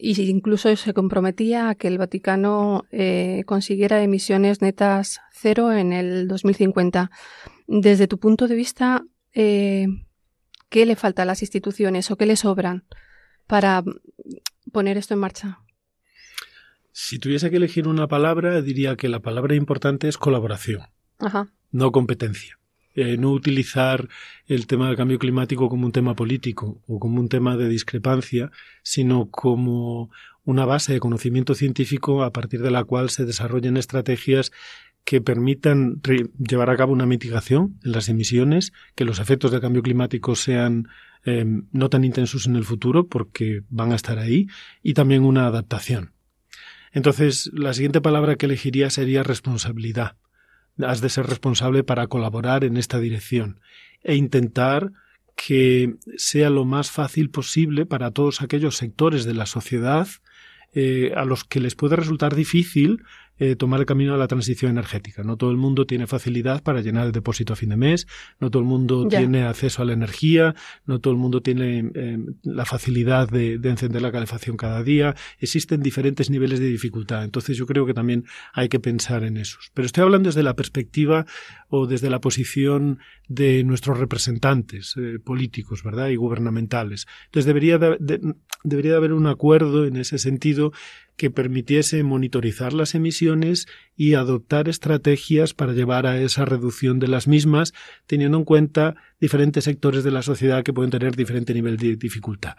y 0.01 0.19
incluso 0.29 0.75
se 0.75 0.93
comprometía 0.93 1.69
a 1.69 1.75
que 1.75 1.87
el 1.87 1.99
Vaticano 1.99 2.85
eh, 2.91 3.43
consiguiera 3.45 4.01
emisiones 4.01 4.59
netas 4.61 5.21
cero 5.31 5.71
en 5.71 5.93
el 5.93 6.27
2050. 6.27 7.11
Desde 7.67 8.07
tu 8.07 8.17
punto 8.17 8.47
de 8.47 8.55
vista, 8.55 9.03
eh, 9.33 9.85
¿qué 10.69 10.87
le 10.87 10.95
falta 10.95 11.21
a 11.21 11.25
las 11.25 11.43
instituciones 11.43 12.09
o 12.09 12.17
qué 12.17 12.25
le 12.25 12.35
sobran 12.35 12.83
para 13.45 13.83
poner 14.71 14.97
esto 14.97 15.13
en 15.13 15.19
marcha? 15.19 15.59
Si 16.91 17.19
tuviese 17.19 17.51
que 17.51 17.57
elegir 17.57 17.87
una 17.87 18.07
palabra, 18.07 18.61
diría 18.63 18.95
que 18.95 19.07
la 19.07 19.19
palabra 19.19 19.53
importante 19.53 20.07
es 20.07 20.17
colaboración, 20.17 20.81
Ajá. 21.19 21.53
no 21.71 21.91
competencia. 21.91 22.57
Eh, 22.93 23.17
no 23.17 23.31
utilizar 23.31 24.09
el 24.47 24.67
tema 24.67 24.87
del 24.87 24.97
cambio 24.97 25.17
climático 25.17 25.69
como 25.69 25.85
un 25.85 25.93
tema 25.93 26.13
político 26.15 26.81
o 26.87 26.99
como 26.99 27.21
un 27.21 27.29
tema 27.29 27.55
de 27.55 27.69
discrepancia, 27.69 28.51
sino 28.83 29.29
como 29.29 30.09
una 30.43 30.65
base 30.65 30.93
de 30.93 30.99
conocimiento 30.99 31.55
científico 31.55 32.23
a 32.23 32.33
partir 32.33 32.61
de 32.61 32.71
la 32.71 32.83
cual 32.83 33.09
se 33.09 33.25
desarrollen 33.25 33.77
estrategias 33.77 34.51
que 35.03 35.21
permitan 35.21 36.01
llevar 36.37 36.69
a 36.69 36.77
cabo 36.77 36.93
una 36.93 37.05
mitigación 37.05 37.79
en 37.83 37.91
las 37.91 38.09
emisiones, 38.09 38.71
que 38.95 39.05
los 39.05 39.19
efectos 39.19 39.51
del 39.51 39.61
cambio 39.61 39.81
climático 39.81 40.35
sean 40.35 40.87
eh, 41.25 41.45
no 41.71 41.89
tan 41.89 42.03
intensos 42.03 42.45
en 42.45 42.55
el 42.55 42.65
futuro, 42.65 43.07
porque 43.07 43.63
van 43.69 43.91
a 43.91 43.95
estar 43.95 44.19
ahí, 44.19 44.47
y 44.83 44.93
también 44.93 45.23
una 45.23 45.47
adaptación. 45.47 46.13
Entonces, 46.91 47.49
la 47.53 47.73
siguiente 47.73 48.01
palabra 48.01 48.35
que 48.35 48.47
elegiría 48.47 48.89
sería 48.89 49.23
responsabilidad. 49.23 50.17
Has 50.79 51.01
de 51.01 51.09
ser 51.09 51.27
responsable 51.27 51.83
para 51.83 52.07
colaborar 52.07 52.63
en 52.63 52.77
esta 52.77 52.99
dirección 52.99 53.59
e 54.03 54.15
intentar 54.15 54.91
que 55.35 55.95
sea 56.17 56.49
lo 56.49 56.65
más 56.65 56.91
fácil 56.91 57.29
posible 57.29 57.85
para 57.85 58.11
todos 58.11 58.41
aquellos 58.41 58.77
sectores 58.77 59.25
de 59.25 59.33
la 59.33 59.45
sociedad 59.45 60.07
eh, 60.73 61.13
a 61.15 61.25
los 61.25 61.43
que 61.43 61.59
les 61.59 61.75
puede 61.75 61.95
resultar 61.95 62.35
difícil 62.35 63.03
eh, 63.43 63.55
tomar 63.55 63.79
el 63.79 63.85
camino 63.87 64.13
a 64.13 64.17
la 64.17 64.27
transición 64.27 64.69
energética. 64.69 65.23
No 65.23 65.35
todo 65.35 65.49
el 65.49 65.57
mundo 65.57 65.85
tiene 65.87 66.05
facilidad 66.05 66.61
para 66.61 66.79
llenar 66.81 67.07
el 67.07 67.11
depósito 67.11 67.53
a 67.53 67.55
fin 67.55 67.69
de 67.69 67.77
mes, 67.77 68.05
no 68.39 68.51
todo 68.51 68.61
el 68.61 68.69
mundo 68.69 69.07
tiene 69.19 69.43
acceso 69.43 69.81
a 69.81 69.85
la 69.85 69.93
energía, 69.93 70.53
no 70.85 70.99
todo 70.99 71.11
el 71.13 71.19
mundo 71.19 71.41
tiene 71.41 71.89
eh, 71.95 72.17
la 72.43 72.65
facilidad 72.65 73.27
de, 73.29 73.57
de 73.57 73.69
encender 73.69 74.01
la 74.03 74.11
calefacción 74.11 74.57
cada 74.57 74.83
día. 74.83 75.15
Existen 75.39 75.81
diferentes 75.81 76.29
niveles 76.29 76.59
de 76.59 76.67
dificultad. 76.67 77.23
Entonces 77.23 77.57
yo 77.57 77.65
creo 77.65 77.85
que 77.87 77.93
también 77.95 78.25
hay 78.53 78.69
que 78.69 78.79
pensar 78.79 79.23
en 79.23 79.37
esos. 79.37 79.71
Pero 79.73 79.87
estoy 79.87 80.03
hablando 80.03 80.27
desde 80.29 80.43
la 80.43 80.55
perspectiva 80.55 81.25
o 81.69 81.87
desde 81.87 82.09
la 82.11 82.21
posición 82.21 82.99
de 83.27 83.63
nuestros 83.63 83.97
representantes 83.97 84.93
eh, 84.97 85.17
políticos, 85.23 85.83
¿verdad? 85.83 86.09
Y 86.09 86.15
gubernamentales. 86.15 87.07
Entonces 87.25 87.45
debería 87.47 87.77
de- 87.79 87.97
de- 87.99 88.35
debería 88.63 88.91
de 88.91 88.97
haber 88.97 89.13
un 89.13 89.25
acuerdo 89.25 89.85
en 89.85 89.95
ese 89.95 90.19
sentido 90.19 90.71
que 91.21 91.29
permitiese 91.29 92.01
monitorizar 92.01 92.73
las 92.73 92.95
emisiones 92.95 93.67
y 93.95 94.15
adoptar 94.15 94.67
estrategias 94.67 95.53
para 95.53 95.71
llevar 95.71 96.07
a 96.07 96.19
esa 96.19 96.45
reducción 96.45 96.97
de 96.97 97.07
las 97.07 97.27
mismas, 97.27 97.75
teniendo 98.07 98.39
en 98.39 98.43
cuenta 98.43 98.95
diferentes 99.19 99.65
sectores 99.65 100.03
de 100.03 100.09
la 100.09 100.23
sociedad 100.23 100.63
que 100.63 100.73
pueden 100.73 100.89
tener 100.89 101.15
diferente 101.15 101.53
nivel 101.53 101.77
de 101.77 101.95
dificultad. 101.95 102.55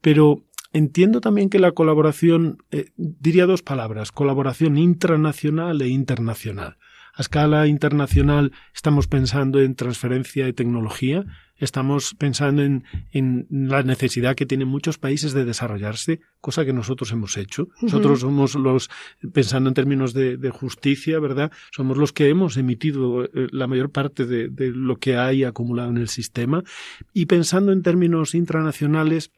Pero 0.00 0.44
entiendo 0.72 1.20
también 1.20 1.50
que 1.50 1.58
la 1.58 1.72
colaboración, 1.72 2.58
eh, 2.70 2.90
diría 2.96 3.46
dos 3.46 3.62
palabras, 3.62 4.12
colaboración 4.12 4.78
intranacional 4.78 5.82
e 5.82 5.88
internacional. 5.88 6.76
A 7.18 7.22
escala 7.22 7.66
internacional 7.66 8.52
estamos 8.72 9.08
pensando 9.08 9.60
en 9.60 9.74
transferencia 9.74 10.44
de 10.44 10.52
tecnología, 10.52 11.24
estamos 11.56 12.14
pensando 12.14 12.62
en, 12.62 12.84
en 13.10 13.48
la 13.50 13.82
necesidad 13.82 14.36
que 14.36 14.46
tienen 14.46 14.68
muchos 14.68 14.98
países 14.98 15.32
de 15.32 15.44
desarrollarse, 15.44 16.20
cosa 16.40 16.64
que 16.64 16.72
nosotros 16.72 17.10
hemos 17.10 17.36
hecho. 17.36 17.70
Nosotros 17.82 18.20
somos 18.20 18.54
los, 18.54 18.88
pensando 19.32 19.68
en 19.68 19.74
términos 19.74 20.14
de, 20.14 20.36
de 20.36 20.50
justicia, 20.50 21.18
¿verdad? 21.18 21.50
Somos 21.72 21.96
los 21.96 22.12
que 22.12 22.28
hemos 22.28 22.56
emitido 22.56 23.24
eh, 23.24 23.48
la 23.50 23.66
mayor 23.66 23.90
parte 23.90 24.24
de, 24.24 24.48
de 24.48 24.70
lo 24.70 24.98
que 24.98 25.16
hay 25.16 25.42
acumulado 25.42 25.90
en 25.90 25.96
el 25.96 26.08
sistema. 26.08 26.62
Y 27.12 27.26
pensando 27.26 27.72
en 27.72 27.82
términos 27.82 28.36
intranacionales, 28.36 29.32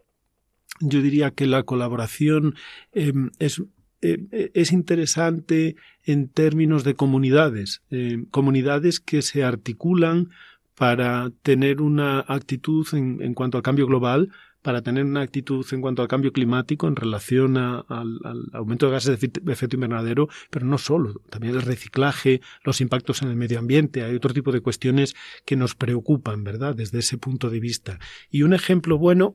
yo 0.80 1.00
diría 1.00 1.30
que 1.30 1.46
la 1.46 1.62
colaboración 1.62 2.56
eh, 2.92 3.14
es 3.38 3.62
eh, 4.02 4.50
es 4.54 4.72
interesante 4.72 5.76
en 6.04 6.28
términos 6.28 6.84
de 6.84 6.94
comunidades, 6.94 7.82
eh, 7.90 8.24
comunidades 8.30 9.00
que 9.00 9.22
se 9.22 9.44
articulan 9.44 10.30
para 10.74 11.30
tener 11.42 11.82
una 11.82 12.20
actitud 12.20 12.86
en, 12.92 13.20
en, 13.20 13.34
cuanto 13.34 13.58
al 13.58 13.62
cambio 13.62 13.86
global, 13.86 14.30
para 14.62 14.82
tener 14.82 15.04
una 15.04 15.22
actitud 15.22 15.66
en 15.72 15.80
cuanto 15.80 16.02
al 16.02 16.08
cambio 16.08 16.32
climático 16.32 16.86
en 16.86 16.96
relación 16.96 17.56
a, 17.56 17.80
al, 17.80 18.18
al, 18.24 18.44
aumento 18.52 18.86
de 18.86 18.92
gases 18.92 19.20
de 19.20 19.52
efecto 19.52 19.76
invernadero, 19.76 20.28
pero 20.50 20.66
no 20.66 20.78
solo, 20.78 21.14
también 21.30 21.54
el 21.54 21.62
reciclaje, 21.62 22.40
los 22.62 22.80
impactos 22.80 23.22
en 23.22 23.28
el 23.28 23.36
medio 23.36 23.58
ambiente, 23.58 24.02
hay 24.02 24.14
otro 24.14 24.34
tipo 24.34 24.52
de 24.52 24.60
cuestiones 24.60 25.14
que 25.44 25.56
nos 25.56 25.74
preocupan, 25.74 26.44
¿verdad?, 26.44 26.74
desde 26.74 26.98
ese 26.98 27.16
punto 27.18 27.50
de 27.50 27.60
vista. 27.60 27.98
Y 28.30 28.42
un 28.42 28.52
ejemplo 28.52 28.98
bueno 28.98 29.34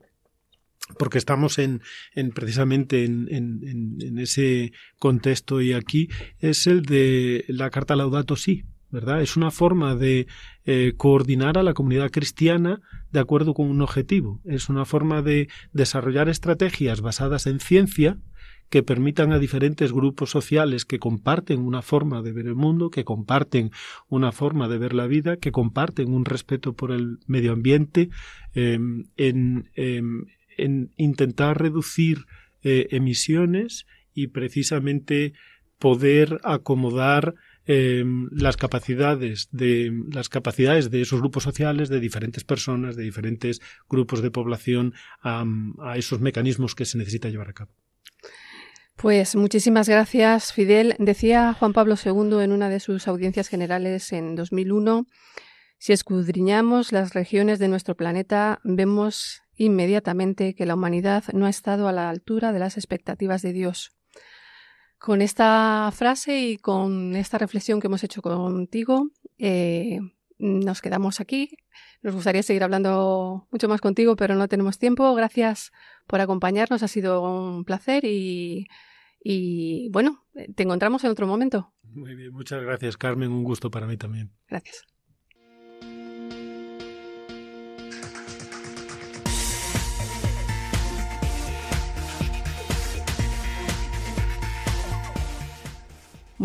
porque 0.98 1.18
estamos 1.18 1.58
en, 1.58 1.82
en 2.14 2.32
precisamente 2.32 3.06
en, 3.06 3.28
en, 3.32 4.20
ese 4.20 4.72
contexto 5.00 5.62
y 5.62 5.74
aquí 5.74 6.10
es 6.40 6.68
el 6.68 6.84
de 6.84 7.44
la 7.48 7.70
carta 7.70 7.96
Laudato 7.96 8.36
Si, 8.36 8.64
¿verdad? 8.92 9.22
Es 9.22 9.36
una 9.36 9.52
forma 9.52 9.96
de 9.96 10.28
eh, 10.66 10.94
coordinar 10.96 11.58
a 11.58 11.64
la 11.64 11.74
comunidad 11.74 12.12
cristiana 12.12 12.82
de 13.12 13.20
acuerdo 13.20 13.54
con 13.54 13.68
un 13.68 13.82
objetivo. 13.82 14.42
Es 14.46 14.70
una 14.70 14.86
forma 14.86 15.22
de 15.22 15.50
desarrollar 15.74 16.30
estrategias 16.30 17.02
basadas 17.02 17.48
en 17.48 17.60
ciencia 17.60 18.20
que 18.70 18.84
permitan 18.84 19.32
a 19.32 19.40
diferentes 19.40 19.92
grupos 19.92 20.32
sociales 20.32 20.86
que 20.86 21.00
comparten 21.00 21.60
una 21.60 21.82
forma 21.82 22.22
de 22.22 22.32
ver 22.32 22.48
el 22.48 22.56
mundo, 22.56 22.90
que 22.90 23.04
comparten 23.06 23.72
una 24.10 24.32
forma 24.32 24.68
de 24.68 24.78
ver 24.78 24.94
la 24.94 25.08
vida, 25.08 25.38
que 25.38 25.52
comparten 25.52 26.12
un 26.12 26.26
respeto 26.26 26.74
por 26.74 26.92
el 26.92 27.20
medio 27.28 27.54
ambiente, 27.54 28.10
eh, 28.56 28.80
en, 29.18 29.70
en 30.58 30.92
intentar 30.98 31.62
reducir 31.62 32.26
eh, 32.64 32.88
emisiones 32.92 33.86
y 34.14 34.28
precisamente 34.28 35.34
poder 35.80 36.40
acomodar 36.44 37.36
eh, 37.68 38.06
las 38.32 38.58
capacidades 38.58 39.50
de 39.52 39.92
las 40.12 40.30
capacidades 40.30 40.92
de 40.92 41.02
esos 41.02 41.20
grupos 41.20 41.44
sociales 41.44 41.90
de 41.90 42.00
diferentes 42.00 42.44
personas 42.44 42.96
de 42.96 43.04
diferentes 43.04 43.60
grupos 43.90 44.22
de 44.22 44.32
población 44.32 44.94
a, 45.22 45.44
a 45.82 45.98
esos 45.98 46.22
mecanismos 46.22 46.76
que 46.76 46.86
se 46.86 46.98
necesita 46.98 47.30
llevar 47.30 47.50
a 47.50 47.54
cabo 47.54 47.72
pues 48.96 49.36
muchísimas 49.36 49.90
gracias, 49.90 50.54
Fidel. 50.54 50.96
Decía 51.00 51.54
Juan 51.54 51.74
Pablo 51.74 51.96
II 52.04 52.42
en 52.42 52.54
una 52.54 52.70
de 52.70 52.80
sus 52.80 53.10
audiencias 53.10 53.50
generales 53.50 54.14
en 54.14 54.36
2001, 54.36 55.06
si 55.78 55.94
escudriñamos 55.94 56.92
las 56.92 57.14
regiones 57.14 57.60
de 57.60 57.68
nuestro 57.68 57.96
planeta, 57.96 58.60
vemos 58.64 59.42
inmediatamente 59.56 60.56
que 60.56 60.66
la 60.66 60.76
humanidad 60.76 61.24
no 61.34 61.46
ha 61.46 61.50
estado 61.50 61.88
a 61.88 61.92
la 61.92 62.10
altura 62.10 62.52
de 62.52 62.60
las 62.60 62.78
expectativas 62.78 63.42
de 63.42 63.54
Dios. 63.54 63.94
Con 64.98 65.22
esta 65.22 65.92
frase 65.94 66.40
y 66.40 66.58
con 66.58 67.16
esta 67.16 67.38
reflexión 67.38 67.80
que 67.80 67.88
hemos 67.88 68.04
hecho 68.04 68.22
contigo, 68.22 69.10
eh, 69.38 70.00
nos 70.38 70.82
quedamos 70.82 71.20
aquí. 71.20 71.58
Nos 72.02 72.16
gustaría 72.16 72.44
seguir 72.44 72.64
hablando 72.64 73.48
mucho 73.52 73.68
más 73.68 73.82
contigo, 73.82 74.16
pero 74.16 74.36
no 74.36 74.48
tenemos 74.48 74.78
tiempo. 74.80 75.14
Gracias 75.16 75.72
por 76.08 76.22
acompañarnos, 76.22 76.84
ha 76.84 76.88
sido 76.88 77.22
un 77.22 77.66
placer 77.66 78.06
y, 78.06 78.68
y 79.24 79.90
bueno, 79.90 80.26
te 80.56 80.64
encontramos 80.64 81.04
en 81.04 81.12
otro 81.12 81.28
momento. 81.28 81.74
Muy 81.84 82.16
bien, 82.16 82.32
muchas 82.32 82.62
gracias 82.62 82.98
Carmen, 82.98 83.32
un 83.32 83.44
gusto 83.44 83.72
para 83.72 83.88
mí 83.88 83.98
también. 83.98 84.32
Gracias. 84.48 84.95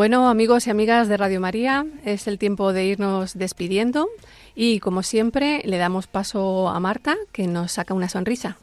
Bueno, 0.01 0.31
amigos 0.31 0.67
y 0.67 0.71
amigas 0.71 1.09
de 1.09 1.19
Radio 1.19 1.43
María, 1.43 1.85
es 2.07 2.27
el 2.27 2.39
tiempo 2.39 2.73
de 2.73 2.87
irnos 2.87 3.37
despidiendo 3.37 4.09
y 4.55 4.81
como 4.81 5.03
siempre 5.03 5.61
le 5.67 5.77
damos 5.77 6.07
paso 6.07 6.71
a 6.71 6.81
Marta 6.81 7.19
que 7.33 7.47
nos 7.47 7.73
saca 7.73 7.93
una 7.93 8.09
sonrisa. 8.09 8.57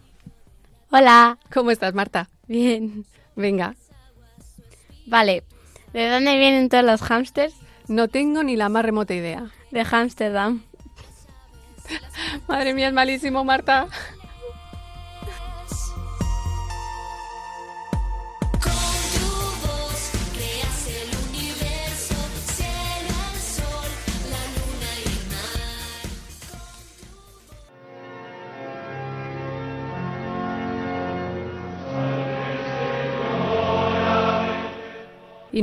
Hola. 0.89 1.38
¿Cómo 1.53 1.69
estás, 1.69 1.93
Marta? 1.93 2.27
Bien. 2.47 3.05
Venga. 3.35 3.75
Vale. 5.05 5.43
¿De 5.93 6.09
dónde 6.09 6.39
vienen 6.39 6.69
todos 6.69 6.83
los 6.83 7.01
hámsters? 7.03 7.53
No 7.88 8.07
tengo 8.07 8.41
ni 8.41 8.55
la 8.55 8.69
más 8.69 8.83
remota 8.83 9.13
idea. 9.13 9.51
De 9.69 9.81
Ámsterdam. 9.81 10.63
Madre 12.47 12.73
mía, 12.73 12.88
es 12.88 12.93
malísimo, 12.95 13.43
Marta. 13.43 13.89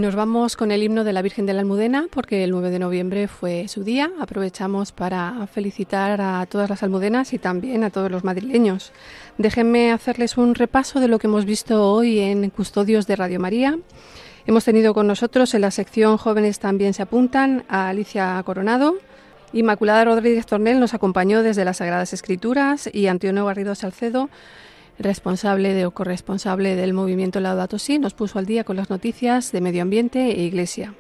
Nos 0.05 0.15
vamos 0.15 0.55
con 0.57 0.71
el 0.71 0.83
himno 0.83 1.03
de 1.03 1.15
la 1.15 1.23
Virgen 1.23 1.47
de 1.47 1.55
la 1.55 1.61
Almudena 1.61 2.09
porque 2.11 2.45
el 2.45 2.51
9 2.51 2.69
de 2.69 2.79
noviembre 2.79 3.27
fue 3.27 3.69
su 3.69 3.85
día. 3.85 4.11
Aprovechamos 4.21 4.93
para 4.93 5.47
felicitar 5.47 6.21
a 6.21 6.45
todas 6.45 6.69
las 6.69 6.83
almudenas 6.83 7.33
y 7.33 7.39
también 7.39 7.85
a 7.85 7.89
todos 7.89 8.11
los 8.11 8.23
madrileños. 8.23 8.93
Déjenme 9.39 9.93
hacerles 9.93 10.37
un 10.37 10.55
repaso 10.55 11.01
de 11.01 11.09
lo 11.09 11.19
que 11.19 11.27
hemos 11.27 11.47
visto 11.47 11.91
hoy 11.91 12.19
en 12.19 12.51
Custodios 12.51 13.07
de 13.07 13.17
Radio 13.17 13.41
María. 13.41 13.79
Hemos 14.45 14.67
tenido 14.67 14.93
con 14.93 15.07
nosotros 15.07 15.55
en 15.55 15.63
la 15.63 15.71
sección 15.71 16.19
Jóvenes 16.19 16.59
también 16.59 16.93
se 16.93 17.01
apuntan 17.01 17.65
a 17.71 17.89
Alicia 17.89 18.43
Coronado. 18.45 18.99
Inmaculada 19.55 20.05
Rodríguez 20.05 20.45
Tornel 20.45 20.81
nos 20.81 20.93
acompañó 20.93 21.43
desde 21.43 21.65
las 21.65 21.79
Sagradas 21.79 22.13
Escrituras 22.13 22.91
y 22.93 23.07
Antonio 23.07 23.47
Garrido 23.47 23.75
Salcedo 23.75 24.29
responsable 24.99 25.75
de, 25.75 25.87
o 25.87 25.91
corresponsable 25.91 26.77
del 26.77 26.93
movimiento 26.93 27.41
Laudato 27.41 27.79
Si, 27.79 27.99
nos 27.99 28.15
puso 28.15 28.39
al 28.39 28.47
día 28.47 28.65
con 28.65 28.77
las 28.77 28.91
noticias 28.91 29.53
de 29.53 29.61
medio 29.61 29.83
ambiente 29.83 30.31
e 30.31 30.45
iglesia. 30.45 30.95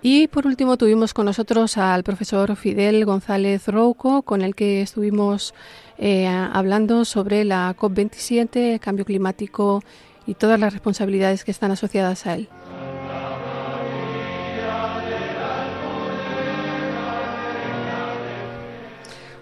Y 0.00 0.28
por 0.28 0.46
último 0.46 0.76
tuvimos 0.76 1.12
con 1.12 1.26
nosotros 1.26 1.76
al 1.76 2.04
profesor 2.04 2.54
Fidel 2.54 3.04
González 3.04 3.66
Rouco, 3.66 4.22
con 4.22 4.42
el 4.42 4.54
que 4.54 4.80
estuvimos 4.80 5.54
eh, 5.98 6.28
hablando 6.28 7.04
sobre 7.04 7.44
la 7.44 7.74
COP27, 7.76 8.74
el 8.74 8.80
cambio 8.80 9.04
climático 9.04 9.82
y 10.24 10.34
todas 10.34 10.60
las 10.60 10.72
responsabilidades 10.72 11.44
que 11.44 11.50
están 11.50 11.72
asociadas 11.72 12.26
a 12.26 12.36
él. 12.36 12.48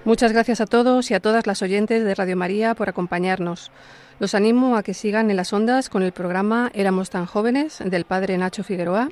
Muchas 0.07 0.31
gracias 0.31 0.61
a 0.61 0.67
todos 0.67 1.11
y 1.11 1.15
a 1.15 1.21
todas 1.21 1.49
las 1.49 1.63
oyentes 1.63 2.05
de 2.05 2.15
Radio 2.15 2.37
María 2.37 2.77
por 2.77 2.89
acompañarnos. 2.89 3.73
Los 4.21 4.37
animo 4.37 4.77
a 4.77 4.85
que 4.85 4.95
sigan 4.95 5.33
en 5.33 5.37
las 5.37 5.53
ondas 5.53 5.89
con 5.89 6.05
el 6.05 6.13
programa 6.13 6.71
Éramos 6.75 7.11
tan 7.11 7.27
jóvenes 7.27 7.81
del 7.85 8.05
padre 8.05 8.39
Nacho 8.39 8.63
Figueroa. 8.63 9.09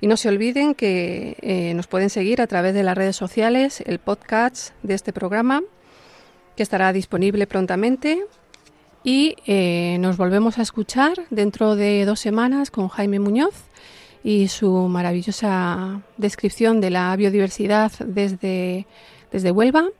Y 0.00 0.06
no 0.06 0.16
se 0.16 0.28
olviden 0.28 0.76
que 0.76 1.36
eh, 1.40 1.74
nos 1.74 1.88
pueden 1.88 2.08
seguir 2.08 2.40
a 2.40 2.46
través 2.46 2.72
de 2.72 2.84
las 2.84 2.96
redes 2.96 3.16
sociales, 3.16 3.82
el 3.84 3.98
podcast 3.98 4.74
de 4.84 4.94
este 4.94 5.12
programa, 5.12 5.64
que 6.54 6.62
estará 6.62 6.92
disponible 6.92 7.48
prontamente. 7.48 8.24
Y 9.02 9.34
eh, 9.44 9.96
nos 9.98 10.18
volvemos 10.18 10.58
a 10.58 10.62
escuchar 10.62 11.14
dentro 11.30 11.74
de 11.74 12.04
dos 12.04 12.20
semanas 12.20 12.70
con 12.70 12.86
Jaime 12.86 13.18
Muñoz 13.18 13.64
y 14.22 14.46
su 14.46 14.72
maravillosa 14.86 16.02
descripción 16.16 16.80
de 16.80 16.90
la 16.90 17.16
biodiversidad 17.16 17.90
desde 17.98 18.86
desde 19.36 19.50
Huelva. 19.50 19.90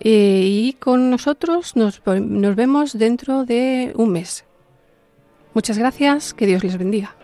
Eh, 0.00 0.44
y 0.44 0.72
con 0.74 1.10
nosotros 1.10 1.76
nos, 1.76 2.02
nos 2.04 2.56
vemos 2.56 2.98
dentro 2.98 3.44
de 3.44 3.92
un 3.94 4.10
mes. 4.10 4.44
Muchas 5.54 5.78
gracias, 5.78 6.34
que 6.34 6.46
Dios 6.46 6.64
les 6.64 6.76
bendiga. 6.76 7.14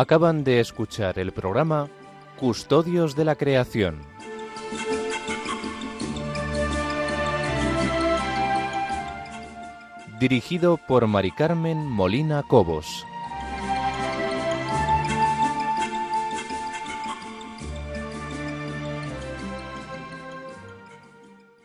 Acaban 0.00 0.44
de 0.44 0.60
escuchar 0.60 1.18
el 1.18 1.30
programa 1.30 1.90
Custodios 2.38 3.14
de 3.16 3.26
la 3.26 3.34
Creación. 3.34 3.98
Dirigido 10.18 10.78
por 10.78 11.06
Mari 11.06 11.32
Carmen 11.32 11.86
Molina 11.86 12.42
Cobos. 12.48 13.06